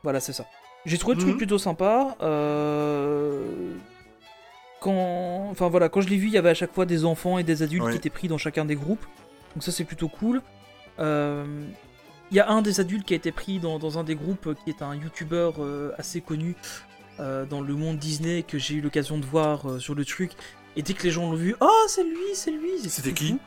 [0.03, 0.47] Voilà, c'est ça.
[0.87, 1.27] J'ai trouvé le Mhm.
[1.29, 2.17] truc plutôt sympa.
[2.23, 3.75] euh,
[4.81, 5.49] Quand...
[5.51, 7.43] Enfin voilà, quand je l'ai vu, il y avait à chaque fois des enfants et
[7.43, 9.05] des adultes qui étaient pris dans chacun des groupes.
[9.55, 10.41] Donc ça, c'est plutôt cool.
[11.01, 11.45] Euh,
[12.31, 14.49] Il y a un des adultes qui a été pris dans, dans un des groupes,
[14.49, 16.57] euh, qui est un youtubeur euh, assez connu
[17.21, 20.33] euh, dans le monde Disney, que j'ai eu l'occasion de voir sur le truc.
[20.77, 22.79] Et dès que les gens l'ont vu, oh c'est lui, c'est lui.
[22.89, 23.39] C'était qui.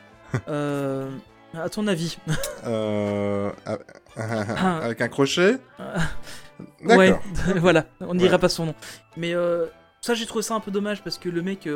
[0.48, 1.10] Euh,
[1.54, 2.18] À ton avis
[2.66, 3.50] Euh,
[4.16, 5.58] ah, avec un crochet.
[5.78, 6.98] D'accord.
[6.98, 7.18] Ouais,
[7.56, 8.16] voilà, on Ouais.
[8.18, 8.74] dira pas son nom.
[9.16, 9.66] Mais euh,
[10.00, 11.68] ça, j'ai trouvé ça un peu dommage parce que le mec,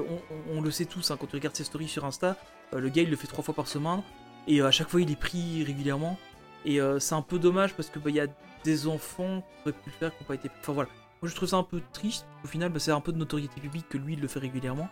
[0.53, 2.37] on, le sait tous, hein, quand tu regardes ses stories sur Insta,
[2.77, 4.03] le gars il le fait trois fois par semaine
[4.49, 6.19] et à chaque fois il est pris régulièrement.
[6.67, 8.27] Et euh, c'est un peu dommage parce que bah, il y a
[8.65, 10.51] des enfants qui auraient pu le faire qui n'ont pas été.
[10.61, 10.91] Enfin voilà,
[11.23, 12.27] moi je trouve ça un peu triste.
[12.45, 14.89] Au final, bah, c'est un peu de notoriété publique que lui il le fait régulièrement.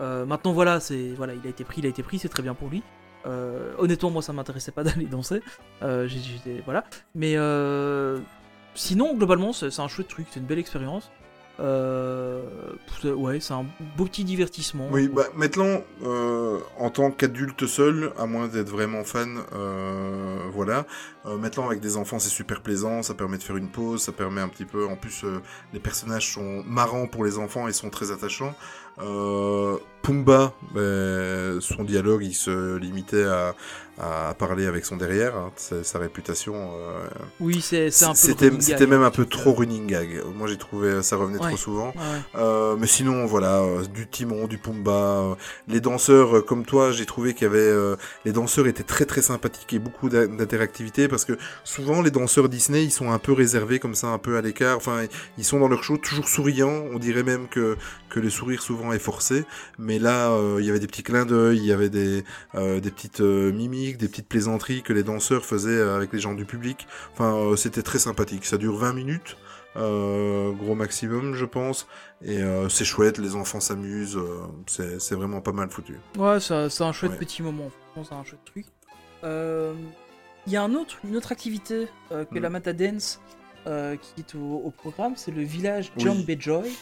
[0.00, 2.42] Euh, maintenant voilà, c'est voilà, il a été pris, il a été pris, c'est très
[2.42, 2.82] bien pour lui.
[3.26, 5.42] Euh, honnêtement, moi ça m'intéressait pas d'aller danser.
[5.80, 7.36] Voilà, mais
[8.74, 11.12] sinon, globalement, c'est un chouette truc, c'est une belle expérience.
[11.60, 12.42] Euh,
[13.04, 14.88] ouais, c'est un beau petit divertissement.
[14.92, 20.86] Oui, bah, maintenant, euh, en tant qu'adulte seul, à moins d'être vraiment fan, euh, voilà.
[21.26, 24.12] Euh, maintenant avec des enfants c'est super plaisant, ça permet de faire une pause, ça
[24.12, 24.86] permet un petit peu.
[24.86, 25.24] En plus
[25.72, 28.54] les personnages sont marrants pour les enfants et sont très attachants.
[29.00, 33.54] Euh, Pumba, ben, son dialogue il se limitait à,
[33.98, 35.50] à parler avec son derrière, hein.
[35.56, 36.54] sa, réputation.
[36.54, 37.06] euh,
[37.40, 38.14] Oui, c'est un peu.
[38.14, 40.22] c'était même hein, un peu donc, euh, trop running gag.
[40.34, 41.48] Moi j'ai trouvé ça revenait Ouais.
[41.48, 41.88] trop souvent.
[41.88, 42.40] ouais, ouais.
[42.40, 45.34] Euh, mais sinon, voilà, euh, du Timon, du Pumba, euh,
[45.66, 49.04] les danseurs, euh, comme toi, j'ai trouvé qu'il y avait, euh, les danseurs étaient très
[49.04, 53.32] très sympathiques et beaucoup d'interactivité parce que souvent les danseurs Disney, ils sont un peu
[53.32, 54.76] réservés comme ça, un peu à l'écart.
[54.76, 55.02] Enfin,
[55.36, 56.84] ils sont dans leur show toujours souriants.
[56.94, 57.76] On dirait même que
[58.08, 59.44] que le sourire souvent est forcé.
[59.78, 62.24] Mais là, euh, il y avait des petits clins d'œil, il y avait des
[62.54, 66.34] euh, des petites euh, mimiques, des petites plaisanteries que les danseurs faisaient avec les gens
[66.34, 66.86] du public.
[67.12, 68.44] Enfin, c'était très sympathique.
[68.46, 69.36] Ça dure 20 minutes.
[69.76, 71.86] Euh, gros maximum, je pense.
[72.22, 75.98] Et euh, c'est chouette, les enfants s'amusent, euh, c'est c'est vraiment pas mal foutu.
[76.16, 77.18] Ouais, c'est un chouette Ouais.
[77.18, 77.70] petit moment.
[77.94, 78.66] C'est un chouette truc.
[79.22, 82.42] Il y a un autre, une autre activité que Mm.
[82.42, 83.20] la Mata Dance
[83.66, 86.04] qui est au, au programme, c'est le village Oui.
[86.04, 86.72] John Joy.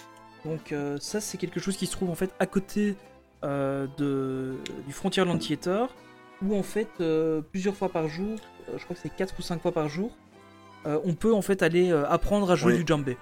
[0.47, 2.97] Donc euh, ça, c'est quelque chose qui se trouve en fait à côté
[3.45, 4.55] euh, de,
[4.87, 5.89] du Frontierland Theater,
[6.43, 8.39] où en fait euh, plusieurs fois par jour,
[8.69, 10.11] euh, je crois que c'est 4 ou 5 fois par jour,
[11.05, 12.79] on peut en fait aller apprendre à jouer Oui.
[12.79, 13.17] du djembé.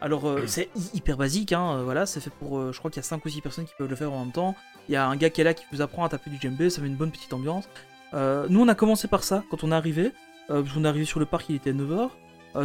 [0.00, 0.48] Alors euh, Mm.
[0.48, 3.22] c'est hy- hyper basique, hein, voilà, c'est fait pour, je crois qu'il y a 5
[3.22, 4.54] ou 6 personnes qui peuvent le faire en même temps.
[4.88, 6.70] Il y a un gars qui est là qui vous apprend à taper du djembé,
[6.70, 7.68] ça met une bonne petite ambiance.
[8.14, 10.12] Nous on a commencé par ça quand on est arrivé,
[10.48, 12.08] parce qu'on est arrivé sur le parc, il était 9h.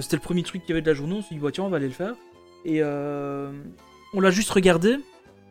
[0.02, 1.66] C'était le premier truc qu'il y avait de la journée, on s'est dit bah, tiens
[1.66, 2.14] on va aller le faire.
[2.66, 3.52] Et euh,
[4.14, 4.98] on l'a juste regardé.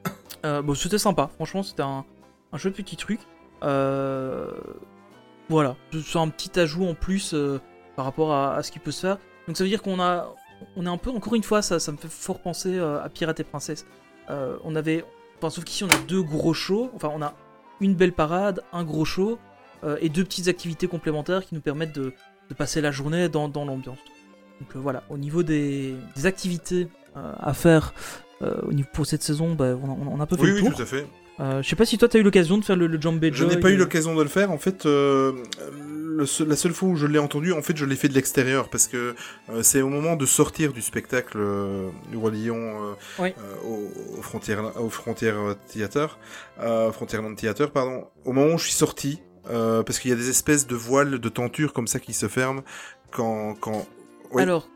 [0.46, 2.02] Euh, bon, c'était sympa, franchement c'était un,
[2.50, 3.20] un chouette petit truc.
[3.62, 4.50] Euh,
[5.50, 7.34] voilà, c'est un petit ajout en plus
[7.94, 9.18] par rapport à, ce qui peut se faire.
[9.46, 10.34] Donc ça veut dire qu'on a,
[10.76, 13.40] on est un peu, encore une fois, ça, ça me fait fort penser à Pirate
[13.40, 13.84] et Princesse.
[14.30, 15.04] On avait,
[15.36, 17.34] enfin, sauf qu'ici on a deux gros shows, enfin on a
[17.82, 19.38] une belle parade, un gros show
[20.00, 22.14] et deux petites activités complémentaires qui nous permettent de,
[22.48, 23.98] de passer la journée dans, dans l'ambiance.
[24.60, 27.92] Donc voilà, au niveau des, activités à faire
[28.42, 28.54] euh,
[28.92, 30.74] pour cette saison, bah, on, a, on a un peu fait Oui, le oui, tour.
[30.74, 31.06] tout à fait.
[31.40, 33.44] Euh, je sais pas si toi t'as eu l'occasion de faire le, le Jambé Je
[33.46, 34.50] n'ai pas eu euh, l'occasion de le faire.
[34.50, 35.32] En fait, euh,
[35.72, 38.14] le seul- la seule fois où je l'ai entendu, en fait, je l'ai fait de
[38.14, 39.14] l'extérieur parce que
[39.48, 43.34] euh, c'est au moment de sortir du spectacle euh, du Roi Lion euh, Oui.
[43.38, 45.38] euh, au, au frontières au frontières
[45.68, 46.18] theater,
[46.60, 48.04] euh, Frontierland Theater, pardon.
[48.26, 51.18] Au moment où je suis sorti, euh, parce qu'il y a des espèces de voiles
[51.20, 52.62] de tenture comme ça qui se ferment
[53.12, 53.86] quand quand.
[54.32, 54.42] Oui.
[54.42, 54.68] Alors,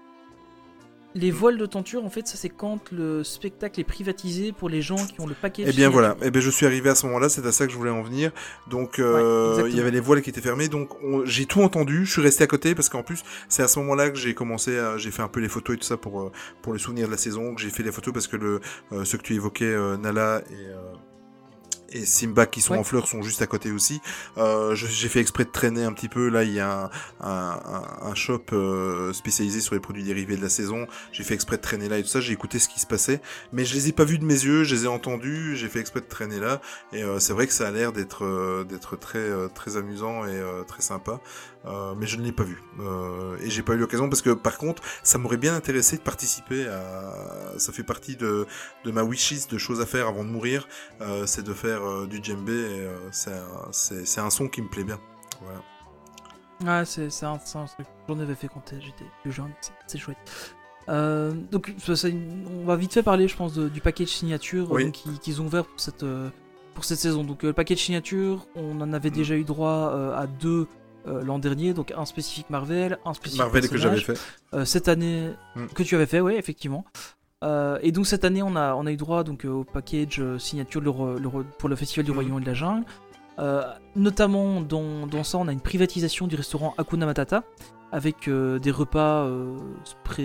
[1.14, 4.82] les voiles de tenture, en fait, ça c'est quand le spectacle est privatisé pour les
[4.82, 5.64] gens qui ont le paquet.
[5.66, 7.72] Eh bien voilà, eh bien je suis arrivé à ce moment-là, c'est à ça que
[7.72, 8.32] je voulais en venir.
[8.68, 11.62] Donc euh, Ouais, il y avait les voiles qui étaient fermées, donc on- j'ai tout
[11.62, 12.04] entendu.
[12.04, 14.78] Je suis resté à côté parce qu'en plus c'est à ce moment-là que j'ai commencé,
[14.78, 17.06] à, j'ai fait un peu les photos et tout ça pour euh, pour le souvenir
[17.06, 17.54] de la saison.
[17.54, 18.60] Que j'ai fait les photos parce que le
[18.92, 20.92] euh, ceux que tu évoquais, euh, Nala et euh,
[21.94, 22.78] et Simba qui sont Ouais.
[22.80, 24.00] en fleurs sont juste à côté aussi.
[24.36, 26.28] Euh, j'ai fait exprès de traîner un petit peu.
[26.28, 26.90] Là, il y a un,
[27.20, 30.86] un, un- un shop euh, spécialisé sur les produits dérivés de la saison.
[31.12, 32.20] J'ai fait exprès de traîner là et tout ça.
[32.20, 33.20] J'ai écouté ce qui se passait,
[33.52, 34.64] mais je les ai pas vus de mes yeux.
[34.64, 35.56] Je les ai entendus.
[35.56, 36.60] J'ai fait exprès de traîner là.
[36.92, 40.36] Et euh, c'est vrai que ça a l'air d'être d'être très euh, très amusant et
[40.36, 41.20] euh, très sympa.
[41.66, 42.62] Euh, mais je ne l'ai pas vu.
[42.80, 46.02] Euh, et j'ai pas eu l'occasion parce que par contre, ça m'aurait bien intéressé de
[46.02, 47.58] participer à.
[47.58, 48.46] Ça fait partie de
[48.84, 50.68] de ma wishlist de choses à faire avant de mourir.
[51.00, 52.86] Euh, c'est de faire euh, du djembé.
[53.12, 54.98] C'est un, un son qui me plaît bien.
[55.42, 55.60] Voilà.
[56.66, 57.86] Ah, c'est un, un truc.
[58.08, 59.50] J'en avais fait quand j'étais plus jeune,
[59.86, 60.16] c'est- chouette.
[60.90, 64.92] Euh, donc, on va vite fait parler, je pense, de- du package signature Oui.
[64.92, 66.28] qu'ils ont ouvert pour cette, euh,
[66.74, 67.24] pour cette saison.
[67.24, 70.68] Donc, le package signature, on en avait déjà eu droit à deux
[71.06, 74.18] euh, l'an dernier, donc un spécifique Marvel, un spécifique Marvel que j'avais fait.
[74.54, 75.66] Euh, cette année Mm.
[75.74, 76.84] que tu avais fait, oui, effectivement.
[77.42, 80.80] Euh, et donc cette année, on a, on a eu droit donc, au package signature
[80.80, 81.28] le le
[81.58, 82.16] pour le Festival du Mhm.
[82.16, 82.84] Royaume et de la Jungle.
[83.96, 87.42] Notamment dans, dans ça, on a une privatisation du restaurant Hakuna Matata
[87.92, 89.28] avec des repas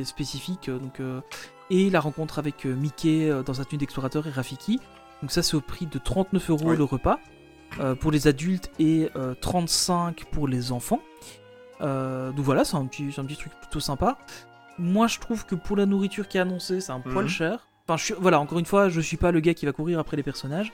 [0.03, 0.69] spécifiques.
[0.69, 1.01] donc,
[1.71, 4.79] et la rencontre avec Mickey dans sa tenue d'explorateur et Rafiki.
[5.21, 6.77] Donc ça, c'est au prix de 39 euros Oui.
[6.77, 7.19] le repas
[7.99, 10.99] pour les adultes et euh, 35 pour les enfants.
[11.81, 14.17] Euh, donc voilà, c'est un petit, c'est un petit truc plutôt sympa.
[14.77, 17.29] Moi, je trouve que pour la nourriture qui est annoncée, c'est un poil Mhm.
[17.29, 17.67] cher.
[17.87, 19.97] Enfin, je suis- voilà, encore une fois, je suis pas le gars qui va courir
[19.99, 20.71] après les personnages.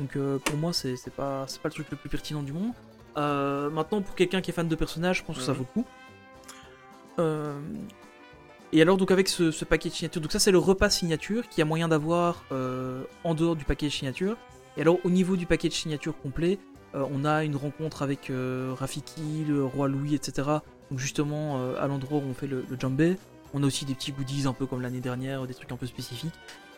[0.00, 2.72] Donc euh, pour moi, c'est pas, pas le truc le plus pertinent du monde.
[3.16, 5.58] Euh, maintenant, pour quelqu'un qui est fan de personnages, je pense que ça Mhm.
[5.58, 5.88] vaut le coup.
[7.20, 7.60] Euh,
[8.72, 11.48] et alors, donc avec ce, ce paquet de signature, donc ça c'est le repas signature
[11.48, 14.36] qui a moyen d'avoir euh, en dehors du paquet de signature.
[14.76, 16.58] Et alors, au niveau du paquet de signature complet,
[16.94, 20.48] euh, on a une rencontre avec euh, Rafiki, le roi Louis, etc.
[20.90, 23.16] Donc justement, euh, à l'endroit où on fait le, le jambé.
[23.52, 25.86] On a aussi des petits goodies un peu comme l'année dernière, des trucs un peu
[25.86, 26.34] spécifiques.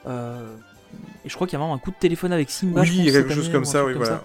[0.07, 2.83] Et je crois qu'il y a même un coup de téléphone avec Simba.
[2.83, 4.23] Oui, il y a quelque chose année, comme ça, oui, comme voilà.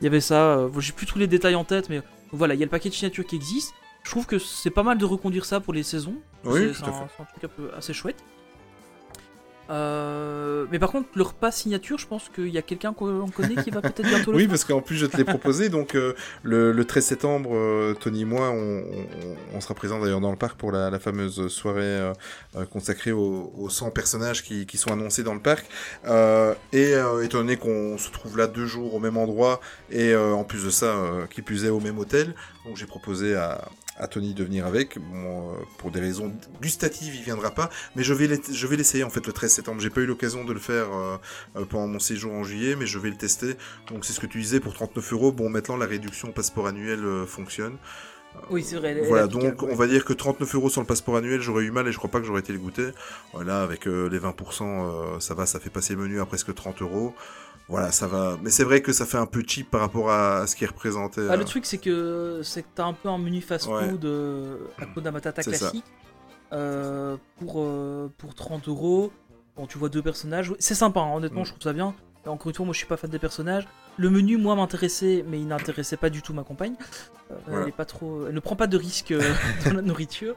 [0.00, 2.00] Il y avait ça, j'ai plus tous les détails en tête, mais
[2.32, 3.74] voilà, il y a le paquet de signatures qui existe.
[4.04, 6.14] Je trouve que c'est pas mal de reconduire ça pour les saisons.
[6.44, 8.22] Oui, c'est un, un truc un peu assez chouette.
[9.70, 13.62] Euh, mais par contre, le repas signature, je pense qu'il y a quelqu'un qu'on connaît
[13.62, 14.50] qui va peut-être bientôt le Oui, faire.
[14.50, 15.68] parce qu'en plus, je te l'ai proposé.
[15.68, 20.00] Donc, euh, le, le 13 septembre, euh, Tony et moi, on, on- on sera présents
[20.00, 22.12] d'ailleurs dans le parc pour la, la fameuse soirée
[22.70, 25.66] consacrée aux, aux 100 personnages qui, qui sont annoncés dans le parc.
[26.72, 26.92] Et
[27.22, 29.60] étant donné qu'on se trouve là deux jours au même endroit,
[29.90, 30.96] et en plus de ça,
[31.32, 32.34] qui plus est au même hôtel,
[32.66, 33.68] donc j'ai proposé à,
[34.00, 34.98] à Tony de venir avec.
[34.98, 38.76] Bon, euh, pour des raisons gustatives, il viendra pas, mais je vais l'être- je vais
[38.76, 39.80] l'essayer en fait le 13 septembre.
[39.80, 41.16] J'ai pas eu l'occasion de le faire euh,
[41.56, 43.56] euh, pendant mon séjour en juillet, mais je vais le tester.
[43.90, 45.32] Donc c'est ce que tu disais pour 39 euros.
[45.32, 47.76] Bon, maintenant la réduction au passeport annuel euh, fonctionne.
[48.48, 49.02] Oui, c'est vrai.
[49.08, 49.68] Voilà, donc ouais.
[49.72, 51.98] on va dire que 39 euros sur le passeport annuel, j'aurais eu mal et je
[51.98, 52.90] crois pas que j'aurais été le goûter.
[53.32, 56.54] Voilà, avec euh, les 20%, euh, ça va, ça fait passer le menu à presque
[56.54, 57.12] 30 euros.
[57.70, 58.36] Voilà, ça va.
[58.42, 60.66] Mais c'est vrai que ça fait un peu cheap par rapport à, ce qui est
[60.66, 61.20] représenté.
[61.28, 61.36] Ah, euh.
[61.36, 65.42] le truc, c'est que c'est que t'as un peu un menu fast-food euh, Hakuna Matata
[65.42, 65.58] C'est ça.
[65.70, 65.84] classique
[66.52, 69.12] euh, pour, euh, pour 30 euros.
[69.56, 70.52] Bon, tu vois deux personnages.
[70.58, 71.46] C'est sympa, hein, honnêtement, Mm.
[71.46, 71.94] je trouve ça bien.
[72.26, 73.66] Et encore une fois, moi je suis pas fan des personnages.
[73.96, 76.74] Le menu, moi, m'intéressait, mais il n'intéressait pas du tout ma compagne.
[77.30, 77.62] Euh, Voilà.
[77.62, 79.22] Elle est pas trop, elle ne prend pas de risques euh,
[79.64, 80.34] dans la nourriture.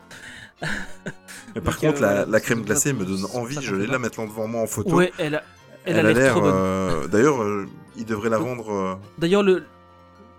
[1.55, 3.57] Mais par donc, contre, euh, la, crème glacée me donne envie.
[3.61, 4.95] Je l'ai là maintenant devant moi en photo.
[4.95, 5.43] Ouais, elle a,
[5.85, 8.71] elle, a l'air euh, D'ailleurs, euh, il devrait la vendre.
[8.73, 9.63] euh, D'ailleurs, le.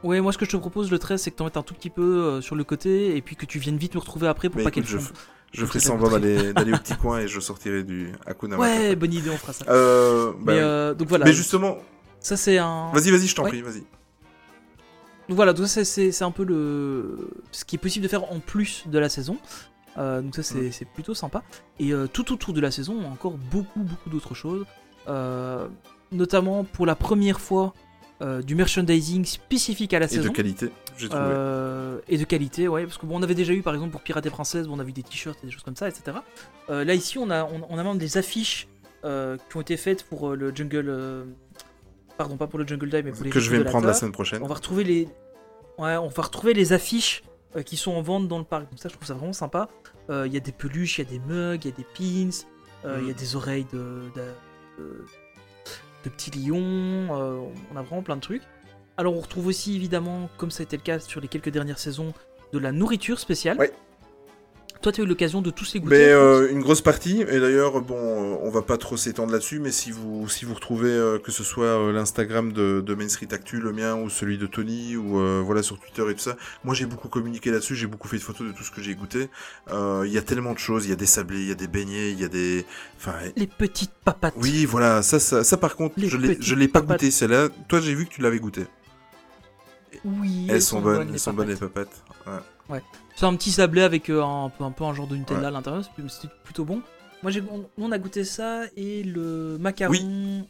[0.03, 1.73] Ouais, moi ce que je te propose le 13, c'est que t'en mettes un tout
[1.73, 4.51] petit peu euh, sur le côté et puis que tu viennes vite me retrouver après
[4.51, 5.17] pour Mais pas qu'elle je, fonde.
[5.53, 8.81] je ferai ça, semblant d'aller d'aller au petit coin et je sortirai du Hakuna Matata.
[8.83, 9.65] Ouais, bonne idée, on fera ça.
[9.69, 11.25] Euh, bah, mais euh, donc voilà.
[11.25, 11.79] mais justement,
[12.21, 12.91] Ça c'est un.
[12.93, 13.49] vas-y, vas-y, je t'en Ouais.
[13.49, 13.81] prie, vas-y.
[15.29, 18.41] Donc voilà, donc ça c'est- un peu le ce qui est possible de faire en
[18.41, 19.39] plus de la saison.
[19.97, 21.43] Euh, donc ça c'est c'est plutôt sympa.
[21.81, 24.67] Et tout autour de la saison, encore beaucoup beaucoup d'autres choses.
[25.09, 25.69] Euh,
[26.13, 27.75] notamment pour la première fois
[28.23, 30.29] euh, du merchandising spécifique à la Et saison.
[30.31, 31.25] de qualité, j'ai trouvé.
[31.27, 34.01] Euh, et de qualité, ouais, parce que bon, on avait déjà eu par exemple pour
[34.03, 36.19] Pirates et Princesses, on a vu des t-shirts et des choses comme ça, etc.
[36.71, 38.69] Euh, là ici, on a, on, on a même des affiches
[39.03, 41.27] qui ont été faites pour le Jungle,
[42.17, 43.93] pardon, pas pour le Jungle Dive, mais pour les que je vais me prendre la
[43.93, 44.43] semaine prochaine.
[44.43, 45.09] On va retrouver les,
[45.79, 47.23] ouais, on va retrouver les affiches
[47.67, 48.71] qui sont en vente dans le parc.
[48.71, 49.69] Donc ça, je trouve ça vraiment sympa.
[50.09, 52.47] Il y a des peluches, il y a des mugs, il y a des pins,
[52.85, 53.13] il y a Mm.
[53.13, 53.79] des oreilles de,
[54.17, 54.23] de,
[54.79, 55.05] de-
[56.05, 56.59] de petits lions.
[57.17, 57.41] euh,
[57.73, 58.43] on a vraiment plein de trucs.
[58.97, 61.79] Alors on retrouve aussi évidemment, comme ça a été le cas sur les quelques dernières
[61.79, 62.13] saisons,
[62.53, 63.57] de la nourriture spéciale.
[64.85, 65.97] Toi, tu as eu l'occasion de tous les goûter.
[65.97, 69.59] Mais euh, une grosse partie, et d'ailleurs, bon, euh, on va pas trop s'étendre là-dessus,
[69.59, 73.09] mais si vous, si vous retrouvez euh, que ce soit euh, l'Instagram de, de Main
[73.09, 76.37] Street Actu, le mien, ou celui de Tony, ou voilà sur Twitter et tout ça,
[76.65, 78.95] moi j'ai beaucoup communiqué là-dessus, j'ai beaucoup fait de photos de tout ce que j'ai
[78.95, 79.31] goûté.
[79.71, 81.67] Il y a tellement de choses, il y a des sablés, il y a des
[81.67, 82.67] beignets, il y a des...
[82.99, 84.35] Enfin, Les petites papates.
[84.37, 87.01] oui, voilà, ça, ça, ça par contre, Les je l'ai- petites je l'ai pas papates.
[87.01, 87.49] goûté, celle-là.
[87.69, 88.67] Toi, j'ai vu que tu l'avais goûté.
[90.05, 91.89] Oui, Elles, sont bonnes, les elles sont bonnes les papates.
[92.27, 92.43] papates.
[92.69, 92.83] Ouais.
[93.27, 95.47] Un petit sablé avec euh, un, peu, un peu un genre de Nutella Ouais.
[95.47, 96.83] à l'intérieur, c'est plutôt bon.
[97.23, 99.95] Moi, j'ai, on, on a goûté ça et le macaron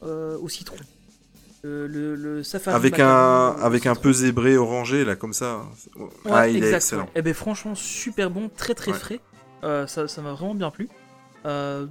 [0.02, 0.76] euh, au citron.
[1.64, 5.62] Euh, le, le safari Avec un, avec un peu zébré orangé, là, comme ça.
[5.96, 7.02] Ouais, ah, il exact, est excellent.
[7.04, 7.10] ouais.
[7.14, 9.20] Eh ben franchement, super bon, très très frais.
[9.62, 10.88] Euh, ça, ça m'a vraiment bien plu.
[11.46, 11.86] Euh,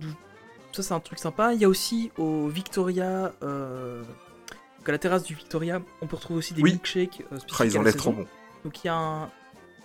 [0.73, 1.53] ça, c'est un truc sympa.
[1.53, 6.39] Il y a aussi au Victoria, donc à la terrasse du Victoria, on peut retrouver
[6.39, 6.71] aussi des Oui.
[6.73, 8.27] milkshakes Ah, ils ont la l'air trop bons.
[8.65, 9.29] Donc il y a un.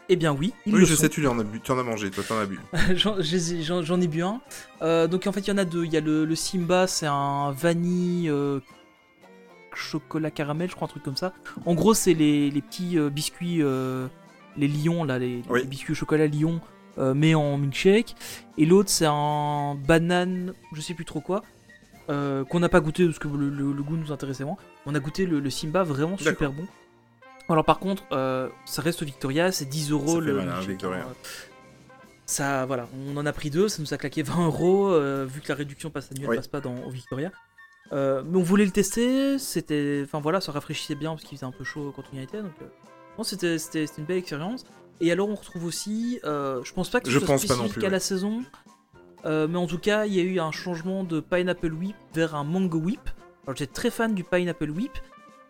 [0.08, 1.02] Eh bien oui, ils Oui, le je sont.
[1.02, 2.58] sais, tu en as bu, tu en as mangé, toi, t'en as bu.
[2.96, 4.40] J'en ai- bu un.
[4.82, 5.84] Euh, donc en fait, il y en a deux.
[5.84, 8.60] Il y a le, le Simba, c'est un vanille euh,
[9.74, 11.32] chocolat caramel, je crois, un truc comme ça.
[11.66, 13.62] En gros, c'est les, les petits euh, biscuits,
[14.56, 15.60] les lions, là, les, Oui.
[15.60, 16.60] les biscuits au chocolat lion,
[17.14, 18.16] mais en milkshake.
[18.56, 21.42] Et l'autre, c'est un banane, je sais plus trop quoi.
[22.08, 24.56] qu'on n'a pas goûté parce que le, le- le goût nous intéressait moins.
[24.86, 26.66] On a goûté le, Simba vraiment super bon.
[27.48, 31.06] Alors par contre, euh, ça reste au Victoria, c'est 10 euros le mal, hein, Victoria.
[32.26, 35.40] Ça, voilà, on en a pris deux, ça nous a claqué 20 euros, euh, vu
[35.40, 36.36] que la réduction passe annuelle Oui.
[36.36, 37.32] passe pas dans, au Victoria.
[37.92, 41.46] Euh, mais on voulait le tester, c'était, enfin voilà, ça rafraîchissait bien parce qu'il faisait
[41.46, 44.64] un peu chaud quand on y était, donc euh, c'était, une belle expérience.
[45.00, 47.72] Et alors on retrouve aussi, euh, je pense pas que ce Je soit pense spécifique
[47.72, 47.90] plus, à ouais.
[47.90, 48.42] la saison,
[49.24, 52.44] mais en tout cas il y a eu un changement de Pineapple Whip vers un
[52.44, 53.08] Mango Whip.
[53.46, 54.92] Alors j'étais très fan du Pineapple Whip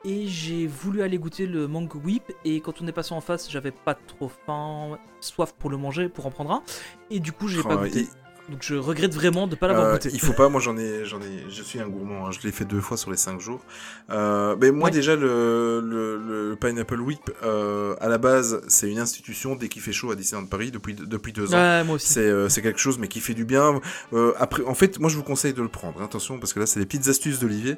[0.04, 3.50] et j'ai voulu aller goûter le Mango Whip et quand on est passé en face
[3.50, 6.62] j'avais pas trop faim, soif pour le manger, pour en prendre un
[7.10, 8.06] et du coup j'ai Oh, pas goûté.
[8.50, 10.08] Donc je regrette vraiment de ne pas l'avoir Euh, goûté.
[10.12, 12.52] il faut pas, moi j'en ai, j'en ai, je suis un gourmand, hein, je l'ai
[12.52, 13.60] fait deux fois sur les cinq jours.
[14.10, 14.90] Euh, mais moi Ouais.
[14.90, 16.16] déjà le, le,
[16.50, 20.14] le Pineapple Whip, euh, à la base c'est une institution dès qu'il fait chaud à
[20.16, 21.58] Disneyland Paris depuis, depuis deux ans.
[21.58, 22.08] Ouais, moi aussi.
[22.08, 23.80] C'est euh, c'est quelque chose mais qui fait du bien.
[24.14, 26.00] Euh, après, en fait, moi je vous conseille de le prendre.
[26.00, 27.76] hein, Attention parce que là c'est les petites astuces d'Olivier.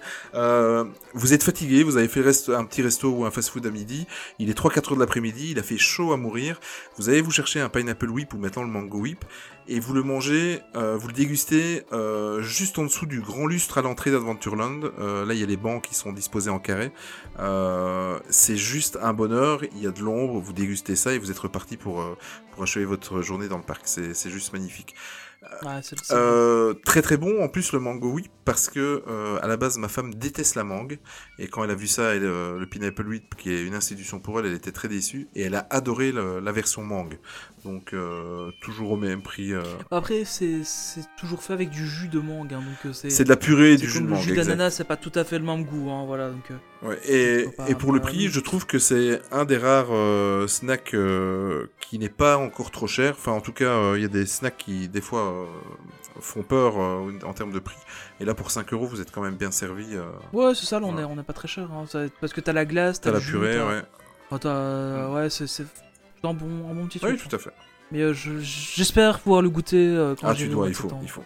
[1.15, 4.07] Vous êtes fatigué, vous avez fait resto- un petit resto ou un fast-food à midi.
[4.39, 6.61] Il est 3-4 heures de l'après-midi, il a fait chaud à mourir.
[6.97, 9.25] Vous allez vous chercher un pineapple whip ou maintenant le mango whip
[9.69, 13.78] et vous le mangez, euh, vous le dégustez euh, juste en dessous du grand lustre
[13.78, 14.81] à l'entrée d'Adventureland.
[14.99, 16.93] Euh, là il y a les bancs qui sont disposés en carré.
[18.28, 19.62] C'est juste un bonheur.
[19.65, 22.05] Il y a de l'ombre, vous dégustez ça et vous êtes reparti pour
[22.53, 23.82] pour achever votre journée dans le parc.
[23.85, 24.95] C'est juste magnifique.
[25.62, 25.81] Ouais,
[26.11, 27.43] Euh, très très bon.
[27.43, 30.65] En plus, le mango, oui, parce que euh, à la base, ma femme déteste la
[30.65, 30.99] mangue.
[31.39, 34.20] Et quand elle a vu ça, elle, euh, le Pineapple Whip, qui est une institution
[34.20, 35.28] pour elle, elle était très déçue.
[35.35, 37.19] Et elle a adoré le- la version mangue.
[37.65, 39.53] Donc, euh, toujours au même prix.
[39.53, 39.62] euh.
[39.91, 40.62] Après, c'est
[41.19, 43.11] toujours fait avec du jus de mangue, hein, donc euh, c'est.
[43.11, 44.23] C'est de la purée et du jus de comme le mangue.
[44.24, 46.31] jus d'ananas, c'est pas tout à fait le même goût, hein, voilà.
[46.31, 46.51] Donc,
[46.82, 50.47] Ouais, et, pas- et pour le prix, je trouve que c'est un des rares euh,
[50.47, 50.95] snacks
[51.81, 53.15] qui n'est pas encore trop cher.
[53.19, 55.47] Enfin, en tout cas, il y a des snacks qui, des fois,
[56.20, 57.77] font peur en termes de prix.
[58.20, 59.97] Et là, pour 5 euros, vous êtes quand même bien servi.
[60.32, 61.07] Ouais, c'est ça, là, on Voilà.
[61.07, 61.69] est, on est pas très cher.
[61.70, 63.82] hein, ça- parce que t'as la glace, t'as la jus, purée, t'as- ouais.
[64.31, 65.47] enfin, t'as- ouais, c'est
[66.25, 67.51] un bon, un bon petit Oui, tout à fait.
[67.93, 71.09] Mais euh, je- j'espère pouvoir le goûter euh, quand Ah, tu dois, il faut, il
[71.09, 71.25] faut.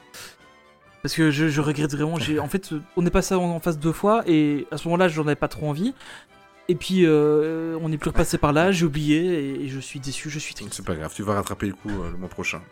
[1.03, 2.15] Parce que je, je regrette vraiment.
[2.41, 5.23] En fait, on est passé en, en face deux fois et à ce moment-là, j'en
[5.23, 5.95] avais pas trop envie.
[6.69, 10.01] Et puis, euh, on n'est plus repassé par là, j'ai oublié et, et je suis
[10.01, 10.73] déçu, je suis triste.
[10.73, 12.62] C'est pas grave, tu vas rattraper le coup euh, le mois prochain.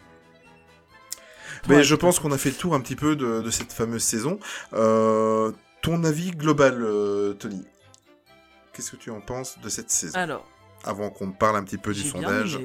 [1.69, 3.73] Ouais, Mais je pense qu'on a fait le tour un petit peu de, de cette
[3.73, 4.39] fameuse saison.
[4.73, 6.82] Euh, ton avis global,
[7.39, 7.62] Tony?
[8.73, 10.19] Qu'est-ce que tu en penses de cette saison?
[10.19, 10.49] Alors,
[10.84, 12.59] Avant qu'on parle un petit peu du sondage.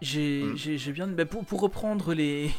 [0.00, 0.92] J'ai, Hmm.
[0.92, 1.06] bien.
[1.06, 2.50] bah, pour, pour reprendre les,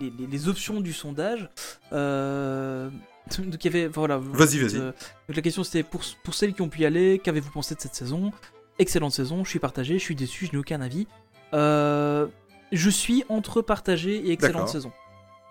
[0.00, 1.50] les, options du sondage,
[1.92, 2.88] euh,
[3.38, 3.88] donc il y avait.
[3.88, 4.18] Voilà.
[4.18, 4.76] Vas-y, vas-y.
[4.78, 4.92] euh,
[5.28, 7.94] la question c'était pour, pour celles qui ont pu y aller, qu'avez-vous pensé de cette
[7.94, 8.32] saison?
[8.78, 11.08] Excellente saison, je suis partagé, je suis déçu, je n'ai aucun avis.
[11.52, 12.26] Euh,
[12.72, 14.92] je suis entre partagé et excellente saison.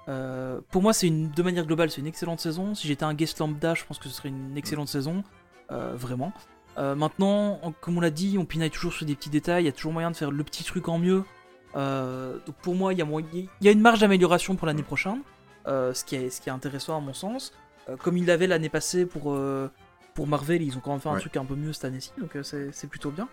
[0.07, 2.73] Euh, pour moi, c'est une, de manière globale, c'est une excellente saison.
[2.73, 5.23] Si j'étais un guest lambda, je pense que ce serait une excellente saison,
[5.71, 6.31] euh, vraiment.
[6.77, 9.63] Euh, maintenant, en- comme on l'a dit, on pinaille toujours sur des petits détails.
[9.63, 11.23] Il y a toujours moyen de faire le petit truc en mieux.
[11.75, 13.05] Euh, donc pour moi, il y, a
[13.61, 15.21] y une marge d'amélioration pour l'année prochaine,
[15.67, 17.53] euh, ce, qui est, ce qui est intéressant à mon sens.
[18.03, 19.37] Comme il l'avait l'année passée pour,
[20.13, 21.19] pour Marvel, ils ont quand même fait un Ouais.
[21.21, 23.27] truc un peu mieux cette année-ci, donc c'est plutôt bien.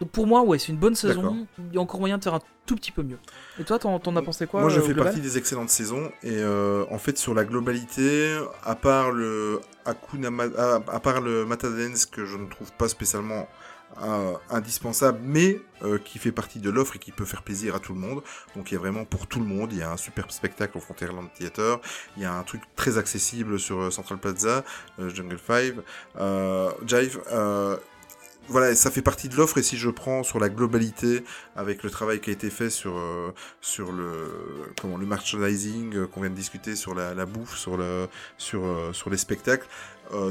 [0.00, 1.46] Donc pour moi, ouais, c'est une bonne saison.
[1.58, 3.18] Il y a encore moyen de faire un tout petit peu mieux.
[3.58, 6.10] Et toi, t'en t'en as pensé quoi Moi, je euh, fais partie des excellentes saisons
[6.22, 12.06] et euh, en fait sur la globalité, à part le à, à part le Matadance
[12.06, 13.48] que je ne trouve pas spécialement
[14.02, 17.80] euh, indispensable, mais euh, qui fait partie de l'offre et qui peut faire plaisir à
[17.80, 18.22] tout le monde.
[18.54, 19.72] Donc il y a vraiment pour tout le monde.
[19.72, 21.80] Il y a un super spectacle au Frontierland Theater.
[22.16, 24.62] Il y a un truc très accessible sur Central Plaza,
[25.00, 25.74] euh, Jungle 5,
[26.20, 27.20] euh, Jive.
[28.48, 31.22] Voilà, ça fait partie de l'offre et si je prends sur la globalité
[31.54, 36.06] avec le travail qui a été fait sur euh, sur le comment le merchandising euh,
[36.06, 38.08] qu'on vient de discuter sur la, bouffe, sur le
[38.38, 39.66] sur euh, sur les spectacles,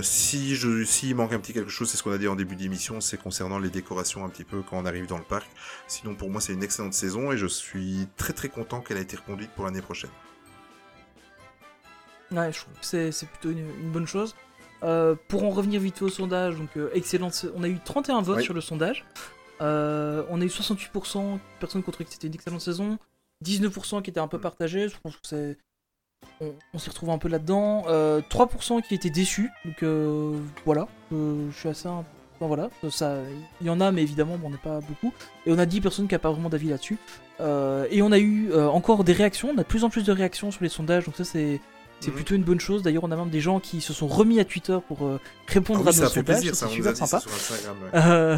[0.02, 2.56] si je s'il manque un petit quelque chose, c'est ce qu'on a dit en début
[2.56, 5.48] d'émission, c'est concernant les décorations un petit peu quand on arrive dans le parc.
[5.88, 9.02] Sinon pour moi c'est une excellente saison et je suis très très content qu'elle a
[9.02, 10.12] été reconduite pour l'année prochaine.
[12.32, 14.36] Ouais, je trouve que c'est plutôt une bonne chose.
[14.84, 16.90] Euh, pour en revenir vite fait au sondage, donc euh,
[17.56, 18.44] on a eu 31 votes Oui.
[18.44, 19.06] sur le sondage.
[19.62, 23.00] Euh, on a eu 68% de personnes qui ont trouvé que c'était une excellente saison,
[23.44, 24.88] 19% qui étaient un peu partagés.
[24.88, 25.58] Je pense que c'est.
[26.42, 27.86] On, on s'y retrouve un peu là-dedans.
[27.88, 29.50] Euh, 3% qui étaient déçus.
[29.66, 29.84] Donc
[30.66, 31.88] voilà, je suis assez.
[31.88, 32.04] un-
[32.40, 33.16] Enfin, voilà, ça,
[33.62, 35.12] il y en a, mais évidemment, bon, on n'est pas beaucoup.
[35.48, 37.00] Et on a 10 personnes qui n'ont pas vraiment d'avis là-dessus.
[37.40, 39.50] Et on a eu encore des réactions.
[39.50, 41.60] On a de plus en plus de réactions sur les sondages, donc ça c'est
[42.00, 42.16] c'est Mhm.
[42.16, 42.82] plutôt une bonne chose.
[42.84, 45.80] D'ailleurs, on a même des gens qui se sont remis à Twitter pour euh, répondre
[45.82, 46.24] Ah oui, à ça nos sondages.
[46.36, 47.18] plaisir, ça, ça, c'est super sympa.
[47.26, 47.90] ouais.
[47.96, 48.38] Euh,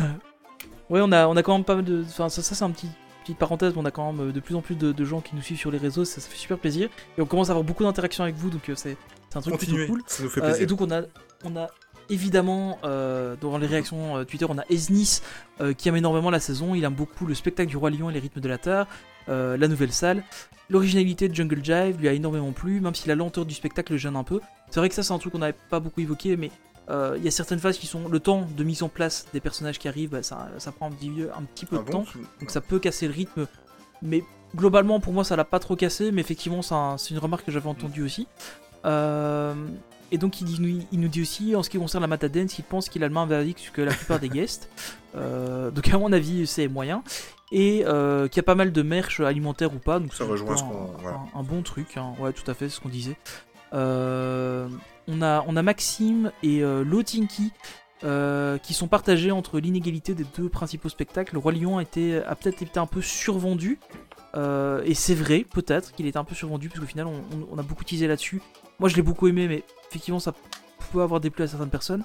[0.89, 2.03] ouais, on a, on a quand même pas mal de.
[2.07, 2.87] Enfin, ça, ça c'est un petit
[3.23, 3.73] petite parenthèse.
[3.75, 5.41] mais On a quand même euh, de plus en plus de, de gens qui nous
[5.41, 6.05] suivent sur les réseaux.
[6.05, 6.89] Ça, ça fait super plaisir.
[7.17, 8.97] Et on commence à avoir beaucoup d'interactions avec vous, donc c'est
[9.35, 10.03] un truc Continuez, plutôt cool.
[10.07, 10.63] ça nous fait Euh, plaisir.
[10.63, 11.01] et donc on a,
[11.43, 11.67] on a
[12.09, 15.21] évidemment euh, dans les réactions euh, Twitter, on a Esnis
[15.77, 16.73] qui aime énormément la saison.
[16.73, 18.87] Il aime beaucoup le spectacle du roi lion et les rythmes de la terre,
[19.27, 20.23] euh, la nouvelle salle,
[20.69, 23.97] l'originalité de Jungle Jive lui a énormément plu, même si la lenteur du spectacle le
[23.97, 24.39] gêne un peu.
[24.69, 26.51] C'est vrai que ça c'est un truc qu'on n'avait pas beaucoup évoqué, mais
[26.89, 29.39] euh, il y a certaines phases qui sont le temps de mise en place des
[29.39, 31.91] personnages qui arrivent, bah, ça, ça prend un petit, un petit peu Ah de bon
[31.91, 32.05] temps.
[32.39, 33.45] Donc ça peut casser le rythme.
[34.01, 34.23] Mais
[34.55, 36.11] globalement, pour moi, ça l'a pas trop cassé.
[36.11, 38.27] Mais effectivement, c'est un- c'est une remarque que j'avais entendue aussi.
[38.85, 39.53] Euh,
[40.11, 42.53] Et donc il, dit- nous- il nous dit aussi, en ce qui concerne la Matadance,
[42.53, 44.67] qu'il pense qu'il a le même verdict que la plupart des guests.
[45.15, 47.03] Euh, donc à mon avis, c'est moyen.
[47.51, 49.99] Et euh, qu'il y a pas mal de merch alimentaire ou pas.
[49.99, 51.17] Donc Ça rejoint plutôt ce qu'on- un, voilà.
[51.35, 51.97] un- un bon truc.
[51.97, 52.13] hein.
[52.19, 53.15] Ouais, tout à fait, c'est ce qu'on disait.
[53.73, 54.67] Euh,
[55.07, 57.51] on, a, on a Maxime et euh, Lotinky
[58.03, 61.33] euh, qui sont partagés entre l'inégalité des deux principaux spectacles.
[61.33, 63.79] Le Roi Lion a, été, a peut-être été un peu survendu.
[64.85, 67.57] Et c'est vrai, peut-être qu'il était un peu survendu, parce qu'au final, on, on- on
[67.57, 68.41] a beaucoup teasé là-dessus.
[68.79, 70.33] Moi, je l'ai beaucoup aimé, mais effectivement, ça
[70.93, 72.03] peut avoir déplu à certaines personnes.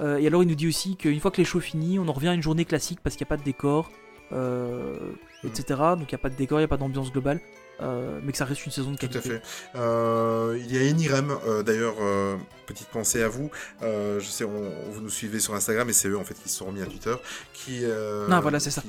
[0.00, 2.28] Et alors, il nous dit aussi qu'une fois que les shows finis, on en revient
[2.28, 3.90] à une journée classique parce qu'il n'y a pas de décor,
[4.30, 5.64] etc.
[5.98, 7.40] Donc, il n'y a pas de décor, il n'y a pas d'ambiance globale,
[7.80, 9.18] euh, mais que ça reste une saison de Tout qualité.
[9.36, 9.42] à fait.
[9.76, 13.50] Euh, il y a Enirem, euh, d'ailleurs, euh, petite pensée à vous.
[13.82, 16.48] Euh, je sais, on, vous nous suivez sur Instagram et c'est eux en fait qui
[16.48, 17.14] se sont remis à Twitter,
[17.52, 18.82] qui, euh, Ah, voilà, c'est ça.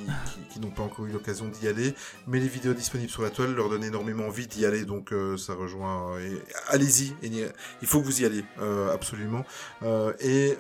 [0.52, 1.94] qui, n'ont pas encore eu l'occasion d'y aller.
[2.28, 5.38] Mais les vidéos disponibles sur la toile leur donnent énormément envie d'y aller, donc euh,
[5.38, 6.18] ça rejoint.
[6.70, 8.46] Allez-y, il faut que vous y alliez,
[8.94, 9.46] absolument.
[10.20, 10.58] Et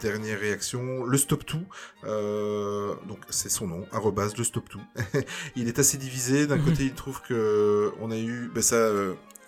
[0.00, 1.64] dernière réaction, le Stop Tout.
[2.04, 4.80] donc c'est son nom, arrobase le Stop Tout.
[5.56, 6.46] il est assez divisé.
[6.46, 6.64] D'un Mhm.
[6.64, 8.90] côté, il trouve que on a eu, ben ça,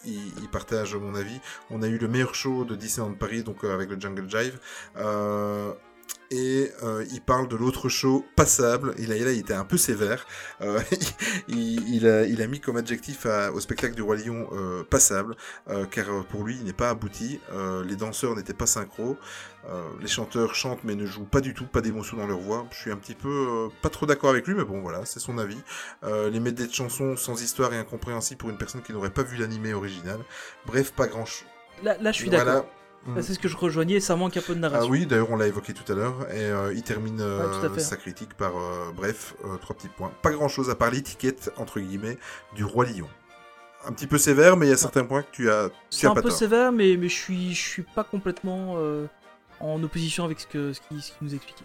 [0.04, 1.40] il, partage mon avis.
[1.70, 4.58] On a eu le meilleur show de Disneyland Paris, donc euh, avec le Jungle Jive.
[4.96, 5.72] Euh,
[6.32, 8.94] et euh, il parle de l'autre show passable.
[8.98, 10.26] Il a, était un peu sévère.
[10.62, 10.80] Euh,
[11.48, 14.82] il, il a, il a mis comme adjectif à- au spectacle du Roi Lion euh,
[14.82, 15.36] passable,
[15.90, 17.38] car pour lui, il n'est pas abouti.
[17.86, 19.16] Les danseurs n'étaient pas synchro.
[20.00, 22.66] Les chanteurs chantent mais ne jouent pas du tout, pas d'émotion dans leur voix.
[22.72, 25.36] Je suis un petit peu pas trop d'accord avec lui, mais bon voilà, c'est son
[25.38, 25.58] avis.
[26.02, 29.36] Les medleys de chansons sans histoire et incompréhensibles pour une personne qui n'aurait pas vu
[29.36, 30.18] l'animé original.
[30.66, 31.46] Bref, pas grand chose.
[31.82, 32.44] Là, là, je suis Voilà.
[32.44, 32.66] d'accord.
[33.06, 33.20] Mm.
[33.20, 34.90] C'est ce que je rejoignais, ça manque un peu de Ah narration.
[34.90, 37.96] oui, d'ailleurs on l'a évoqué tout à l'heure, et euh, il termine euh, Ouais, sa
[37.96, 40.12] critique par, euh, bref, euh, trois petits points.
[40.22, 42.16] Pas grand chose à part l'étiquette, entre guillemets,
[42.54, 43.08] du roi lion.
[43.84, 46.06] Un petit peu sévère, mais il y a certains points que tu as, tu C'est
[46.06, 46.38] un pas peu tort.
[46.38, 49.06] sévère, mais, mais je suis, je suis pas complètement euh,
[49.58, 51.64] en opposition avec ce qu'il ce qu'il nous expliquait.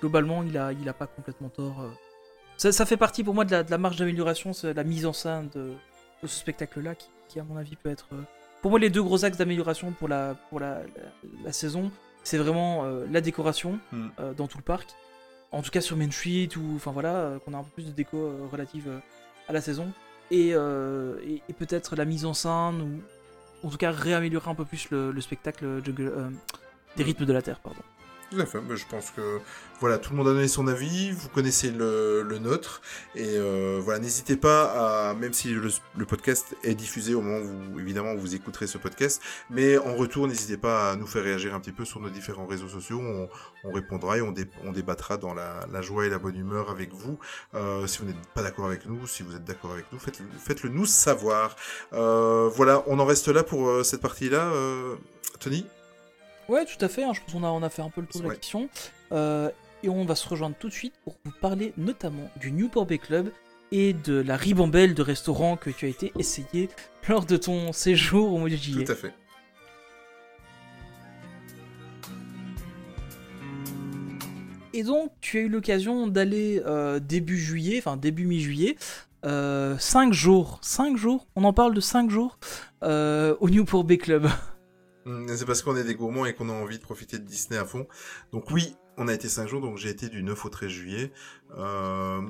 [0.00, 1.84] Globalement, il a, il a pas complètement tort.
[2.56, 5.04] Ça, ça fait partie pour moi de la, de la marge d'amélioration, c'est la mise
[5.04, 5.72] en scène de,
[6.22, 8.06] de ce spectacle-là, qui, qui, à mon avis peut être.
[8.64, 11.02] Pour moi, les deux gros axes d'amélioration pour la, pour la, la,
[11.44, 11.90] la saison,
[12.22, 14.06] c'est vraiment euh, la décoration Mm.
[14.18, 14.94] euh, dans tout le parc.
[15.52, 17.84] En tout cas sur Main Street, ou enfin voilà, euh, qu'on a un peu plus
[17.84, 18.16] de déco
[18.50, 18.88] relative
[19.48, 19.92] à la saison.
[20.30, 22.80] Et, et, et peut-être la mise en scène,
[23.62, 25.82] ou en tout cas réaméliorer un peu plus le, le spectacle
[26.96, 27.60] des rythmes de la Terre.
[27.60, 27.82] Pardon.
[28.30, 29.38] Tout à fait, je pense que
[29.80, 32.80] voilà, tout le monde a donné son avis, vous connaissez le, le nôtre,
[33.14, 35.70] et euh, voilà, n'hésitez pas à, même si le,
[36.06, 40.26] podcast est diffusé au moment où vous, évidemment vous écouterez ce podcast, mais en retour,
[40.26, 43.28] n'hésitez pas à nous faire réagir un petit peu sur nos différents réseaux sociaux, on,
[43.62, 46.92] on répondra et on, dé- on débattra dans la, joie et la bonne humeur avec
[46.92, 47.18] vous.
[47.54, 50.26] Euh, si vous n'êtes pas d'accord avec nous, si vous êtes d'accord avec nous, faites-le
[50.38, 51.54] faites-le nous savoir.
[51.92, 54.50] Euh, voilà, on en reste là pour cette partie-là,
[55.38, 55.66] Tony?
[56.48, 57.04] Ouais, tout à fait.
[57.04, 58.68] hein, je pense qu'on a, on a fait un peu le tour de la question.
[59.12, 59.50] Euh,
[59.82, 62.98] et on va se rejoindre tout de suite pour vous parler notamment du Newport Bay
[62.98, 63.30] Club
[63.72, 66.68] et de la ribambelle de restaurants que tu as été essayé
[67.08, 68.84] lors de ton séjour au mois de juillet.
[68.84, 69.12] Tout à fait.
[74.72, 78.76] Et donc, tu as eu l'occasion d'aller euh, début juillet, enfin début mi-juillet,
[79.22, 82.38] 5 jours, 5 jours, on en parle de 5 jours,
[82.82, 84.28] euh, au Newport Bay Club.
[85.04, 87.58] Mm, C'est parce qu'on est des gourmands et qu'on a envie de profiter de Disney
[87.58, 87.86] à fond.
[88.32, 91.12] Donc oui, on a été 5 jours, donc j'ai été du 9 au 13 juillet.
[91.56, 92.20] Euh,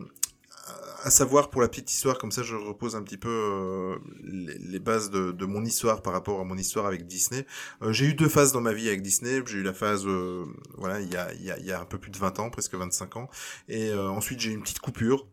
[1.03, 4.79] à savoir, pour la petite histoire, comme ça je repose un petit peu euh, les,
[4.79, 7.47] bases de, mon histoire par rapport à mon histoire avec Disney.
[7.83, 9.43] Euh, j'ai eu deux phases dans ma vie avec Disney.
[9.47, 10.47] J'ai eu la phase, euh,
[10.79, 13.29] voilà, il y a, un peu plus de 20 ans, presque 25 ans.
[13.69, 15.27] Et ensuite j'ai eu une petite coupure.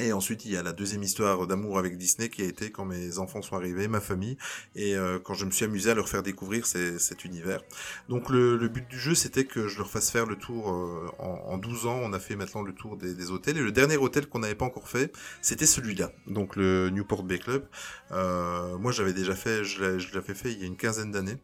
[0.00, 2.84] Et ensuite, il y a la deuxième histoire d'amour avec Disney qui a été quand
[2.84, 4.36] mes enfants sont arrivés, ma famille,
[4.76, 7.62] et euh, quand je me suis amusé à leur faire découvrir cet univers.
[8.08, 11.52] Donc le, but du jeu, c'était que je leur fasse faire le tour euh, en,
[11.52, 11.98] en 12 ans.
[12.00, 14.66] On a fait maintenant le tour des, hôtels, et le dernier hôtel qu'on n'avait pas
[14.66, 15.12] encore fait,
[15.42, 17.66] c'était celui-là, donc le Newport Bay Club.
[18.12, 19.82] Euh, moi, j'avais déjà fait, je
[20.14, 21.38] l'avais fait il y a une quinzaine d'années.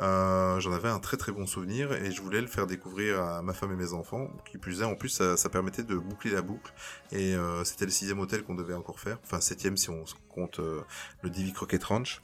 [0.00, 3.42] Euh, J'en avais un très très bon souvenir et je voulais le faire découvrir à
[3.42, 4.28] ma femme et mes enfants.
[4.44, 6.72] Qui plus est, en plus, ça, permettait de boucler la boucle.
[7.12, 9.18] Et euh, c'était le sixième hôtel qu'on devait encore faire.
[9.24, 10.82] Enfin, septième si on compte euh,
[11.22, 12.20] le Divi Croquet Ranch.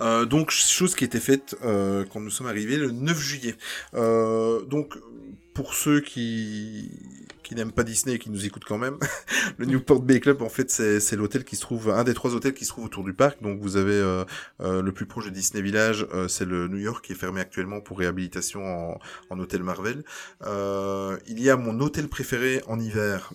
[0.00, 3.56] Donc, chose qui était faite quand nous sommes arrivés le 9 juillet.
[3.92, 4.96] Donc,
[5.56, 6.90] pour ceux qui
[7.42, 8.98] qui n'aiment pas Disney et qui nous écoutent quand même,
[9.56, 12.54] le Newport Bay Club, en fait, c'est l'hôtel qui se trouve, un des trois hôtels
[12.54, 13.40] qui se trouve autour du parc.
[13.40, 14.24] Donc, vous avez euh,
[14.60, 17.40] euh, le plus proche de Disney Village, euh, c'est le New York qui est fermé
[17.40, 18.98] actuellement pour réhabilitation en,
[19.30, 20.02] en hôtel Marvel.
[20.44, 23.32] Il y a mon hôtel préféré en hiver,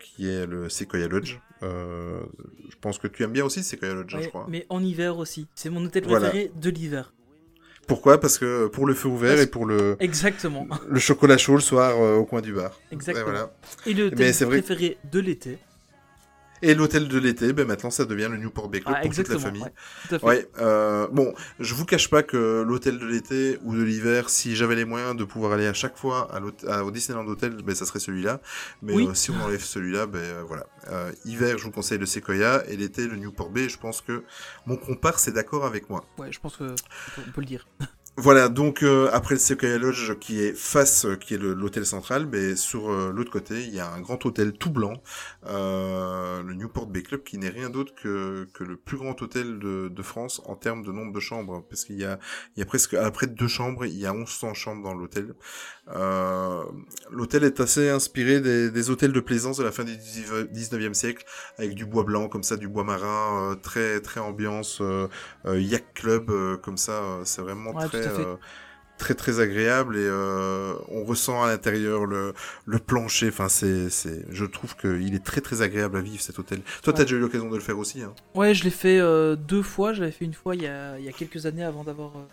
[0.00, 1.38] qui est le Sequoia Lodge.
[1.62, 4.46] Je pense que tu aimes bien aussi Sequoia Lodge, hein, Ouais, je crois.
[4.48, 5.46] mais en hiver aussi.
[5.54, 6.30] C'est mon hôtel Voilà.
[6.30, 7.12] préféré de l'hiver.
[7.86, 8.20] Pourquoi?
[8.20, 10.66] Parce que pour le feu ouvert Parce- et pour le, Exactement.
[10.88, 12.78] le chocolat chaud le soir euh, au coin du bar.
[12.90, 13.26] Exactement.
[13.26, 13.52] Et, voilà.
[13.86, 15.58] Et le Mais thème vrai préféré de l'été.
[16.64, 19.28] Et l'hôtel de l'été, ben maintenant ça devient le Newport Bay Club Ah, pour toute
[19.28, 19.62] la famille.
[19.62, 19.72] ouais,
[20.08, 20.24] tout à fait.
[20.26, 24.54] Ouais, euh, bon, je vous cache pas que l'hôtel de l'été ou de l'hiver, si
[24.54, 27.56] j'avais les moyens de pouvoir aller à chaque fois à l'hôte- à- au Disneyland Hotel,
[27.64, 28.40] ben ça serait celui-là.
[28.80, 29.08] Mais Oui.
[29.08, 30.66] euh, si on enlève celui-là, ben euh, voilà.
[30.90, 33.68] Euh, hiver, je vous conseille le Sequoia et l'été le Newport Bay.
[33.68, 34.22] Je pense que
[34.66, 36.04] mon comparse est d'accord avec moi.
[36.18, 36.74] Ouais, je pense que
[37.18, 37.66] on peut le dire.
[38.18, 42.26] Voilà, donc euh, après le Sequoia Lodge qui est face, euh, qui est l'hôtel central,
[42.30, 44.92] mais sur euh, l'autre côté, il y a un grand hôtel tout blanc,
[45.46, 49.58] euh, le Newport Bay Club, qui n'est rien d'autre que, que le plus grand hôtel
[49.58, 52.18] de, de France en termes de nombre de chambres, parce qu'il y a,
[52.54, 55.34] il y a presque, après deux chambres, il y a 1100 chambres dans l'hôtel.
[55.88, 56.62] Euh,
[57.10, 61.24] l'hôtel est assez inspiré des, des hôtels de plaisance de la fin du 19e siècle,
[61.58, 64.80] avec du bois blanc comme ça, du bois marin, euh, très très ambiance
[65.44, 67.20] yacht club euh, comme ça.
[67.24, 68.01] c'est vraiment Ouais, très.
[68.10, 68.36] Euh,
[68.98, 72.34] très très agréable et euh, on ressent à l'intérieur le,
[72.66, 73.28] le plancher.
[73.28, 76.60] Enfin, c'est c'est, je trouve qu'il est très très agréable à vivre cet hôtel.
[76.82, 77.04] Toi, t'as Ouais.
[77.04, 78.02] déjà eu l'occasion de le faire aussi.
[78.02, 78.12] Hein?
[78.34, 79.92] Ouais, je l'ai fait euh, deux fois.
[79.92, 82.10] Je l'avais fait une fois il y a, il y a quelques années avant d'avoir
[82.16, 82.24] euh,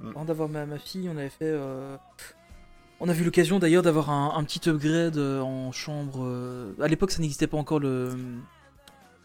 [0.00, 0.08] Mm.
[0.10, 1.08] avant d'avoir ma, ma fille.
[1.12, 1.36] On avait fait.
[1.42, 1.96] euh,
[2.98, 6.20] On a vu l'occasion d'ailleurs d'avoir un, un petit upgrade en chambre.
[6.24, 8.10] euh, À l'époque, ça n'existait pas encore le,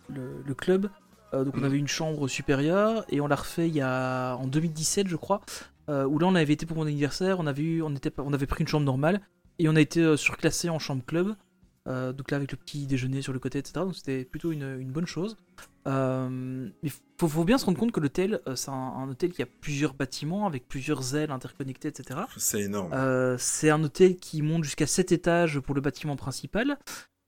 [0.09, 0.89] le, le club.
[1.33, 1.63] Euh, donc on Mm.
[1.65, 5.41] avait une chambre supérieure et on l'a refait il y a en 2017, je crois.
[5.89, 7.39] Euh, où là, on avait été pour mon anniversaire.
[7.39, 9.21] On avait eu, on était, on avait pris une chambre normale
[9.59, 11.35] et on a été euh, surclassé en chambre club.
[11.87, 13.85] Euh, donc là, avec le petit déjeuner sur le côté, etc.
[13.85, 15.37] Donc c'était plutôt une, une bonne chose.
[15.85, 19.45] Mais faut, faut bien se rendre compte que l'hôtel, c'est un, un hôtel qui a
[19.45, 22.19] plusieurs bâtiments avec plusieurs ailes interconnectées, etc.
[22.35, 23.37] C'est énorme.
[23.39, 26.77] C'est un hôtel qui monte jusqu'à 7 étages pour le bâtiment principal.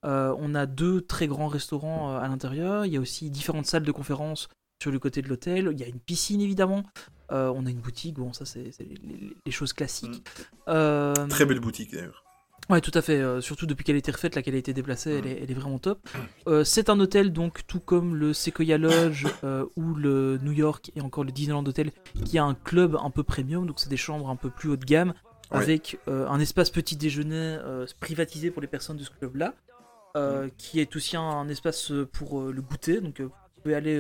[0.04, 2.86] On a deux très grands restaurants à l'intérieur.
[2.86, 4.50] Il y a aussi différentes salles de conférence
[4.82, 5.70] sur le côté de l'hôtel.
[5.74, 6.84] Il y a une piscine évidemment.
[7.32, 8.16] Euh, on a une boutique.
[8.16, 8.72] Bon, ça c'est
[9.46, 10.26] les, choses classiques.
[10.68, 12.24] Euh, Très belle boutique d'ailleurs.
[12.70, 13.18] Ouais, tout à fait.
[13.20, 15.28] euh, surtout depuis qu'elle a été refaite, là, qu'elle a été déplacée, elle, Mm.
[15.28, 16.08] est, elle est vraiment top.
[16.48, 20.92] Euh, c'est un hôtel, donc, tout comme le Sequoia Lodge euh, ou le New York
[20.96, 21.92] et encore le Disneyland Hotel,
[22.26, 24.78] qui a un club un peu premium, donc c'est des chambres un peu plus haut
[24.78, 25.14] de gamme,
[25.52, 25.58] Ouais.
[25.64, 27.58] avec un espace petit déjeuner
[28.00, 29.56] privatisé pour les personnes de ce club-là,
[30.16, 30.50] Mm.
[30.60, 33.02] qui est aussi un, un espace pour le goûter.
[33.02, 33.32] Donc, vous
[33.64, 34.00] pouvez aller,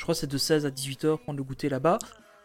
[0.00, 1.98] je crois, que c'est de 16 à 18 heures prendre le goûter là-bas.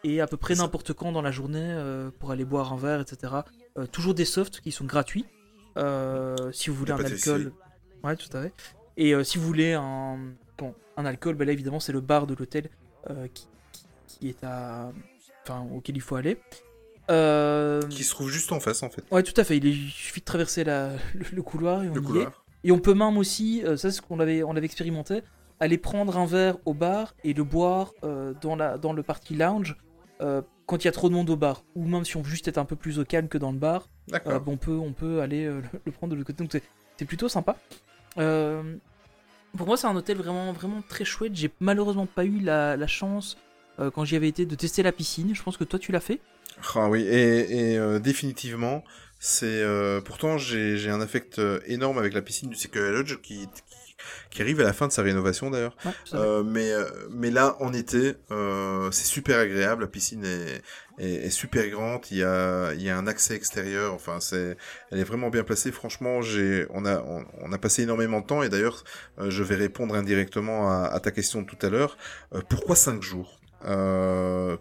[0.04, 3.00] Et à peu près n'importe quand dans la journée euh, pour aller boire un verre,
[3.00, 3.32] etc.
[3.78, 5.24] Euh, toujours des softs qui sont gratuits.
[5.78, 7.52] Euh, si vous voulez un alcool.
[8.04, 8.52] Ouais, tout à fait.
[8.98, 10.18] Et euh, si vous voulez un,
[10.58, 12.68] bon, un alcool, ben là évidemment c'est le bar de l'hôtel
[13.10, 14.92] euh, qui, qui- qui est à.
[15.42, 16.38] Enfin, auquel il faut aller.
[17.10, 19.02] Euh, Qui se trouve juste en face en fait.
[19.10, 19.56] Ouais, tout à fait.
[19.56, 22.28] Il, est- il suffit de traverser la, le, le couloir et on Le y est.
[22.64, 25.22] Et on peut même aussi, euh, ça c'est ce qu'on avait, on avait expérimenté,
[25.60, 29.34] aller prendre un verre au bar et le boire euh, dans, la, dans le party
[29.34, 29.76] lounge
[30.20, 31.64] euh, quand il y a trop de monde au bar.
[31.74, 33.58] Ou même si on veut juste être un peu plus au calme que dans le
[33.58, 33.88] bar,
[34.26, 36.42] euh, bon, on, peut, on peut aller euh, le, prendre de l'autre côté.
[36.42, 37.56] Donc c'est- plutôt sympa.
[39.56, 41.32] Pour moi, c'est un hôtel vraiment, vraiment très chouette.
[41.34, 43.38] J'ai malheureusement pas eu la, la chance,
[43.94, 45.34] quand j'y avais été, de tester la piscine.
[45.34, 46.20] Je pense que toi, tu l'as fait.
[46.74, 48.82] Ah oui, et, et, définitivement,
[49.18, 49.62] c'est
[50.04, 53.85] pourtant j'ai un affect énorme avec la piscine du Sequoia Lodge qui, qui,
[54.30, 55.76] qui arrive à la fin de sa rénovation d'ailleurs.
[55.84, 59.82] Ouais, Euh, mais, euh, mais là, en été, euh, c'est super agréable.
[59.82, 60.62] La piscine est,
[60.98, 62.02] est, est super grande.
[62.10, 63.94] Il y a, il y a un accès extérieur.
[63.94, 64.56] Enfin, c'est,
[64.90, 65.72] elle est vraiment bien placée.
[65.72, 68.42] Franchement, j'ai, on a, on, on a passé énormément de temps.
[68.42, 68.84] Et d'ailleurs,
[69.18, 71.96] euh, je vais répondre indirectement à, à ta question de tout à l'heure.
[72.48, 73.40] Pourquoi cinq jours?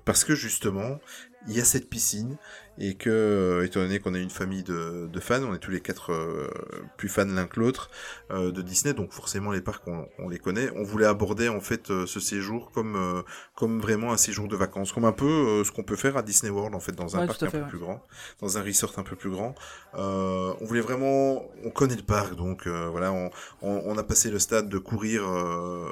[0.05, 0.99] Parce que justement,
[1.47, 2.37] il y a cette piscine
[2.77, 5.71] et que, euh, étant donné qu'on est une famille de, de fans, on est tous
[5.71, 6.49] les quatre euh,
[6.97, 7.89] plus fans l'un que l'autre
[8.31, 10.69] euh, de Disney, donc forcément les parcs on, on les connaît.
[10.75, 13.21] On voulait aborder en fait euh, ce séjour comme euh,
[13.55, 16.21] comme vraiment un séjour de vacances, comme un peu euh, ce qu'on peut faire à
[16.23, 17.69] Disney World en fait dans un Ouais, parc un fait, peu ouais.
[17.69, 18.03] plus grand,
[18.41, 19.55] dans un resort un peu plus grand.
[19.95, 23.29] Euh, on voulait vraiment, on connaît le parc, donc euh, voilà, on,
[23.61, 25.87] on, on a passé le stade de courir euh,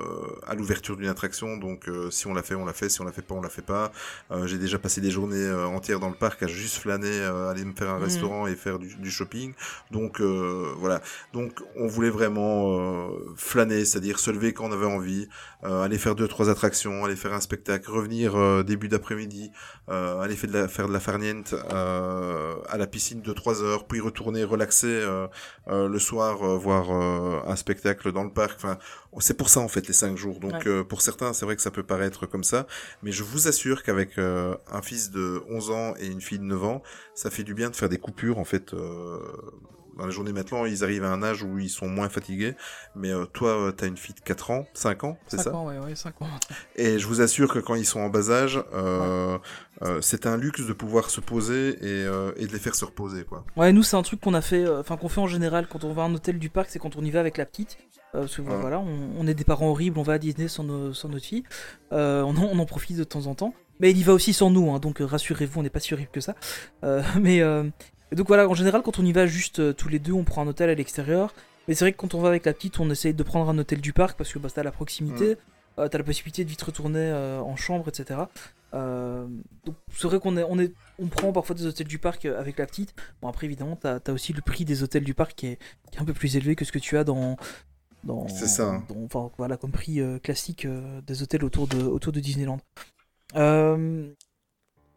[0.46, 3.06] à l'ouverture d'une attraction, donc euh, si on l'a fait, on l'a fait, si on
[3.06, 3.92] l'a fait pas, on l'a fait pas.
[4.32, 7.66] Euh, J'ai déjà passé des journées entières dans le parc à juste flâner, euh, aller
[7.66, 8.04] me faire un Mhm.
[8.04, 9.54] restaurant et faire du, du shopping.
[9.92, 11.02] Donc euh, voilà.
[11.34, 15.28] Donc on voulait vraiment euh, flâner, c'est-à-dire se lever quand on avait envie,
[15.64, 19.52] aller faire deux trois attractions, aller faire un spectacle, revenir début d'après-midi,
[19.88, 24.02] aller faire de la, faire de la farniente à la piscine de 3 heures, puis
[24.02, 25.02] retourner relaxer
[25.68, 28.56] le soir, voir un spectacle dans le parc.
[28.58, 28.78] Enfin,
[29.20, 30.40] c'est pour ça en fait les 5 jours.
[30.40, 30.68] Donc Ouais.
[30.68, 32.68] euh, pour certains, c'est vrai que ça peut paraître comme ça,
[33.04, 36.44] mais je vous assure qu'avec euh, un fils de 11 ans et une fille de
[36.46, 36.84] 9 devant,
[37.16, 38.74] ça fait du bien de faire des coupures en fait.
[38.74, 39.20] euh,
[39.98, 42.56] dans la journée maintenant, ils arrivent à un âge où ils sont moins fatigués.
[42.96, 45.68] Mais toi, tu as une fille de 4 ans, 5 ans, c'est 5 ça ans,
[45.68, 46.30] ouais, ouais, 5 ans.
[46.76, 48.60] Et je vous assure que quand ils sont en bas âge,
[50.02, 52.02] c'est un luxe de pouvoir se poser et,
[52.38, 53.46] et de les faire se reposer, quoi.
[53.56, 55.94] Ouais, nous, c'est un truc qu'on a fait, enfin, qu'on fait en général quand on
[55.94, 57.78] va à un hôtel du parc, c'est quand on y va avec la petite.
[58.16, 58.56] Euh, parce que Ouais.
[58.62, 61.26] voilà, on, on est des parents horribles, on va à Disney sans, nos- sans notre
[61.26, 61.44] fille.
[61.92, 63.54] Euh, on, en, on en profite de temps en temps.
[63.80, 65.94] Mais il y va aussi sans nous, hein, donc euh, rassurez-vous, on n'est pas si
[65.94, 66.36] horrible que ça.
[67.20, 67.42] Mais
[68.12, 70.48] donc voilà, en général, quand on y va juste tous les deux, on prend un
[70.48, 71.34] hôtel à l'extérieur.
[71.68, 73.58] Mais c'est vrai que quand on va avec la petite, on essaye de prendre un
[73.58, 75.38] hôtel du parc parce que bah, t'as la proximité,
[75.80, 78.20] euh, t'as la possibilité de vite retourner euh, en chambre, etc.
[78.74, 79.26] Euh,
[79.66, 82.58] donc c'est vrai qu'on est, on est, on prend parfois des hôtels du parc avec
[82.60, 82.94] la petite.
[83.22, 85.60] Bon après évidemment, t'as as aussi le prix des hôtels du parc qui est,
[85.92, 87.38] qui est un peu plus élevé que ce que tu as dans,
[88.28, 88.84] C'est ça, hein.
[88.90, 92.60] dans- enfin voilà comme prix euh, classique euh, des hôtels autour de, autour de Disneyland.
[93.36, 94.08] Euh,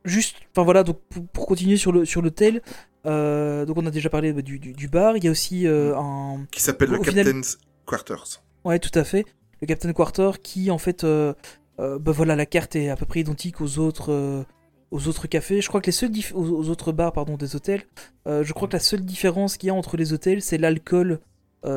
[0.05, 2.63] juste, enfin voilà, donc pour, pour continuer sur le sur l'hôtel,
[3.05, 5.17] donc on a déjà parlé bah, du, du, du bar.
[5.17, 8.43] Il y a aussi euh, un, Qui s'appelle le final- Captain's Quarters.
[8.65, 9.25] Ouais, tout à fait.
[9.61, 11.33] Le Captain Quarter qui, en fait, euh,
[11.79, 14.43] bah voilà, la carte est à peu près identique aux autres, euh,
[14.91, 15.61] aux autres cafés.
[15.61, 17.85] Je crois que les seuls aux, aux autres bars, pardon, des hôtels.
[18.27, 21.21] euh, je crois que la seule différence qu'il y a entre les hôtels, c'est l'alcool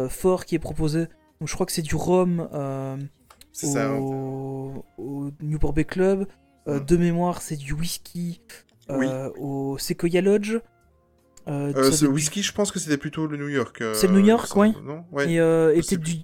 [0.10, 1.08] fort qui est proposé.
[1.40, 2.98] Donc, je crois que c'est du rhum euh,
[3.54, 3.94] C'est ça.
[3.94, 6.28] au, au Newport Bay Club.
[6.68, 6.86] Euh, Mm.
[6.86, 8.42] De mémoire, c'est du whisky
[8.90, 9.08] Oui.
[9.08, 10.58] euh, au Sequoia Lodge.
[11.48, 13.82] Euh, ce du- whisky, je pense que c'était plutôt le New York.
[13.94, 14.74] C'est le New York, me ouais.
[15.12, 15.34] ouais.
[15.34, 15.40] Et,
[15.82, 16.18] peut-être du,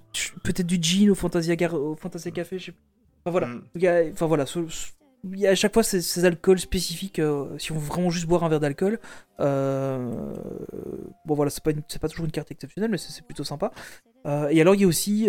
[0.78, 2.78] du gin au Fantasia, Gar- au Fantasia Café, je sais pas.
[3.24, 3.46] Enfin voilà.
[3.48, 3.62] Mm.
[3.86, 4.88] A- enfin voilà, ce- ce-
[5.46, 7.18] à chaque fois ces, ces alcools spécifiques.
[7.18, 8.98] euh, si on veut vraiment juste boire un verre d'alcool,
[9.40, 10.34] euh,
[11.24, 13.72] bon voilà, c'est pas, une- pas toujours une carte exceptionnelle, mais c'est plutôt sympa.
[14.26, 15.28] Euh, et alors il y a aussi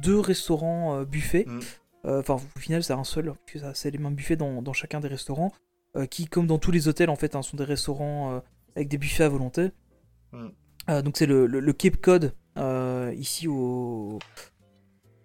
[0.00, 1.44] deux restaurants buffets.
[1.46, 1.60] Mm.
[2.04, 5.00] Enfin, au final, c'est un seul, puisque ça- c'est les mêmes buffets dans, dans chacun
[5.00, 5.52] des restaurants,
[6.10, 8.40] qui, comme dans tous les hôtels, en fait, hein, sont des restaurants
[8.76, 9.70] avec des buffets à volonté.
[10.32, 10.48] Mm.
[11.02, 12.32] Donc c'est le, le- le Cape Cod
[13.16, 14.18] ici au,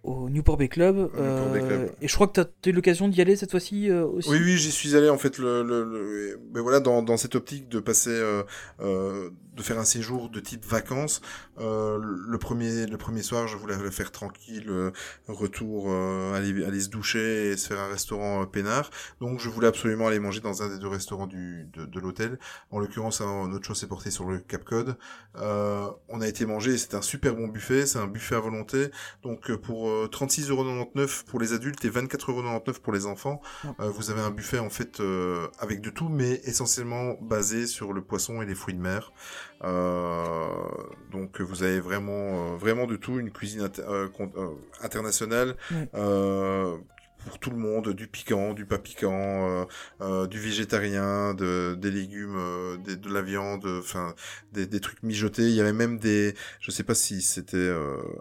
[0.03, 0.95] au Newport Bay Club.
[0.97, 1.91] Newport Bay Euh, Club.
[2.01, 4.29] Et je crois que tu as eu l'occasion d'y aller cette fois-ci euh, aussi.
[4.29, 5.37] Oui, oui, j'y suis allé en fait.
[5.37, 8.43] Le, le, le- mais voilà, dans, dans cette optique de passer, euh,
[8.81, 11.21] euh, de faire un séjour de type vacances.
[11.59, 14.91] euh, le premier, le premier soir, je voulais le faire tranquille, euh,
[15.27, 18.89] retour, euh, aller, aller se doucher et se faire un restaurant euh, peinard.
[19.21, 22.39] Donc, je voulais absolument aller manger dans un des deux restaurants du, de, de l'hôtel.
[22.71, 24.97] En l'occurrence, hein, notre choix s'est porté sur le Cap Cod.
[25.37, 28.89] Euh, on a été manger, c'est un super bon buffet, c'est un buffet à volonté.
[29.23, 33.41] Donc, euh, pour euh, 36,99€ pour les adultes et 24,99€ pour les enfants.
[33.79, 37.93] Euh, vous avez un buffet en fait euh, avec de tout, mais essentiellement basé sur
[37.93, 39.11] le poisson et les fruits de mer.
[39.63, 40.47] Euh,
[41.11, 44.07] donc vous avez vraiment, euh, vraiment de tout, une cuisine inter- euh,
[44.81, 45.55] internationale.
[45.95, 46.77] Euh,
[47.25, 49.65] pour tout le monde, du piquant, du pas piquant, euh,
[50.01, 54.13] euh, du végétarien, de, des légumes, euh, des- de la viande, enfin
[54.51, 55.43] des, des trucs mijotés.
[55.43, 57.73] Il y avait même des, je sais pas si c'était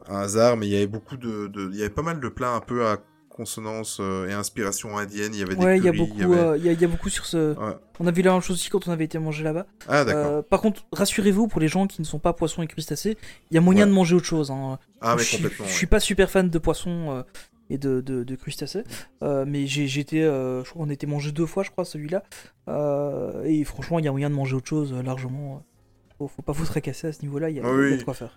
[0.06, 2.28] un hasard, mais il y avait beaucoup de, de, il y avait pas mal de
[2.28, 2.98] plats un peu à
[3.32, 5.32] consonance euh, et inspiration indienne.
[5.34, 6.72] Il y avait des il y a beaucoup, il y avait- euh, il y a-
[6.72, 7.56] il y a beaucoup sur ce.
[7.58, 7.74] Ouais.
[8.00, 9.66] On a vu la même chose aussi quand on avait été manger là-bas.
[9.88, 10.26] Ah d'accord.
[10.26, 13.16] Euh, par contre, rassurez-vous pour les gens qui ne sont pas poissons et crustacés,
[13.50, 13.88] il y a moyen Ouais.
[13.90, 14.50] de manger autre chose.
[14.50, 14.78] hein.
[15.00, 15.66] ah mais je, suis- complètement.
[15.66, 17.24] je suis pas super fan de poissons
[17.70, 18.84] et de, de, de crustacés,
[19.22, 19.64] euh, mais
[20.00, 22.22] été, euh, je crois qu'on été mangé deux fois, je crois, celui-là.
[22.68, 25.64] Euh, et franchement, il y a moyen de manger autre chose largement.
[26.18, 27.98] Faut, faut pas vous tracasser à ce niveau-là, il y, a- il y a oui.
[27.98, 28.36] de quoi faire.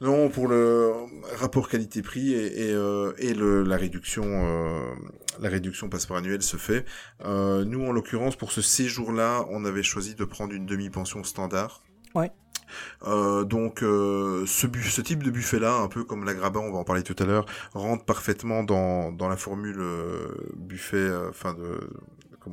[0.00, 0.92] Non, pour le
[1.38, 4.94] rapport qualité-prix et, et, euh, et le, la réduction, euh,
[5.40, 6.84] la réduction passeport annuel se fait.
[7.24, 11.82] Euh, nous, en l'occurrence, pour ce séjour-là, on avait choisi de prendre une demi-pension standard.
[12.14, 12.30] Ouais.
[13.06, 16.78] Euh, donc, euh, ce, ce type de buffet-là, un peu comme la Grabat, on va
[16.78, 21.54] en parler tout à l'heure, rentre parfaitement dans, dans la formule euh, buffet, euh, enfin
[21.54, 21.90] de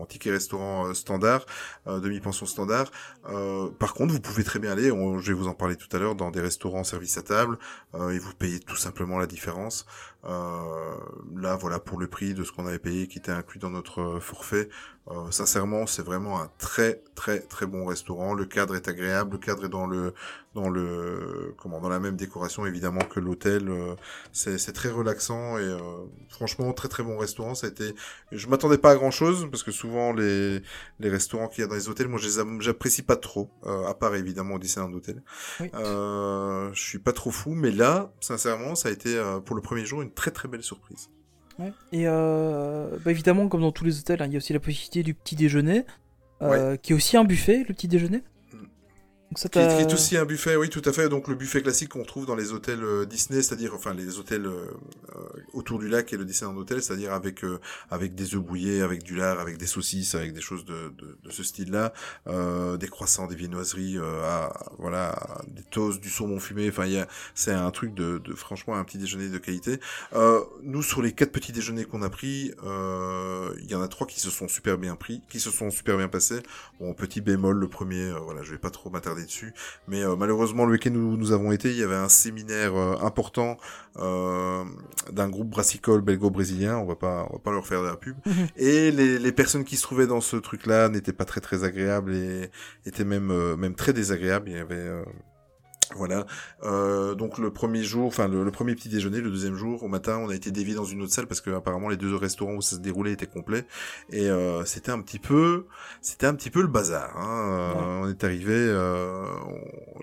[0.04, 1.46] ticket restaurant euh, standard,
[1.86, 2.92] demi-pension standard.
[3.30, 6.00] Euh, par contre, vous pouvez très bien aller, je vais vous en parler tout à
[6.00, 7.58] l'heure, dans des restaurants service à table,
[7.94, 9.86] euh, et vous payez tout simplement la différence.
[10.26, 10.96] Euh,
[11.36, 14.02] là, voilà, pour le prix de ce qu'on avait payé, qui était inclus dans notre
[14.02, 14.70] euh, forfait,
[15.12, 18.34] euh, sincèrement, c'est vraiment un très très très bon restaurant.
[18.34, 20.16] Le cadre est agréable, le cadre est dans le
[20.56, 23.70] dans le comment dans la même décoration évidemment que l'hôtel.
[23.70, 23.96] euh,
[24.32, 25.80] c'est très relaxant et euh,
[26.30, 27.54] franchement très très bon restaurant.
[27.54, 27.94] Ça a été,
[28.32, 30.64] je m'attendais pas à grand chose parce que souvent les
[31.00, 32.28] les restaurants qu'il y a dans les hôtels, moi je
[32.60, 35.22] j'apprécie pas trop, euh, à part évidemment au Disneyland d'hôtel.
[35.60, 35.70] Oui.
[35.76, 39.62] Euh, je suis pas trop fou, mais là, sincèrement, ça a été euh, pour le
[39.62, 41.10] premier jour une très très belle surprise.
[41.60, 41.72] Ouais.
[41.92, 44.60] Et euh, bah, évidemment, comme dans tous les hôtels, hein, il y a aussi la
[44.60, 45.86] possibilité du petit déjeuner,
[46.42, 48.24] euh, qui est aussi un buffet, le petit déjeuner.
[49.34, 51.10] Qui qui est aussi un buffet, oui, tout à fait.
[51.10, 54.46] Donc le buffet classique qu'on trouve dans les hôtels euh, Disney, c'est-à-dire enfin les hôtels
[54.46, 54.68] euh,
[55.16, 55.20] euh,
[55.52, 59.04] autour du lac et le Disneyland Hotel, c'est-à-dire avec euh, avec des œufs brouillés, avec
[59.04, 61.92] du lard, avec des saucisses, avec des choses de, de, de ce style-là,
[62.28, 66.70] euh, des croissants, des viennoiseries, euh, à, voilà, à des toasts, du saumon fumé.
[66.70, 69.80] Enfin, il y a, c'est un truc de, de franchement un petit déjeuner de qualité.
[70.14, 73.88] Euh, nous, sur les quatre petits déjeuners qu'on a pris, euh, il y en a
[73.88, 76.42] trois qui se sont super bien pris, qui se sont super bien passés.
[76.80, 79.54] Bon, petit bémol, le premier, voilà, je vais pas trop m'attarder dessus,
[79.88, 82.98] mais euh, malheureusement, le week-end où nous avons été, il y avait un séminaire euh,
[83.02, 83.58] important
[83.98, 84.64] euh,
[85.12, 86.78] d'un groupe brassicole belgo-brésilien.
[86.78, 88.18] On va pas, on va pas leur faire de la pub.
[88.26, 88.48] Mhm.
[88.58, 92.14] Et les, les personnes qui se trouvaient dans ce truc-là n'étaient pas très très agréables
[92.14, 92.50] et
[92.86, 94.50] étaient même même très désagréables.
[94.50, 95.04] Il y avait euh,
[95.96, 96.26] voilà.
[96.64, 99.88] Euh, donc le premier jour, enfin le, le premier petit déjeuner, le deuxième jour, au
[99.88, 102.54] matin, on a été dévié dans une autre salle parce que apparemment les deux restaurants
[102.56, 103.66] où ça se déroulait étaient complets
[104.10, 105.66] et euh, c'était un petit peu,
[106.02, 107.16] c'était un petit peu le bazar.
[107.18, 107.76] Hein.
[107.78, 109.26] Euh, On est arrivé, euh,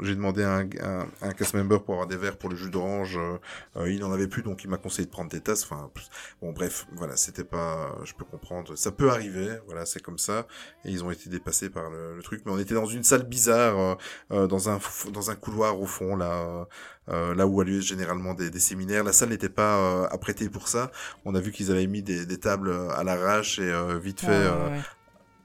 [0.02, 2.70] j'ai demandé à un, un, un cast member pour avoir des verres pour le jus
[2.70, 3.38] d'orange, euh,
[3.76, 5.64] euh, il n'en avait plus donc il m'a conseillé de prendre des tasses.
[5.64, 5.90] Enfin
[6.40, 10.46] bon bref, voilà, c'était pas, je peux comprendre, ça peut arriver, voilà, c'est comme ça
[10.84, 12.42] et ils ont été dépassés par le, le truc.
[12.46, 13.96] Mais on était dans une salle bizarre,
[14.30, 14.78] dans un
[15.12, 16.66] dans un couloir au fond là.
[17.08, 19.04] euh, là où a lieu généralement des, des séminaires.
[19.04, 20.90] La salle n'était pas euh, apprêtée pour ça.
[21.24, 24.20] On a vu qu'ils avaient mis des, des tables euh, à l'arrache et euh, vite
[24.20, 24.80] fait ouais, euh, ouais.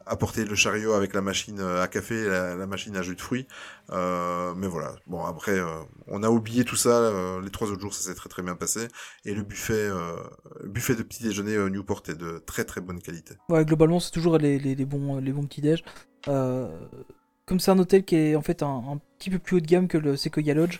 [0.05, 3.15] apporter le chariot avec la machine euh, à café et la, la machine à jus
[3.15, 3.47] de fruits.
[3.91, 4.95] Euh, mais voilà.
[5.07, 5.65] Bon après, euh,
[6.07, 6.89] on a oublié tout ça.
[6.89, 8.87] euh, les trois autres jours, ça s'est très très bien passé.
[9.25, 10.15] Et le buffet, euh,
[10.63, 13.35] buffet de petit déjeuner euh, Newport est de très très bonne qualité.
[13.49, 15.83] Ouais, globalement, c'est toujours les, les, les bons, les bons petits déj.
[16.27, 16.67] Euh,
[17.47, 19.65] comme c'est un hôtel qui est en fait un, un petit peu plus haut de
[19.65, 20.79] gamme que le Sequoia Lodge,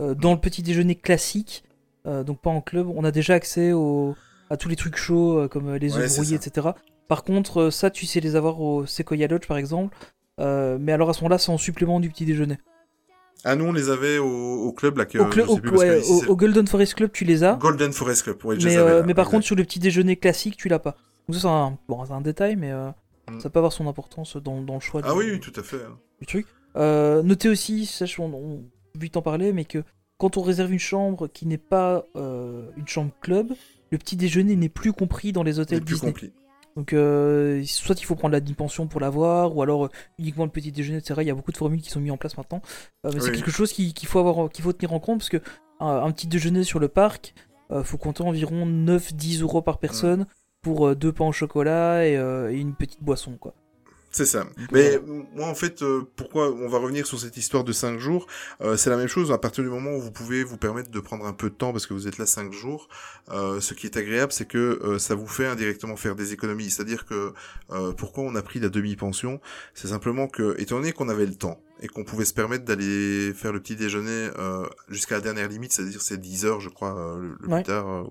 [0.00, 1.64] euh, dans le petit déjeuner classique,
[2.06, 4.14] euh, donc pas en club, on a déjà accès au,
[4.50, 6.68] à tous les trucs chauds euh, comme les œufs brouillés, etc.
[7.08, 9.96] Par contre, ça, tu sais les avoir au Sequoia Lodge par exemple.
[10.38, 12.58] Mais alors à ce moment-là, c'est en supplément du petit déjeuner.
[13.44, 16.28] Ah nous on les avait au, au club là que au, sais au- plus que
[16.28, 17.54] au- Golden Forest Club, tu les as.
[17.54, 18.44] Golden Forest Club.
[18.44, 19.30] Ouais, je mais, les avais, là, mais par exact.
[19.36, 20.96] contre, sur le petit déjeuner classique, tu l'as pas.
[21.28, 22.90] Donc ça, c'est un, bon, c'est un détail, mais euh,
[23.30, 23.40] Mm.
[23.40, 25.62] ça peut avoir son importance dans, dans le choix Ah du, oui, oui, tout à
[25.62, 25.76] fait.
[25.76, 25.98] hein.
[26.20, 26.46] Du truc.
[26.76, 28.64] Euh, notez aussi, je- on, on
[28.98, 29.82] vite en parler, mais que
[30.18, 33.52] quand on réserve une chambre qui n'est pas euh, une chambre club,
[33.90, 36.12] le petit déjeuner n'est plus compris dans les hôtels plus Disney.
[36.12, 36.32] compris.
[36.76, 39.88] Donc, euh, soit il faut prendre la pension pour l'avoir, ou alors
[40.18, 41.20] uniquement le petit déjeuner, etc.
[41.22, 42.62] Il y a beaucoup de formules qui sont mises en place maintenant.
[43.04, 45.40] Mais c'est quelque chose qui- qu'il faut avoir, qu'il faut tenir en compte parce que
[45.80, 47.34] un, petit déjeuner sur le parc,
[47.82, 50.26] faut compter environ 9-10 euros par personne
[50.62, 53.54] pour euh, deux pains au chocolat et, euh, et une petite boisson, quoi.
[54.10, 54.46] C'est ça.
[54.72, 54.98] Mais
[55.34, 58.26] moi, en fait, euh, pourquoi on va revenir sur cette histoire de 5 jours
[58.62, 59.30] euh, C'est la même chose.
[59.30, 61.72] À partir du moment où vous pouvez vous permettre de prendre un peu de temps
[61.72, 62.88] parce que vous êtes là 5 jours,
[63.30, 66.70] euh, ce qui est agréable, c'est que euh, ça vous fait indirectement faire des économies.
[66.70, 67.32] C'est-à-dire que
[67.70, 69.40] euh, pourquoi on a pris la demi-pension?
[69.74, 73.32] C'est simplement que, étant donné qu'on avait le temps et qu'on pouvait se permettre d'aller
[73.34, 76.96] faire le petit déjeuner euh, jusqu'à la dernière limite, c'est-à-dire c'est 10 heures, je crois,
[76.98, 77.62] euh, le, le Ouais.
[77.62, 77.88] plus tard.
[77.88, 78.04] euh,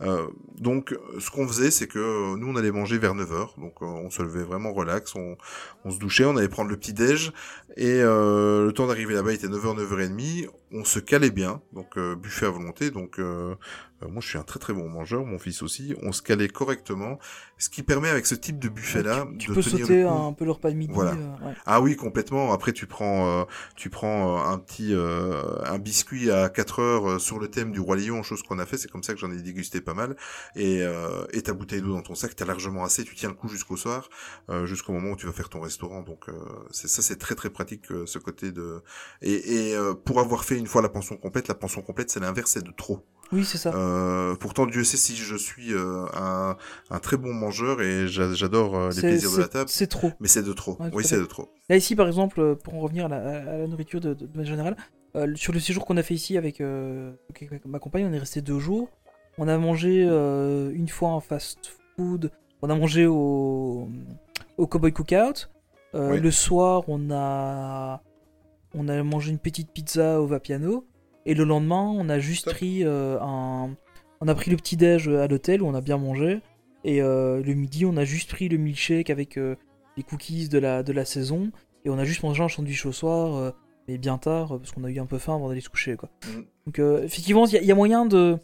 [0.00, 0.26] euh,
[0.58, 3.54] donc, ce qu'on faisait, c'est que euh, nous, on allait manger vers 9 heures.
[3.58, 5.36] Donc, euh, on se levait vraiment relax, on,
[5.84, 7.32] on se douchait, on allait prendre le petit déj
[7.76, 12.16] et euh, le temps d'arriver là-bas était 9h 9h30, on se calait bien, donc euh,
[12.16, 13.54] buffet à volonté, donc euh,
[14.02, 16.48] euh, moi je suis un très très bon mangeur, mon fils aussi, on se calait
[16.48, 17.18] correctement,
[17.58, 20.02] ce qui permet avec ce type de buffet là tu, tu de peux tenir sauter
[20.02, 20.14] le coup.
[20.14, 20.92] un peu le repas de midi.
[20.92, 21.12] Voilà.
[21.12, 21.54] euh, ouais.
[21.66, 22.52] Ah oui, complètement.
[22.52, 23.44] Après, tu prends, euh,
[23.76, 27.96] tu prends un petit, euh, un biscuit à 4 heures sur le thème du roi
[27.96, 28.78] lion, chose qu'on a fait.
[28.78, 30.16] C'est comme ça que j'en ai dégusté pas mal.
[30.56, 33.04] Et, euh, et ta bouteille d'eau dans ton sac, t'as largement assez.
[33.04, 34.08] Tu tiens le coup jusqu'au soir,
[34.50, 36.02] euh, jusqu'au moment où tu vas faire ton restaurant.
[36.02, 36.32] Donc, euh,
[36.72, 38.82] c'est ça, c'est très très pratique euh, ce côté de.
[39.22, 39.32] Et,
[39.70, 42.50] et euh, pour avoir fait une fois la pension complète, la pension complète, c'est l'inverse,
[42.52, 43.00] c'est de trop.
[43.32, 43.72] Oui, c'est ça.
[43.74, 46.56] Euh, pourtant, Dieu sait si je suis euh, un,
[46.90, 49.70] un très bon mangeur et j'a- j'adore euh, les plaisirs de la table.
[49.70, 50.12] C'est trop.
[50.20, 50.76] Mais c'est de trop.
[50.80, 51.48] Ouais, oui, c'est de trop.
[51.70, 54.76] Là, ici, par exemple, pour en revenir à la, à la nourriture de, manière générale,
[55.36, 58.58] sur le séjour qu'on a fait ici avec, avec ma compagne, on est resté deux
[58.58, 58.88] jours.
[59.38, 61.58] On a mangé une fois en fast
[61.96, 62.30] food.
[62.60, 63.88] On a mangé au,
[64.58, 65.48] au Cowboy Cookout.
[65.94, 66.20] Euh, Oui.
[66.20, 68.02] Le soir, on a,
[68.74, 70.86] on a mangé une petite pizza au Vapiano.
[71.26, 73.70] Et le lendemain, on a juste pris euh, un.
[74.20, 76.40] On a pris le petit déj à l'hôtel où on a bien mangé.
[76.84, 79.56] Et euh, le midi, on a juste pris le milkshake avec euh,
[79.96, 81.50] les cookies de la, de la saison.
[81.84, 83.50] Et on a juste mangé un sandwich au soir, euh,
[83.88, 85.96] mais bien tard, euh, parce qu'on a eu un peu faim avant d'aller se coucher.
[85.96, 86.08] Quoi.
[86.26, 86.40] Mm.
[86.66, 88.36] Donc, euh, effectivement, il y, a- il y a moyen de.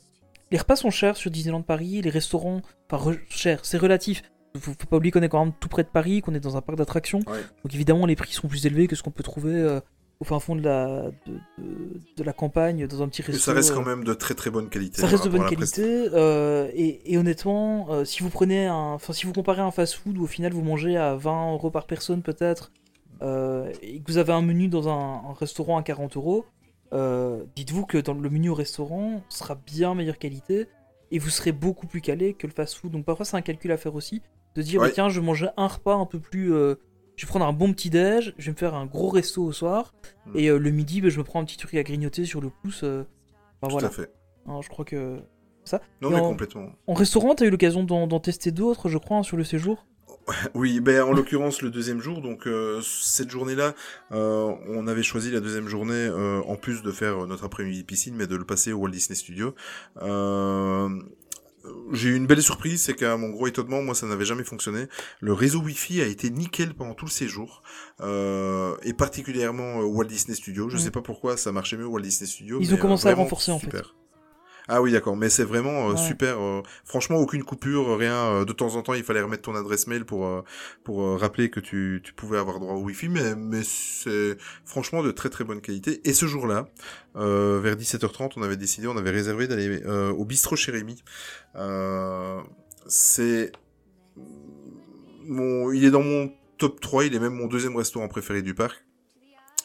[0.50, 4.22] Les repas sont chers sur Disneyland Paris, les restaurants, enfin, re- chers, c'est relatif.
[4.58, 6.56] Faut, faut pas oublier qu'on est quand même tout près de Paris, qu'on est dans
[6.56, 7.20] un parc d'attractions.
[7.26, 7.40] Ouais.
[7.64, 9.80] Donc, évidemment, les prix sont plus élevés que ce qu'on peut trouver euh,
[10.20, 13.40] au fin fond de la, de, de- de la campagne, dans un petit Et resto.
[13.40, 15.00] ça reste euh, quand même de très très bonne qualité.
[15.00, 18.74] ça reste de par bonne qualité euh, et, et honnêtement, euh, si vous prenez un,
[18.74, 21.86] enfin si vous comparez un fast-food où au final vous mangez à 20 euros par
[21.86, 22.72] personne peut-être
[23.22, 26.46] et que vous avez un menu dans un, un restaurant à 40 euros,
[27.56, 30.66] dites-vous que dans le menu au restaurant sera bien meilleure qualité
[31.10, 32.90] et vous serez beaucoup plus calé que le fast-food.
[32.92, 34.22] Donc parfois c'est un calcul à faire aussi,
[34.58, 34.88] de dire Ouais.
[34.88, 36.52] bah, tiens je vais manger un repas un peu plus...
[36.52, 36.74] euh,
[37.16, 39.52] je vais prendre un bon petit déj, je vais me faire un gros resto au
[39.52, 39.94] soir,
[40.26, 40.32] Mm.
[40.38, 42.50] et euh, le midi bah, je me prends un petit truc à grignoter sur le
[42.50, 42.82] pouce.
[42.84, 43.02] euh,
[43.62, 44.12] Tout voilà, à fait.
[44.46, 45.18] Hein, je crois que...
[46.00, 46.70] Non, Et mais en- complètement.
[46.86, 49.84] En restaurant, t'as eu l'occasion d'en d'en tester d'autres, je crois, hein, sur le séjour?
[50.54, 53.74] Oui, ben en l'occurrence le deuxième jour, donc euh, cette journée-là,
[54.12, 58.14] euh, on avait choisi la deuxième journée, euh, en plus de faire notre après-midi piscine,
[58.16, 59.54] mais de le passer au Walt Disney Studio.
[61.68, 64.44] Euh, j'ai eu une belle surprise, c'est qu'à mon gros étonnement, moi ça n'avait jamais
[64.44, 64.86] fonctionné.
[65.20, 67.62] Le réseau Wi-Fi a été nickel pendant tout le séjour,
[68.00, 70.68] euh, et particulièrement euh, Walt Disney Studio.
[70.68, 70.80] Je Mm.
[70.80, 72.58] sais pas pourquoi ça marchait mieux Walt Disney Studio.
[72.60, 73.70] Ils mais, ont commencé à renforcer, en fait.
[74.68, 75.96] Ah oui, d'accord, mais c'est vraiment euh, Ouais.
[75.98, 76.38] super.
[76.40, 78.14] euh, franchement, aucune coupure, rien.
[78.14, 80.44] euh, de temps en temps, il fallait remettre ton adresse mail pour
[80.84, 85.10] pour rappeler que tu, tu pouvais avoir droit au Wi-Fi, mais mais c'est franchement de
[85.10, 86.00] très très bonne qualité.
[86.08, 86.68] Et ce jour-là,
[87.14, 91.02] vers 17h30, on avait décidé, on avait réservé d'aller au bistrot chez Rémi.
[91.56, 92.40] Euh,
[92.86, 93.52] c'est
[95.26, 98.54] mon, il est dans mon top 3, il est même mon deuxième restaurant préféré du
[98.54, 98.84] parc.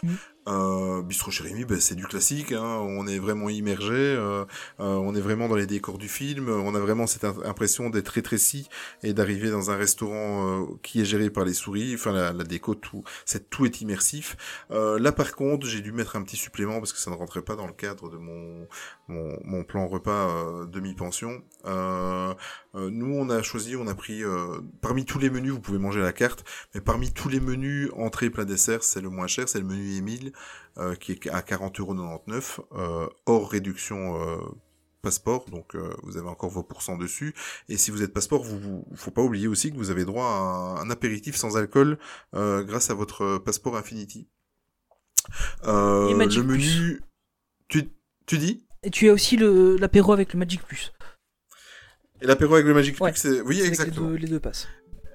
[0.03, 0.17] Mhm.
[0.45, 4.43] Euh, Bistro Rémi, ben, c'est du classique, hein, on est vraiment immergé, euh,
[4.81, 7.89] euh, on est vraiment dans les décors du film, on a vraiment cette im- impression
[7.89, 8.67] d'être rétréci
[9.03, 12.43] et d'arriver dans un restaurant euh, qui est géré par les souris, enfin la, la
[12.43, 14.35] déco, tout, c'est, tout est immersif.
[14.71, 17.41] Euh, là par contre, j'ai dû mettre un petit supplément parce que ça ne rentrait
[17.41, 18.67] pas dans le cadre de mon,
[19.07, 21.41] mon, mon plan repas euh, demi-pension.
[22.75, 24.23] Nous, on a choisi, on a pris,
[24.81, 26.43] parmi tous les menus, vous pouvez manger à la carte,
[26.73, 29.95] mais parmi tous les menus, entrée, plat, dessert, c'est le moins cher, c'est le menu
[29.95, 30.32] Émile,
[30.77, 34.37] euh, qui est à 40,99€, euh, hors réduction euh,
[35.01, 37.35] passeport, donc euh, vous avez encore vos pourcents dessus.
[37.69, 40.25] Et si vous êtes passeport, vous, vous faut pas oublier aussi que vous avez droit
[40.25, 41.97] à un, un apéritif sans alcool
[42.35, 44.27] euh, grâce à votre passeport Infinity.
[45.65, 47.01] Euh, Et Magic le menu,
[47.67, 47.89] tu,
[48.25, 48.65] tu dis?
[48.83, 50.91] Et tu as aussi l'apéro avec le Magic Plus.
[52.21, 53.11] Et l'apéro avec le Magic Ouais.
[53.11, 54.09] Pick, c'est oui C'est avec exactement.
[54.09, 54.67] Les deux, les deux passes.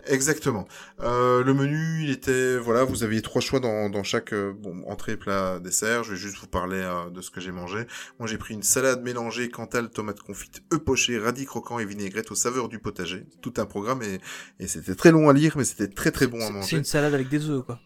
[0.08, 0.66] Exactement.
[1.00, 4.82] Euh, le menu, il était, voilà, vous aviez trois choix dans, dans chaque euh, bon,
[4.86, 6.02] entrée, plat, dessert.
[6.04, 7.86] Je vais juste vous parler euh, de ce que j'ai mangé.
[8.18, 12.30] Moi, j'ai pris une salade mélangée, cantal, tomate confite, œufs pochés, radis croquants et vinaigrette
[12.30, 13.26] aux saveurs du potager.
[13.42, 14.18] Tout un programme et,
[14.60, 16.76] et c'était très long à lire, mais c'était très très bon à C'est- C'est manger.
[16.78, 17.78] une salade avec des œufs, quoi.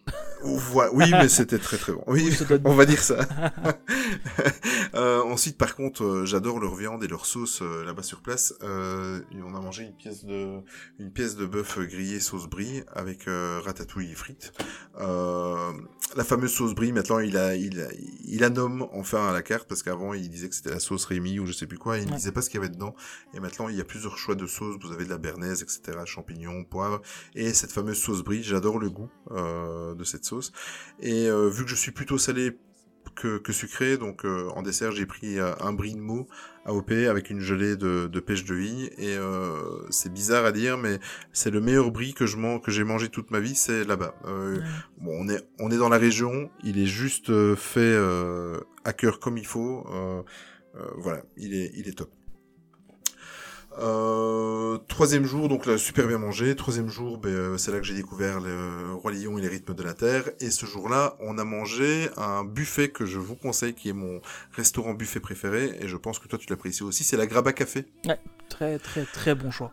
[0.44, 2.02] Oui, mais c'était très très bon.
[2.08, 3.16] Oui, on va dire ça.
[4.94, 8.54] Ensuite, par contre, j'adore leur viande et leur sauce là-bas sur place.
[8.62, 10.60] On a mangé une pièce de
[10.98, 14.52] une pièce de bœuf grillé sauce brie avec euh, ratatouille et frites.
[15.00, 15.72] Euh,
[16.16, 17.88] la fameuse sauce brie, maintenant, il a il a,
[18.24, 21.04] il la nomme enfin à la carte parce qu'avant il disait que c'était la sauce
[21.04, 21.98] Rémi ou je sais plus quoi.
[21.98, 22.16] Et il ne Ouais.
[22.16, 22.94] disait pas ce qu'il y avait dedans.
[23.34, 24.76] Et maintenant, il y a plusieurs choix de sauces.
[24.82, 27.00] Vous avez de la bernaise, etc., champignons, poivre
[27.34, 28.42] et cette fameuse sauce brie.
[28.42, 30.52] J'adore le goût euh, de cette sauce.
[31.00, 32.58] Et vu que je suis plutôt salé
[33.14, 36.26] que, que sucré, donc euh, en dessert j'ai pris euh, un brie de mou
[36.64, 39.56] AOP avec une gelée de, de pêche de vigne et euh,
[39.90, 40.98] c'est bizarre à dire mais
[41.32, 44.14] c'est le meilleur brie que je mange que j'ai mangé toute ma vie c'est là-bas.
[44.26, 44.62] Euh, Ouais.
[44.98, 48.92] Bon on est on est dans la région, il est juste euh, fait euh, à
[48.92, 49.84] cœur comme il faut.
[49.92, 50.22] euh,
[50.76, 52.10] euh, voilà, il est il est top.
[53.78, 56.54] Euh, troisième jour, donc là, super bien mangé.
[56.56, 59.74] Troisième jour, ben, euh, c'est là que j'ai découvert le Roi Lion et les rythmes
[59.74, 60.30] de la Terre.
[60.40, 64.20] Et ce jour-là, on a mangé un buffet que je vous conseille, qui est mon
[64.52, 65.78] restaurant buffet préféré.
[65.80, 67.04] Et je pense que toi, tu l'apprécies aussi.
[67.04, 67.86] C'est la Graba Café.
[68.48, 69.72] Très, très, très bon choix.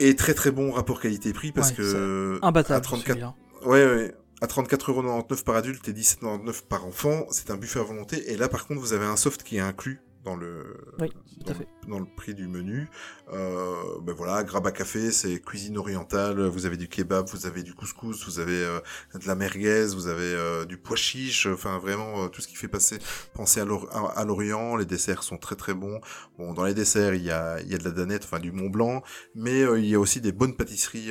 [0.00, 3.34] Et très très bon rapport qualité-prix parce Ouais, que à Imbattable, 34 celui-là.
[3.64, 4.14] Ouais, ouais.
[4.40, 8.32] À 34,99€ par adulte et 17,99€ par enfant, c'est un buffet à volonté.
[8.32, 11.12] Et là, par contre, vous avez un soft qui est inclus dans le, Oui,
[11.44, 11.68] dans, fait.
[11.86, 12.88] dans le prix du menu.
[13.32, 16.40] Euh, ben voilà, Graba Café, c'est cuisine orientale.
[16.46, 18.80] Vous avez du kebab, vous avez du couscous, vous avez euh,
[19.14, 21.46] de la merguez, vous avez euh, du pois chiche.
[21.46, 22.98] Enfin, vraiment, euh, tout ce qui fait passer,
[23.34, 24.76] penser à l'Or- à à l'Orient.
[24.76, 26.00] Les desserts sont très très bons.
[26.38, 28.50] Bon, dans les desserts, il y a, il y a de la danette, enfin du
[28.52, 29.02] Mont Blanc,
[29.34, 31.10] mais il y a aussi des bonnes pâtisseries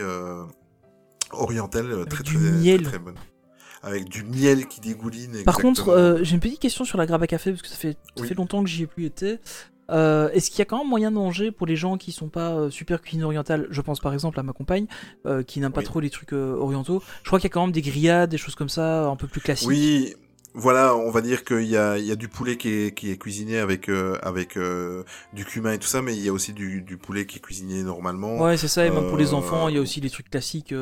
[1.31, 3.15] orientales, très très, très très bonnes.
[3.83, 5.43] Avec du miel qui dégouline.
[5.43, 7.97] Par contre, euh, j'ai une petite question sur la Graba Café, parce que ça fait,
[8.15, 8.27] ça Oui.
[8.29, 9.39] fait longtemps que j'y ai plus été.
[9.91, 12.29] Euh, Est-ce qu'il y a quand même moyen de manger pour les gens qui sont
[12.29, 13.67] pas euh, super cuisine orientale?
[13.69, 14.87] Je pense par exemple à ma compagne,
[15.25, 17.03] euh, qui n'aime pas trop les trucs orientaux.
[17.23, 19.27] Je crois qu'il y a quand même des grillades, des choses comme ça, un peu
[19.27, 19.67] plus classiques.
[19.67, 20.15] Oui,
[20.53, 23.11] voilà, on va dire qu'il y a, il y a du poulet qui est, qui
[23.11, 25.03] est cuisiné avec, euh, avec euh,
[25.33, 27.41] du cumin et tout ça, mais il y a aussi du, du poulet qui est
[27.41, 28.39] cuisiné normalement.
[28.39, 30.73] Ouais, c'est ça, et même pour les enfants, il y a aussi les trucs classiques.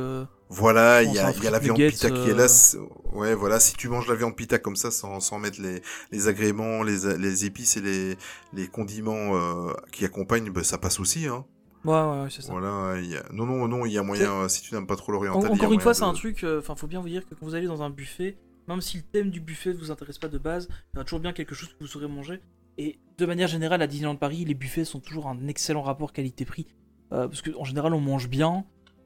[0.52, 2.48] Euh, Voilà, il y a, y a la viande pita qui est euh, là.
[2.48, 2.78] c'est-
[3.14, 6.28] Ouais, voilà, si tu manges la viande pita comme ça, sans, sans mettre les, les
[6.28, 8.16] agréments, les, les épices et les,
[8.54, 11.28] les condiments euh, qui accompagnent, ben, ça passe aussi.
[11.28, 11.46] Hein.
[11.84, 12.52] Ouais, ouais, ouais, c'est ça.
[12.52, 13.24] Voilà, y a...
[13.34, 15.50] non, non, non, il y a moyen, euh, si tu n'aimes pas trop En- l'oriental.
[15.50, 16.44] a encore une fois, c'est un truc.
[16.44, 18.38] euh, Enfin, faut bien vous dire que quand vous allez dans un buffet,
[18.68, 21.04] même si le thème du buffet ne vous intéresse pas de base, il y aura
[21.06, 22.40] toujours bien quelque chose que vous saurez manger.
[22.78, 26.68] Et de manière générale, à Disneyland Paris, les buffets sont toujours un excellent rapport qualité-prix.
[27.14, 28.64] euh, parce qu'en général, on mange bien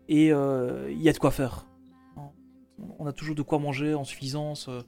[0.08, 1.68] et euh, il y a de quoi faire.
[3.00, 4.68] On a toujours de quoi manger en suffisance.
[4.70, 4.82] euh,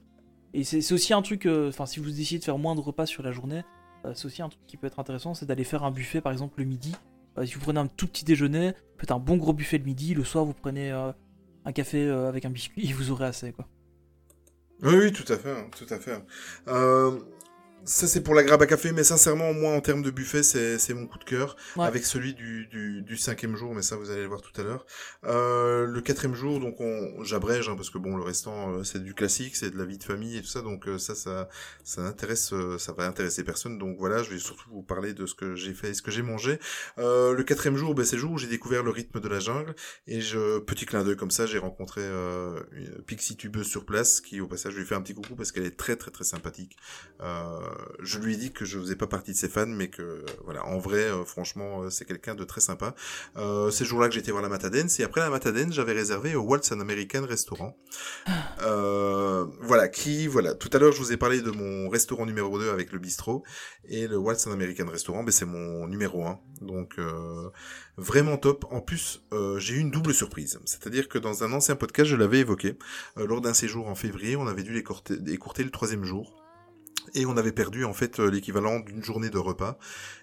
[0.54, 1.46] et c'est aussi un truc.
[1.46, 3.62] euh, Enfin, si vous décidez de faire moins de repas sur la journée,
[4.04, 6.32] euh, c'est aussi un truc qui peut être intéressant c'est d'aller faire un buffet, par
[6.32, 6.94] exemple, le midi.
[7.38, 10.14] Euh, si vous prenez un tout petit déjeuner, faites un bon gros buffet le midi,
[10.14, 10.90] le soir, vous prenez.
[10.92, 11.12] euh,
[11.64, 13.66] un café euh, avec un biscuit, vous aurez assez quoi.
[14.82, 16.24] Oui, oui, tout à fait, tout à fait.
[16.68, 17.18] Euh,
[17.84, 20.94] ça, c'est pour la grappe à café, mais sincèrement, moi, en termes de buffet, c'est
[20.94, 21.56] mon coup de cœur.
[21.76, 21.86] Ouais.
[21.86, 24.64] Avec celui du, du, du cinquième jour, mais ça, vous allez le voir tout à
[24.64, 24.86] l'heure.
[25.24, 29.02] Euh, le quatrième jour, donc, on j'abrège, hein, parce que bon, le restant, euh, c'est
[29.02, 31.48] du classique, c'est de la vie de famille et tout ça, donc euh, ça, ça,
[31.84, 33.78] ça intéresse, euh, ça va intéresser personne.
[33.78, 36.10] Donc voilà, je vais surtout vous parler de ce que j'ai fait et ce que
[36.10, 36.58] j'ai mangé.
[36.98, 39.40] Euh, le quatrième jour, ben, c'est le jour où j'ai découvert le rythme de la
[39.40, 39.74] jungle,
[40.06, 44.20] et je, petit clin d'œil comme ça, j'ai rencontré euh, une Pixie tubeuse sur place,
[44.20, 46.24] qui au passage, je lui fais un petit coucou parce qu'elle est très très très
[46.24, 46.76] sympathique.
[47.20, 47.58] Euh,
[48.00, 50.64] je lui ai dit que je faisais pas partie de ses fans, mais que voilà,
[50.66, 52.94] en vrai, euh, franchement, euh, c'est quelqu'un de très sympa.
[53.36, 56.34] Euh, c'est ce jour-là que été voir la Matadance, et après la Matadance, j'avais réservé
[56.34, 57.76] au Waltz and American Restaurant.
[58.62, 62.58] Euh, voilà, qui, voilà, tout à l'heure, je vous ai parlé de mon restaurant numéro
[62.58, 63.44] 2 avec le bistrot,
[63.88, 66.40] et le Waltz and American Restaurant, ben, c'est mon numéro 1.
[66.60, 67.50] Donc, euh,
[67.96, 68.64] vraiment top.
[68.70, 69.22] En plus,
[69.58, 70.58] j'ai eu une double surprise.
[70.64, 72.76] C'est-à-dire que dans un ancien podcast, je l'avais évoqué.
[73.16, 76.47] Lors d'un séjour en février, on avait dû l'écourter écourter le troisième jour.
[77.14, 79.78] Et on avait perdu en fait euh, l'équivalent d'une journée de repas.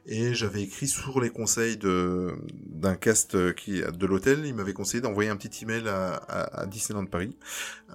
[0.07, 4.73] Et j'avais écrit sur les conseils de d'un cast euh, qui de l'hôtel, il m'avait
[4.73, 7.35] conseillé d'envoyer un petit email à, à, à Disneyland Paris.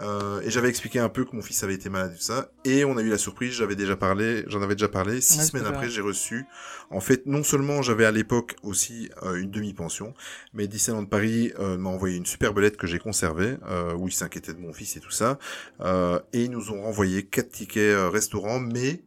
[0.02, 2.50] Euh, et j'avais expliqué un peu que mon fils avait été malade et tout ça.
[2.64, 5.20] Et on a eu la surprise, j'avais déjà parlé, j'en avais déjà parlé.
[5.20, 6.46] Six Ouais, semaines après, j'ai reçu.
[6.90, 10.14] En fait, non seulement j'avais à l'époque aussi euh, une demi-pension,
[10.52, 13.56] mais Disneyland Paris euh, m'a envoyé une superbe lettre que j'ai conservée,
[13.96, 15.38] où ils s'inquiétaient de mon fils et tout ça.
[15.80, 19.04] Euh, et ils nous ont renvoyé quatre tickets euh, restaurants, mais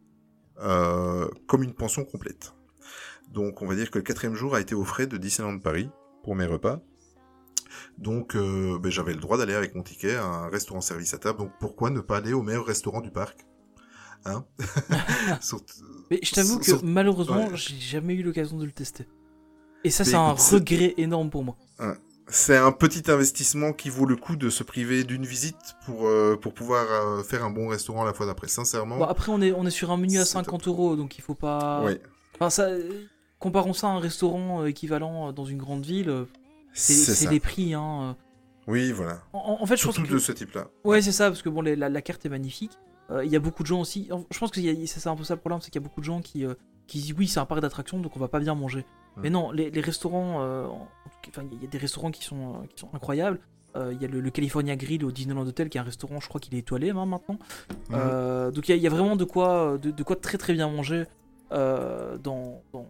[0.60, 2.54] euh, comme une pension complète.
[3.32, 5.90] Donc on va dire que le quatrième jour a été aux frais de Disneyland Paris
[6.22, 6.80] pour mes repas.
[7.98, 11.18] Donc euh, ben, j'avais le droit d'aller avec mon ticket à un restaurant service à
[11.18, 11.38] table.
[11.38, 13.44] Donc pourquoi ne pas aller au meilleur restaurant du parc?
[14.26, 14.44] Hein?
[16.10, 17.56] Mais je t'avoue que malheureusement, ouais.
[17.56, 19.06] j'ai jamais eu l'occasion de le tester.
[19.82, 21.56] Et ça, Mais c'est un écoute, regret énorme pour moi.
[22.26, 26.36] C'est un petit investissement qui vaut le coup de se priver d'une visite pour, euh,
[26.40, 28.48] pour pouvoir euh, faire un bon restaurant la fois d'après.
[28.48, 31.18] Sincèrement, Bon, après, on est, on est sur un menu à C'est 50 euros, donc
[31.18, 31.82] il faut pas.
[31.84, 32.00] ouais.
[32.36, 32.62] Enfin, ça.
[32.64, 33.04] euh,
[33.40, 36.24] Comparons ça à un restaurant euh, équivalent dans une grande ville,
[36.72, 37.74] c'est les prix.
[37.74, 38.16] Hein.
[38.66, 39.20] Oui, voilà.
[39.34, 40.10] En, en fait, je pense que.
[40.10, 40.68] de ce type-là.
[40.82, 42.72] Ouais, c'est ça, parce que bon, les- la, la carte est magnifique.
[43.10, 44.08] Euh, Il y a beaucoup de gens aussi.
[44.30, 46.06] Je pense que c'est un peu ça le problème, c'est qu'il y a beaucoup de
[46.06, 46.46] gens qui,
[46.86, 48.86] qui disent oui, c'est un parc d'attractions, donc on va pas bien manger.
[49.22, 50.66] Mais non, les, les restaurants, euh,
[51.52, 53.38] il y a des restaurants qui sont, euh, qui sont incroyables.
[53.76, 56.20] Euh, Il y a le, le California Grill au Disneyland Hotel, qui est un restaurant,
[56.20, 57.38] je crois qu'il est étoilé hein, maintenant.
[57.92, 60.38] Euh, donc il y, a- il y a vraiment de quoi, de, de quoi très
[60.38, 61.04] très bien manger
[61.50, 62.88] dans, dans,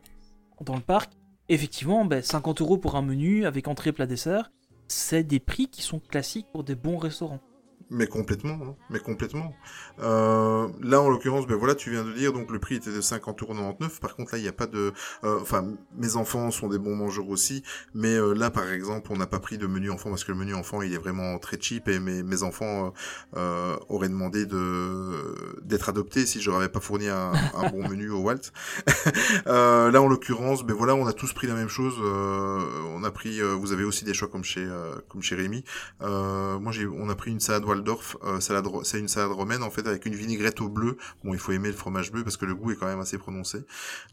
[0.62, 1.12] dans le parc.
[1.48, 4.50] Effectivement, ben, 50 euros pour un menu avec entrée, plat, dessert,
[4.88, 7.40] c'est des prix qui sont classiques pour des bons restaurants.
[7.90, 9.54] Mais complètement, hein, mais complètement.
[10.00, 13.00] Euh, là, en l'occurrence, ben voilà, tu viens de dire, donc le prix était de
[13.00, 14.00] 50,99€.
[14.00, 14.92] Par contre, là, il n'y a pas de...
[15.24, 15.66] euh, Enfin,
[15.96, 17.62] mes enfants sont des bons mangeurs aussi,
[17.94, 20.38] mais euh, là, par exemple, on n'a pas pris de menu enfant, parce que le
[20.38, 22.94] menu enfant, il est vraiment très cheap, et mes, mes enfants
[23.36, 27.32] euh, auraient demandé de d'être adoptés si je leur avais pas fourni un,
[27.70, 28.52] bon menu au Walt.
[29.46, 31.94] Là, en l'occurrence, ben voilà, on a tous pris la même chose.
[32.00, 33.40] on a pris...
[33.40, 34.66] vous avez aussi des choix comme chez,
[35.08, 35.64] comme chez Rémi.
[36.00, 38.16] Moi, j'ai, on a pris une salade Waldorf.
[38.24, 40.96] euh, salade, c'est une salade romaine en fait avec une vinaigrette au bleu.
[41.22, 43.18] Bon, il faut aimer le fromage bleu parce que le goût est quand même assez
[43.18, 43.64] prononcé.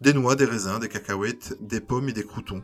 [0.02, 2.64] Des noix, des raisins, des cacahuètes, des pommes et des croutons.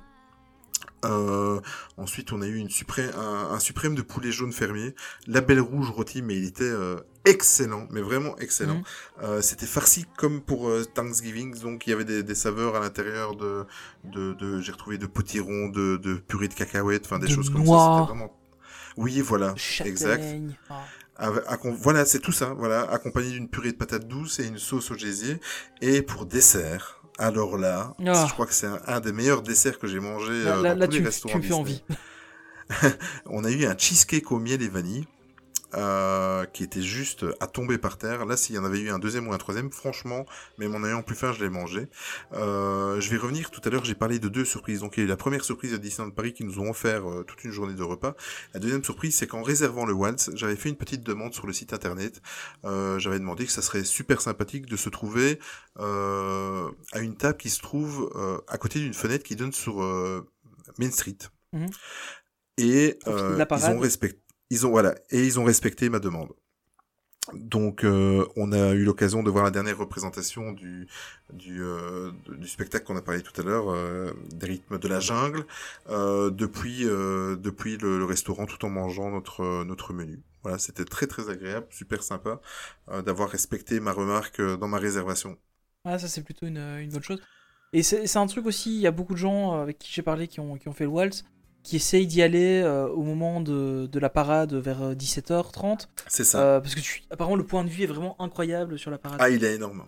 [1.06, 1.60] Euh,
[1.98, 4.96] ensuite, on a eu une suprême, un, un suprême de poulet jaune fermier,
[5.28, 8.82] label rouge rôti, mais il était euh, excellent, mais vraiment excellent.
[9.22, 13.36] Euh, C'était farci comme pour Thanksgiving, donc il y avait des, des saveurs à l'intérieur
[13.36, 13.66] de,
[14.06, 17.50] de, de j'ai retrouvé de potirons, de, de purée de cacahuètes, enfin des De choses
[17.52, 17.72] comme ça.
[17.72, 17.98] noix.
[18.00, 18.34] C'était vraiment.
[18.98, 19.54] Oui, voilà,
[19.86, 20.22] exact.
[20.24, 20.56] Châtaigne.
[21.20, 24.92] accom- voilà, c'est tout ça, voilà, accompagné d'une purée de patates douces et une sauce
[24.92, 25.40] au gésier.
[25.82, 28.26] Et pour dessert, alors là, Ah.
[28.28, 30.80] je crois que c'est un, un des meilleurs desserts que j'ai mangé Là, euh, dans
[30.80, 31.60] là, tous les restaurants tu me fais Disney.
[31.62, 31.84] envie.
[33.28, 35.08] On a eu un cheesecake au miel et vanille.
[35.76, 38.26] Euh, qui était juste à tomber par terre.
[38.26, 40.26] Là, s'il y en avait eu un deuxième ou un troisième, franchement,
[40.58, 41.88] même en ayant plus faim, je l'ai mangé.
[42.34, 44.80] Euh, je vais revenir tout à l'heure, j'ai parlé de deux surprises.
[44.80, 47.10] Donc, il y a eu la première surprise de Disneyland Paris qui nous ont offert
[47.10, 48.16] euh, toute une journée de repas.
[48.54, 51.54] La deuxième surprise, c'est qu'en réservant le Waltz, j'avais fait une petite demande sur le
[51.54, 52.22] site internet.
[52.66, 55.40] Euh, j'avais demandé que ça serait super sympathique de se trouver
[55.80, 58.10] euh, à une table qui se trouve
[58.48, 59.78] à côté d'une fenêtre qui donne sur
[60.78, 61.18] Main Street.
[61.54, 61.68] Mhm.
[62.58, 64.20] Et euh, ils ont respecté,
[64.50, 66.34] ils ont voilà, et ils ont respecté ma demande.
[67.34, 70.88] Donc, euh, on a eu l'occasion de voir la dernière représentation du
[71.34, 72.12] du, euh,
[72.46, 75.46] spectacle qu'on a parlé tout à l'heure, euh, des rythmes de la jungle,
[75.90, 80.22] depuis depuis le, restaurant, tout en mangeant notre notre menu.
[80.44, 82.40] Voilà, c'était très très agréable, super sympa
[83.06, 85.38] d'avoir respecté ma remarque dans ma réservation.
[85.84, 87.22] Ah, ça c'est plutôt une, une bonne chose.
[87.74, 90.30] Et c'est un truc aussi, il y a beaucoup de gens avec qui j'ai parlé
[90.30, 91.26] qui ont, qui ont fait le waltz,
[91.68, 95.88] qui essayent d'y aller euh, au moment de, de la parade vers euh, 17h30.
[96.08, 96.40] C'est ça.
[96.40, 99.20] euh, parce que tu, apparemment le point de vue est vraiment incroyable sur la parade.
[99.22, 99.84] Ah, il est énorme.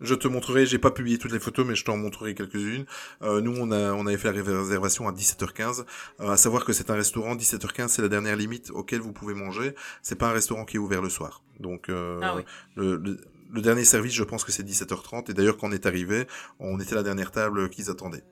[0.00, 2.84] Je te montrerai, j'ai pas publié toutes les photos, mais je t'en montrerai quelques-unes.
[3.22, 5.84] Euh, nous, on a, on avait fait la réservation à 17h15.
[6.20, 9.34] Euh, à savoir que c'est un restaurant, 17h15, c'est la dernière limite auquel vous pouvez
[9.34, 9.74] manger.
[10.02, 11.42] C'est pas un restaurant qui est ouvert le soir.
[11.58, 12.42] Donc, euh, Ah oui.
[12.76, 13.16] le, le,
[13.52, 15.30] le dernier service, je pense que c'est 17h30.
[15.30, 16.26] Et d'ailleurs, quand on est arrivé,
[16.60, 18.24] on était la dernière table qu'ils attendaient.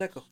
[0.00, 0.28] D'accord.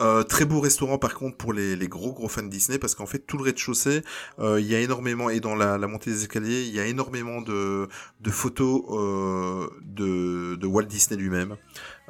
[0.00, 3.06] Euh, très beau restaurant par contre pour les, les gros gros fans Disney parce qu'en
[3.06, 4.02] fait tout le rez-de-chaussée
[4.38, 7.40] euh, il y a énormément et dans la, montée des escaliers il y a énormément
[7.40, 7.88] de,
[8.20, 11.56] de photos euh, de, de Walt Disney lui-même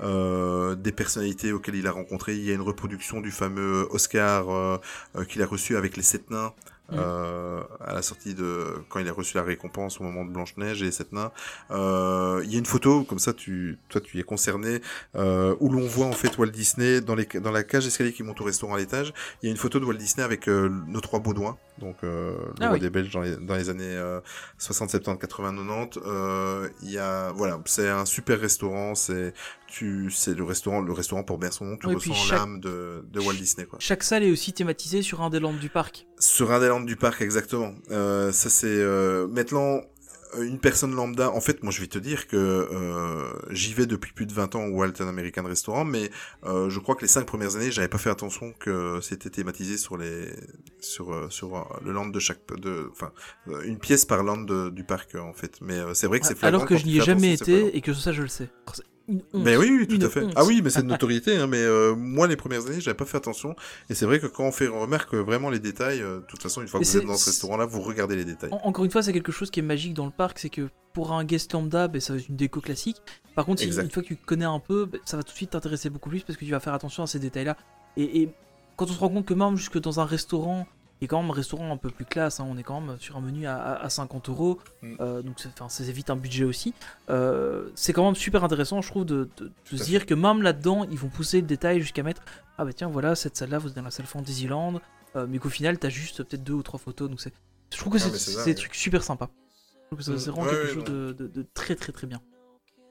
[0.01, 2.37] euh, des personnalités auxquelles il a rencontré.
[2.37, 4.81] Il y a une reproduction du fameux Oscar
[5.29, 6.53] qu'il a reçu avec les sept nains
[6.93, 10.57] euh, à la sortie de quand il a reçu la récompense au moment de Blanche
[10.57, 11.33] Neige et sept nains
[11.71, 14.81] euh, il y a une photo comme ça tu toi tu y es concerné
[15.17, 18.23] euh, où l'on voit en fait Walt Disney dans les dans la cage d'escalier qui
[18.23, 19.13] monte au restaurant à l'étage
[19.43, 22.33] il y a une photo de Walt Disney avec euh, nos trois Baudouins donc euh,
[22.59, 22.81] le Ah roi oui.
[22.81, 24.21] des Belges dans les, dans les années euh,
[24.59, 29.35] 60 70 80 90 euh, il y a voilà c'est un super restaurant c'est
[29.69, 32.59] tu c'est le restaurant le restaurant pour bien son nom tu Oui, ressens chaque- l'âme
[32.61, 35.69] de, de Walt Disney quoi Chaque salle est aussi thématisée sur un des landes du
[35.69, 36.07] parc.
[36.19, 37.75] sur un des landes du parc, exactement.
[37.91, 39.81] Euh, ça c'est euh, maintenant
[40.37, 41.31] euh, une personne lambda.
[41.31, 44.57] En fait, moi je vais te dire que euh, j'y vais depuis plus de 20
[44.57, 46.11] ans au Walton American Restaurant, mais
[46.45, 49.79] euh, je crois que les cinq premières années, j'avais pas fait attention que c'était thématisé
[49.79, 50.27] sur les
[50.81, 53.11] sur euh, sur le land de chaque de enfin
[53.65, 55.61] une pièce par land de- du parc en fait.
[55.63, 57.95] Mais euh, c'est vrai que c'est Alors que je n'y ai jamais été et que
[57.95, 58.51] ça je le sais.
[59.09, 59.45] C'est une honte.
[59.45, 60.23] Mais oui, oui, tout Une à fait.
[60.23, 60.33] honte.
[60.37, 61.37] Ah oui, mais c'est de notoriété.
[61.37, 63.57] Hein, mais euh, moi, les premières années, j'avais pas fait attention.
[63.89, 66.43] Et c'est vrai que quand on fait on remarque vraiment les détails, euh, de toute
[66.43, 68.51] façon, une fois Mais que vous êtes dans ce restaurant-là, vous regardez les détails.
[68.53, 70.69] En- Encore une fois, c'est quelque chose qui est magique dans le parc, c'est que
[70.93, 72.99] pour un guest lambda, ben, ça va être une déco classique.
[73.35, 75.37] Par contre, si- une fois que tu connais un peu, ben, ça va tout de
[75.37, 77.57] suite t'intéresser beaucoup plus parce que tu vas faire attention à ces détails-là.
[77.97, 78.29] Et, et
[78.77, 80.67] quand on se rend compte que même jusque dans un restaurant,
[81.05, 83.17] est quand même un restaurant un peu plus classe, hein, on est quand même sur
[83.17, 84.95] un menu à, à- à 50 euros, Mm.
[85.01, 86.75] euh, donc c'est- enfin, ça évite un budget aussi.
[87.11, 89.29] Euh, c'est quand même super intéressant, je trouve, de,
[89.65, 92.23] se dire que même là-dedans, ils vont pousser le détail jusqu'à mettre
[92.61, 94.81] ah bah tiens, voilà, cette salle-là, vous êtes dans la salle Fantasyland,
[95.15, 97.33] euh, mais qu'au final, t'as juste peut-être deux ou trois photos, donc c'est.
[97.73, 98.55] Je trouve que Ah, c'est des ouais.
[98.55, 99.31] trucs super sympas.
[99.83, 100.33] Je trouve que c'est Mm.
[100.33, 100.85] vraiment Ouais, quelque ouais, chose
[101.17, 102.21] de- de très très très bien.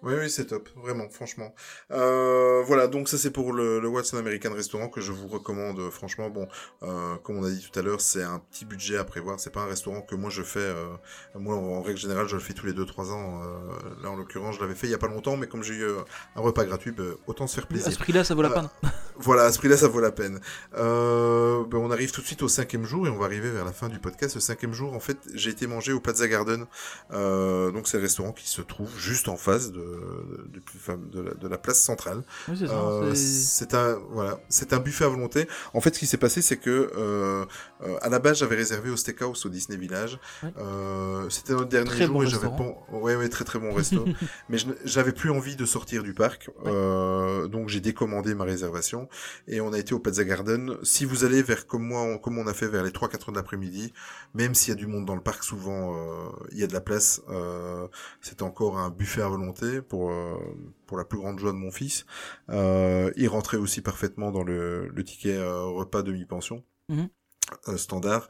[0.04, 1.56] Oui, oui, c'est top, vraiment, franchement.
[1.92, 5.80] Euh, voilà, donc ça c'est pour le, le Watson American Restaurant que je vous recommande.
[5.80, 6.48] euh, Franchement, bon,
[6.84, 9.40] euh, comme on a dit tout à l'heure, c'est un petit budget à prévoir.
[9.40, 10.60] C'est pas un restaurant que moi je fais.
[10.60, 10.86] euh,
[11.36, 13.42] moi, en règle générale, je le fais tous les 2-3 ans.
[13.44, 15.74] euh, là, en l'occurrence, je l'avais fait il y a pas longtemps, mais comme j'ai
[15.74, 16.02] eu euh,
[16.36, 17.92] un repas gratuit, ben, autant se faire À plaisir.
[17.92, 18.70] ce prix-là, ça vaut la peine.
[19.20, 20.40] Voilà, à ce prix-là, ça vaut la peine.
[20.76, 23.66] Euh, ben, on arrive tout de suite au cinquième jour et on va arriver vers
[23.66, 24.36] la fin du podcast.
[24.36, 26.66] Le cinquième jour, en fait, j'ai été manger au Plaza Garden.
[27.12, 31.22] Euh, donc, c'est le restaurant qui se trouve juste en face de, de, de- de
[31.22, 32.24] la, de la place centrale.
[32.48, 32.74] Oui, c'est ça.
[32.74, 35.48] Euh, c'est- un voilà, c'est un buffet à volonté.
[35.74, 37.46] En fait, ce qui s'est passé, c'est que euh,
[37.84, 40.20] euh, à la base, j'avais réservé au Steakhouse au Disney Village.
[40.58, 43.74] Euh, C'était notre dernier Très jour bon et j'avais pas, ouais, ouais, très très bon
[43.74, 44.06] resto.
[44.50, 49.08] mais j'avais plus envie de sortir du parc, euh, donc j'ai décommandé ma réservation
[49.48, 50.78] et on a été au Plaza Garden.
[50.84, 53.32] Si vous allez vers comme moi, on- comme on a fait vers les 3-4 heures
[53.34, 53.94] de l'après-midi,
[54.34, 56.74] même s'il y a du monde dans le parc, souvent euh, il y a de
[56.74, 57.22] la place.
[57.30, 57.88] Euh,
[58.22, 60.36] c'est encore un buffet à volonté pour euh,
[60.86, 62.06] pour la plus grande joie de mon fils.
[62.50, 66.64] Euh, il rentrait aussi parfaitement dans le, le ticket euh, repas demi-pension.
[66.90, 67.10] Mhm.
[67.78, 68.28] standard.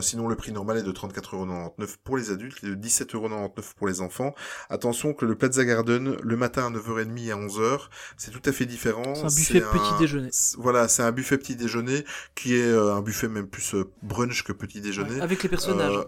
[0.00, 4.00] Sinon, le prix normal est de 34,99€ pour les adultes et de 17,99€ pour les
[4.00, 4.34] enfants.
[4.70, 8.52] Attention que le Plaza Garden, le matin à 9h30 et à 11h, c'est tout à
[8.52, 9.14] fait différent.
[9.16, 10.30] C'est un buffet petit un- déjeuner.
[10.58, 12.04] Voilà, c'est un buffet petit déjeuner
[12.36, 15.16] qui est un buffet même plus brunch que petit déjeuner.
[15.16, 15.98] Ouais, avec les personnages.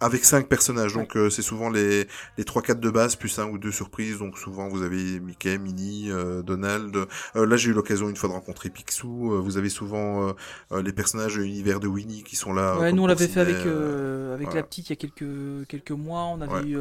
[0.00, 2.06] Avec cinq personnages, donc euh, c'est souvent les
[2.36, 4.18] les trois quatre de base plus un ou deux surprises.
[4.18, 6.94] Donc souvent vous avez Mickey, Minnie, euh, Donald.
[7.34, 9.42] Euh, là j'ai eu l'occasion une fois de rencontrer Picsou.
[9.42, 10.32] Vous avez souvent
[10.70, 12.78] les personnages de l'univers de Winnie qui sont là.
[12.78, 14.54] ouais, nous on l'avait fait avec, avec voilà.
[14.54, 16.26] la petite il y a quelques, quelques mois.
[16.26, 16.68] On avait Ouais.
[16.68, 16.78] eu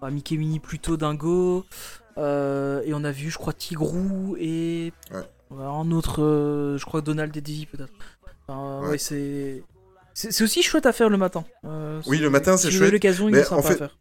[0.00, 1.64] bah, Mickey Minnie plutôt Dingo.
[2.16, 5.62] et on a vu, je crois, Tigrou et Ouais.
[5.64, 7.92] un autre, je crois, Donald et Daisy peut-être.
[8.48, 8.98] Enfin, Ouais.
[8.98, 9.62] c'est.
[10.18, 11.44] C'est aussi chouette à faire le matin.
[11.66, 12.90] Euh, Oui, le matin, c'est chouette.
[12.90, 13.98] l'occasion, il Mais est en sympa fait, à faire.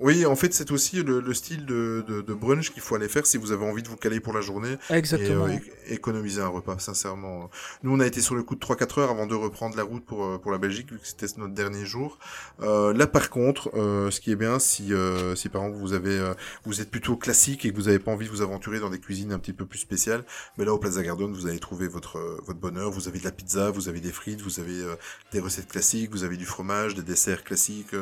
[0.00, 3.08] Oui, en fait, c'est aussi le, le style de, de, de brunch qu'il faut aller
[3.08, 5.48] faire si vous avez envie de vous caler pour la journée Exactement.
[5.48, 7.50] et euh, économiser un repas, sincèrement.
[7.82, 10.04] Nous, on a été sur le coup de 3-4 heures avant de reprendre la route
[10.04, 12.18] pour, euh, pour la Belgique, vu que c'était notre dernier jour.
[12.60, 15.92] Euh, là, par contre, euh, ce qui est bien, si, euh, si par exemple vous
[15.92, 16.34] avez, euh,
[16.64, 19.00] vous êtes plutôt classique et que vous n'avez pas envie de vous aventurer dans des
[19.00, 20.24] cuisines un petit peu plus spéciales,
[20.58, 22.90] mais là, au Plaza Garden, vous allez trouver votre, votre bonheur.
[22.90, 24.94] Vous avez de la pizza, vous avez des frites, vous avez euh,
[25.32, 27.94] des recettes classiques, vous avez du fromage, des desserts classiques.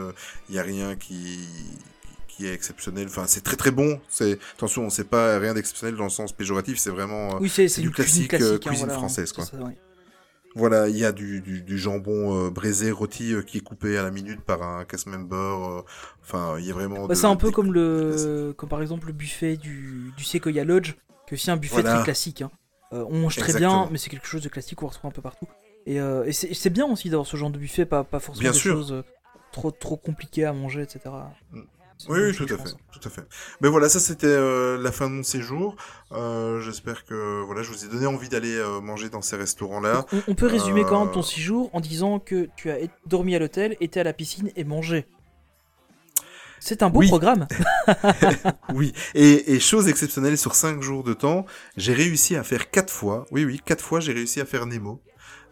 [0.48, 1.48] Il n'y a rien qui
[2.36, 3.06] qui est exceptionnel.
[3.08, 4.00] Enfin, c'est très très bon.
[4.08, 6.78] C'est attention, on sait pas rien d'exceptionnel dans le sens péjoratif.
[6.78, 8.54] C'est vraiment euh, Oui, c'est c'est c'est du classique, euh, classique.
[8.66, 9.44] hein, cuisine voilà, française, c'est quoi.
[9.44, 9.76] ça, ouais.
[10.54, 10.88] voilà.
[10.88, 14.02] Il y a du, du, du jambon euh, braisé rôti euh, qui est coupé à
[14.02, 15.34] la minute par un cast member.
[15.36, 15.82] euh,
[16.22, 17.06] Enfin, il y a vraiment.
[17.06, 20.64] Bah, c'est un peu des- comme le, comme par exemple le buffet du, du Sequoia
[20.64, 20.92] Lodge,
[21.26, 21.94] qui est aussi un buffet Voilà.
[21.96, 22.42] très classique.
[22.42, 22.50] hein.
[22.92, 23.82] On mange très Exactement.
[23.84, 25.46] bien, mais c'est quelque chose de classique qu'on retrouve un peu partout.
[25.86, 28.52] Et, et c'est c'est bien aussi d'avoir ce genre de buffet, pas, pas forcément Bien
[28.52, 28.74] des sûr.
[28.74, 29.02] choses
[29.52, 31.00] trop, trop compliquées à manger, etc.
[32.08, 33.22] Oui, oui, tout à fait, tout à fait.
[33.60, 35.76] Mais voilà, ça c'était euh, la fin de mon séjour.
[36.12, 40.04] Euh, J'espère que voilà, je vous ai donné envie d'aller euh, manger dans ces restaurants-là.
[40.12, 43.38] On, on peut résumer quand même ton séjour en disant que tu as dormi à
[43.38, 45.06] l'hôtel, été à la piscine et mangé.
[46.60, 47.08] C'est un beau Oui.
[47.08, 47.46] programme.
[48.74, 51.46] Oui, et, et chose exceptionnelle, sur 5 jours de temps,
[51.76, 55.00] j'ai réussi à faire 4 fois, oui, oui, 4 fois, j'ai réussi à faire Nemo,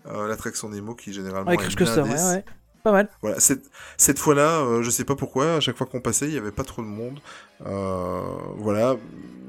[0.05, 2.11] l'attraction Nemo qui généralement est Coaster, blindée.
[2.21, 2.45] ouais, ouais.
[2.85, 3.09] Pas mal.
[3.23, 6.35] Voilà, cette, cette fois-là, euh, je sais pas pourquoi, à chaque fois qu'on passait, il
[6.35, 7.19] y avait pas trop de monde.
[7.67, 8.21] Euh,
[8.59, 8.97] voilà,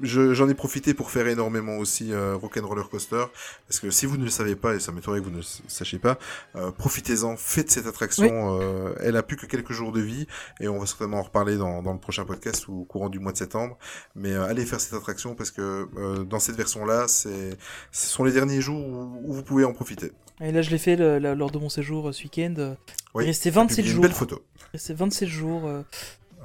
[0.04, 3.26] Je- j'en ai profité pour faire énormément aussi euh, Rock'n'Roller Coaster,
[3.68, 5.44] parce que si vous ne le savez pas, et ça m'étonnerait que vous ne le
[5.68, 6.18] sachiez pas,
[6.56, 8.26] euh, profitez-en, faites cette attraction.
[8.62, 10.28] euh, elle a plus que quelques jours de vie,
[10.62, 13.20] et on va certainement en reparler dans, dans le prochain podcast ou au courant du
[13.20, 13.78] mois de septembre.
[14.16, 17.58] Mais euh, allez faire cette attraction parce que euh, dans cette version-là, c'est,
[17.92, 20.12] ce sont les derniers jours où, où vous pouvez en profiter.
[20.42, 22.76] Et là, je l'ai fait le- la- lors de mon séjour euh, ce week-end.
[23.14, 24.02] Oui, Il restait ça publie 27 une jours.
[24.04, 24.42] belle photo.
[24.74, 25.82] C'est 27 jours euh,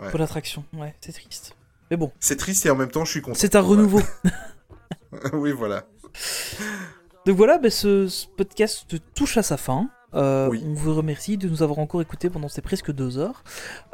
[0.01, 0.11] Ouais.
[0.11, 0.65] pour l'attraction.
[0.73, 1.55] Ouais, c'est triste.
[1.91, 3.35] Mais bon, C'est triste et en même temps, je suis content.
[3.39, 4.01] c'est un renouveau.
[5.33, 5.85] oui, voilà.
[7.27, 9.91] Donc voilà, bah, ce, ce podcast touche à sa fin.
[10.15, 10.63] Euh, Oui.
[10.67, 13.45] On vous remercie de nous avoir encore écoutés pendant ces presque deux heures.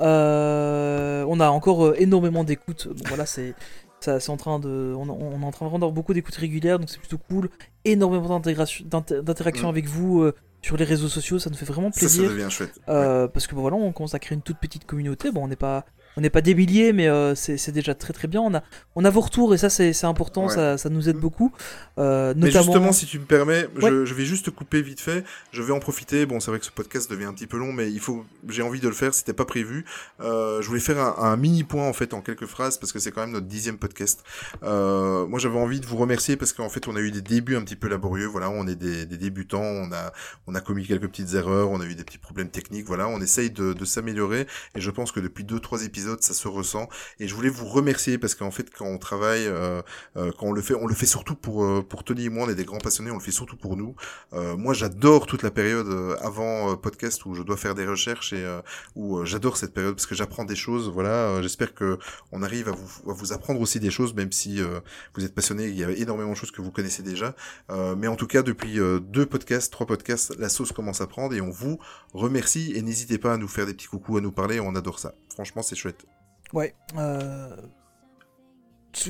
[0.01, 2.89] Euh, on a encore énormément d'écoutes.
[2.89, 3.55] Bon, voilà, c'est
[4.01, 6.79] ça, c'est en train de, on, on est en train vraiment d'avoir beaucoup d'écoutes régulières,
[6.79, 7.49] donc c'est plutôt cool.
[7.85, 9.71] Énormément d'interaction Mm.
[9.71, 12.31] avec vous euh, sur les réseaux sociaux, ça nous fait vraiment Ça, ça plaisir.
[12.31, 12.79] devient chouette.
[12.89, 15.31] Euh, Parce que bon, voilà, on commence à créer une toute petite communauté.
[15.31, 15.85] Bon, on n'est pas,
[16.17, 18.41] on n'est pas des milliers, mais euh, c'est déjà très très bien.
[18.41, 18.63] On a,
[18.95, 20.55] on a vos retours et ça c'est important, Ouais.
[20.55, 21.53] ça, ça nous aide beaucoup.
[21.99, 22.65] Euh, Mais notamment.
[22.65, 24.07] justement, si tu me permets, je, Ouais.
[24.07, 25.25] je vais juste te couper vite fait.
[25.53, 26.27] Je vais en profiter.
[26.27, 28.63] Bon, c'est vrai que ce podcast devient un petit peu long, mais il faut, j'ai
[28.63, 29.15] envie de le faire.
[29.15, 29.85] C'était pas prévu.
[30.21, 32.99] Euh, je voulais faire un, un mini point en fait en quelques phrases parce que
[32.99, 34.23] c'est quand même notre dixième podcast.
[34.63, 37.63] Moi, j'avais envie de vous remercier parce qu'en fait, on a eu des débuts un
[37.63, 38.27] petit peu laborieux.
[38.27, 39.63] Voilà, on est des, des débutants.
[39.63, 40.13] On a,
[40.47, 41.71] on a commis quelques petites erreurs.
[41.71, 42.87] On a eu des petits problèmes techniques.
[42.87, 46.35] Voilà, on essaye de, de s'améliorer et je pense que depuis deux, trois épisodes, ça
[46.35, 46.89] se ressent.
[47.21, 49.83] Et je voulais vous remercier parce qu'en fait, quand on travaille, euh,
[50.17, 52.47] euh, quand on le fait, on le fait surtout pour euh, pour Tony et moi,
[52.47, 53.95] on est des grands passionnés, on le fait surtout pour nous.
[54.33, 58.45] Moi, j'adore toute la période avant podcast où je dois faire des recherches et
[58.95, 60.91] où j'adore cette période parce que j'apprends des choses.
[60.91, 61.99] Voilà, j'espère que
[62.33, 64.61] on arrive à vous à vous apprendre aussi des choses, même si
[65.15, 67.35] vous êtes passionné, il y a énormément de choses que vous connaissez déjà.
[67.97, 71.41] Mais en tout cas, depuis deux podcasts, trois podcasts, la sauce commence à prendre et
[71.41, 71.79] on vous
[72.13, 74.99] remercie et n'hésitez pas à nous faire des petits coucous, à nous parler, on adore
[74.99, 75.15] ça.
[75.37, 76.07] Franchement, c'est chouette.
[76.55, 76.75] Ouais.
[76.97, 77.55] Euh...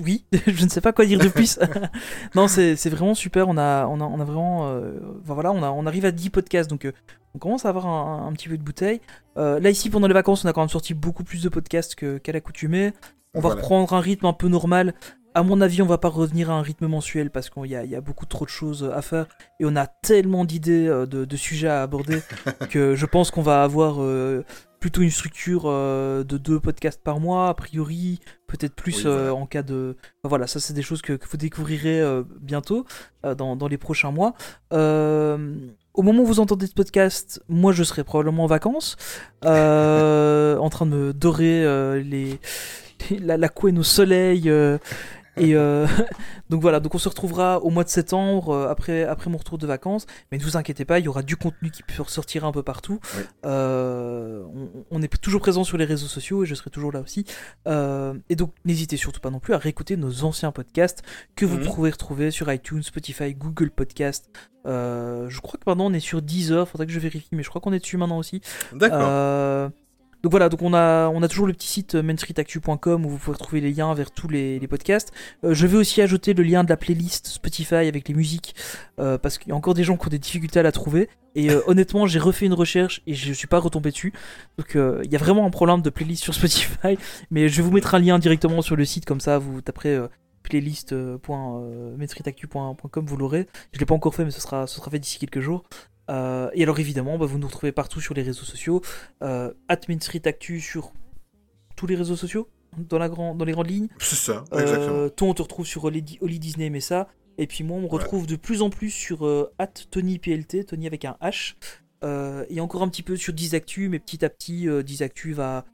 [0.03, 1.61] Oui, je ne sais pas quoi dire de plus.
[2.35, 3.49] non, c'est vraiment super.
[3.49, 4.67] On a, on a, on a vraiment.
[4.67, 6.93] euh, enfin, voilà, on, a, on arrive à 10 podcasts, donc euh,
[7.37, 9.01] on commence à avoir un, un petit peu de bouteille.
[9.37, 12.33] Là, ici, pendant les vacances, on a quand même sorti beaucoup plus de podcasts qu'à
[12.33, 12.93] l'accoutumée.
[13.35, 14.95] On va reprendre un rythme un peu normal.
[15.35, 17.85] À mon avis, on va pas revenir à un rythme mensuel parce qu'il y a,
[17.85, 19.27] il y a beaucoup trop de choses à faire
[19.61, 22.23] et on a tellement d'idées, de, de sujets à aborder
[22.71, 24.01] que je pense qu'on va avoir
[24.81, 29.19] plutôt une structure euh, de deux podcasts par mois, a priori, peut-être plus Oui, voilà.
[29.19, 29.97] euh, en cas de.
[30.23, 32.85] Enfin, voilà, ça c'est des choses que, que vous découvrirez euh, bientôt
[33.37, 34.35] dans, dans les prochains mois.
[34.73, 38.97] Au moment où vous entendez ce podcast, moi je serai probablement en vacances,
[39.43, 42.39] en train de me dorer les,
[43.11, 44.51] les- la, la couenne au soleil.
[45.39, 45.87] Euh, et euh,
[46.51, 49.59] donc voilà, donc on se retrouvera au mois de septembre euh, après, après mon retour
[49.59, 50.07] de vacances.
[50.33, 52.63] Mais ne vous inquiétez pas, il y aura du contenu qui peut ressortir un peu
[52.63, 52.99] partout.
[53.17, 53.23] Oui.
[53.45, 57.01] Euh, on, on est toujours présent sur les réseaux sociaux et je serai toujours là
[57.01, 57.25] aussi.
[57.69, 61.03] Euh, et donc n'hésitez surtout pas non plus à réécouter nos anciens podcasts
[61.35, 61.65] que vous Mhm.
[61.65, 64.29] pourrez retrouver sur iTunes, Spotify, Google Podcast.
[64.67, 67.49] Euh, je crois que maintenant on est sur Deezer, faudrait que je vérifie, mais je
[67.49, 68.41] crois qu'on est dessus maintenant aussi.
[68.73, 69.71] D'accord.
[70.27, 73.61] Donc voilà, donc on a, toujours le petit site euh, mainstreetactu.com où vous pouvez retrouver
[73.61, 75.13] les liens vers tous les, podcasts.
[75.45, 78.57] Euh, je vais aussi ajouter le lien de la playlist Spotify avec les musiques
[78.99, 81.09] euh, parce qu'il y a encore des gens qui ont des difficultés à la trouver.
[81.37, 84.13] Et honnêtement, j'ai refait une recherche et je suis pas retombé dessus.
[84.59, 86.99] Donc il y a vraiment un problème de playlist sur Spotify.
[87.31, 89.97] Mais je vais vous mettre un lien directement sur le site comme ça, vous taperez
[90.43, 93.47] playlist.mainstreetactu.com, vous l'aurez.
[93.71, 95.63] Je l'ai pas encore fait, mais ce sera fait d'ici quelques jours.
[96.11, 98.81] Euh, et alors évidemment, bah, vous nous retrouvez partout sur les réseaux sociaux.
[99.23, 99.53] Euh,
[99.89, 100.93] @mainstreetactu sur
[101.77, 103.89] tous les réseaux sociaux dans, la grand, dans les grandes lignes.
[103.99, 105.09] C'est ça, Euh, exactement.
[105.11, 107.09] toi, on te retrouve sur Oli, Oli Disney, mais ça.
[107.39, 109.51] Et puis moi, on me retrouve de plus en plus sur euh,
[109.91, 111.55] @TonyPLT, Tony avec un H.
[112.05, 115.65] Euh, et encore un petit peu sur Dizactu, mais petit à petit, Dizactu va,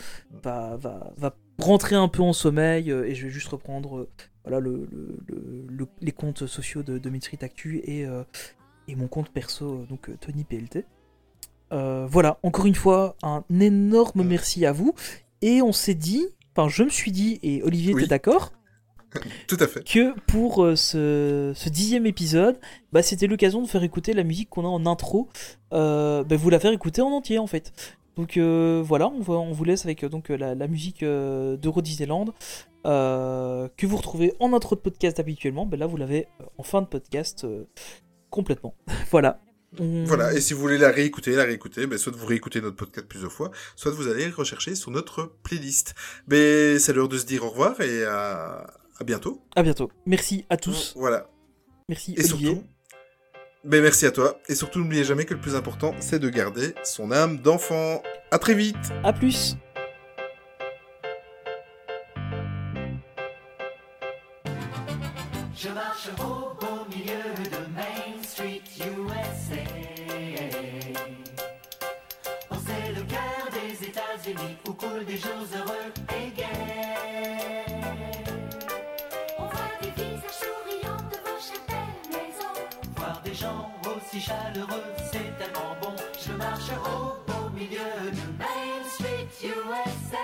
[0.42, 2.90] va, va, va rentrer un peu en sommeil.
[2.90, 4.08] et je vais juste reprendre
[4.44, 7.10] voilà, le, le- le- le- les comptes sociaux de, de
[7.44, 8.24] Actu et, euh,
[8.92, 10.84] et mon compte perso, euh, donc euh, Tony PLT.
[11.72, 14.94] Euh, voilà, encore une fois, un énorme merci à vous.
[15.40, 18.02] Et on s'est dit, enfin, je me suis dit, et Olivier Oui.
[18.02, 18.52] était d'accord,
[19.48, 19.82] Tout à fait.
[19.86, 22.58] que pour euh, ce, ce dixième épisode,
[22.92, 25.28] bah, c'était l'occasion de faire écouter la musique qu'on a en intro,
[25.72, 27.72] euh, bah, vous la faire écouter en entier en fait.
[28.16, 32.26] Donc voilà, on, va- on vous laisse avec donc la, la musique d'Euro Disneyland
[32.84, 35.64] que vous retrouvez en intro de podcast habituellement.
[35.64, 36.28] Bah, là, vous l'avez
[36.58, 37.46] en fin de podcast
[38.32, 38.74] complètement.
[39.10, 39.40] voilà.
[39.78, 43.06] Voilà, et si vous voulez la réécouter, la réécouter, ben, soit vous réécoutez notre podcast
[43.08, 45.94] plusieurs fois, soit vous allez le rechercher sur notre playlist.
[46.28, 48.66] Mais c'est l'heure de se dire au revoir et à,
[48.98, 49.40] à bientôt.
[49.56, 49.90] À bientôt.
[50.04, 50.92] Merci à tous.
[50.94, 51.30] Voilà.
[51.88, 52.48] Merci Et Olivier.
[52.50, 52.64] surtout,
[53.64, 54.38] ben, merci à toi.
[54.48, 58.02] Et surtout, n'oubliez jamais que le plus important, c'est de garder son âme d'enfant.
[58.30, 58.76] À très vite!
[59.04, 59.56] À plus.
[75.04, 77.64] Des jours heureux et gais.
[79.36, 82.52] On voit des visages souriants devant chaque belle maison.
[82.96, 85.96] Voir des gens aussi chaleureux, c'est tellement bon.
[86.24, 90.18] Je marche au beau milieu de Main Street, USA.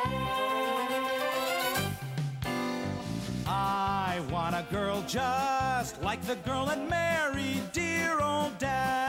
[3.46, 9.07] I want a girl just like the girl that married dear old dad.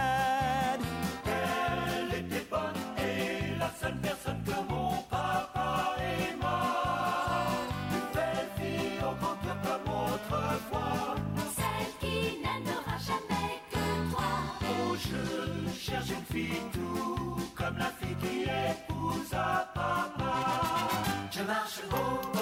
[21.31, 22.38] Je marche au.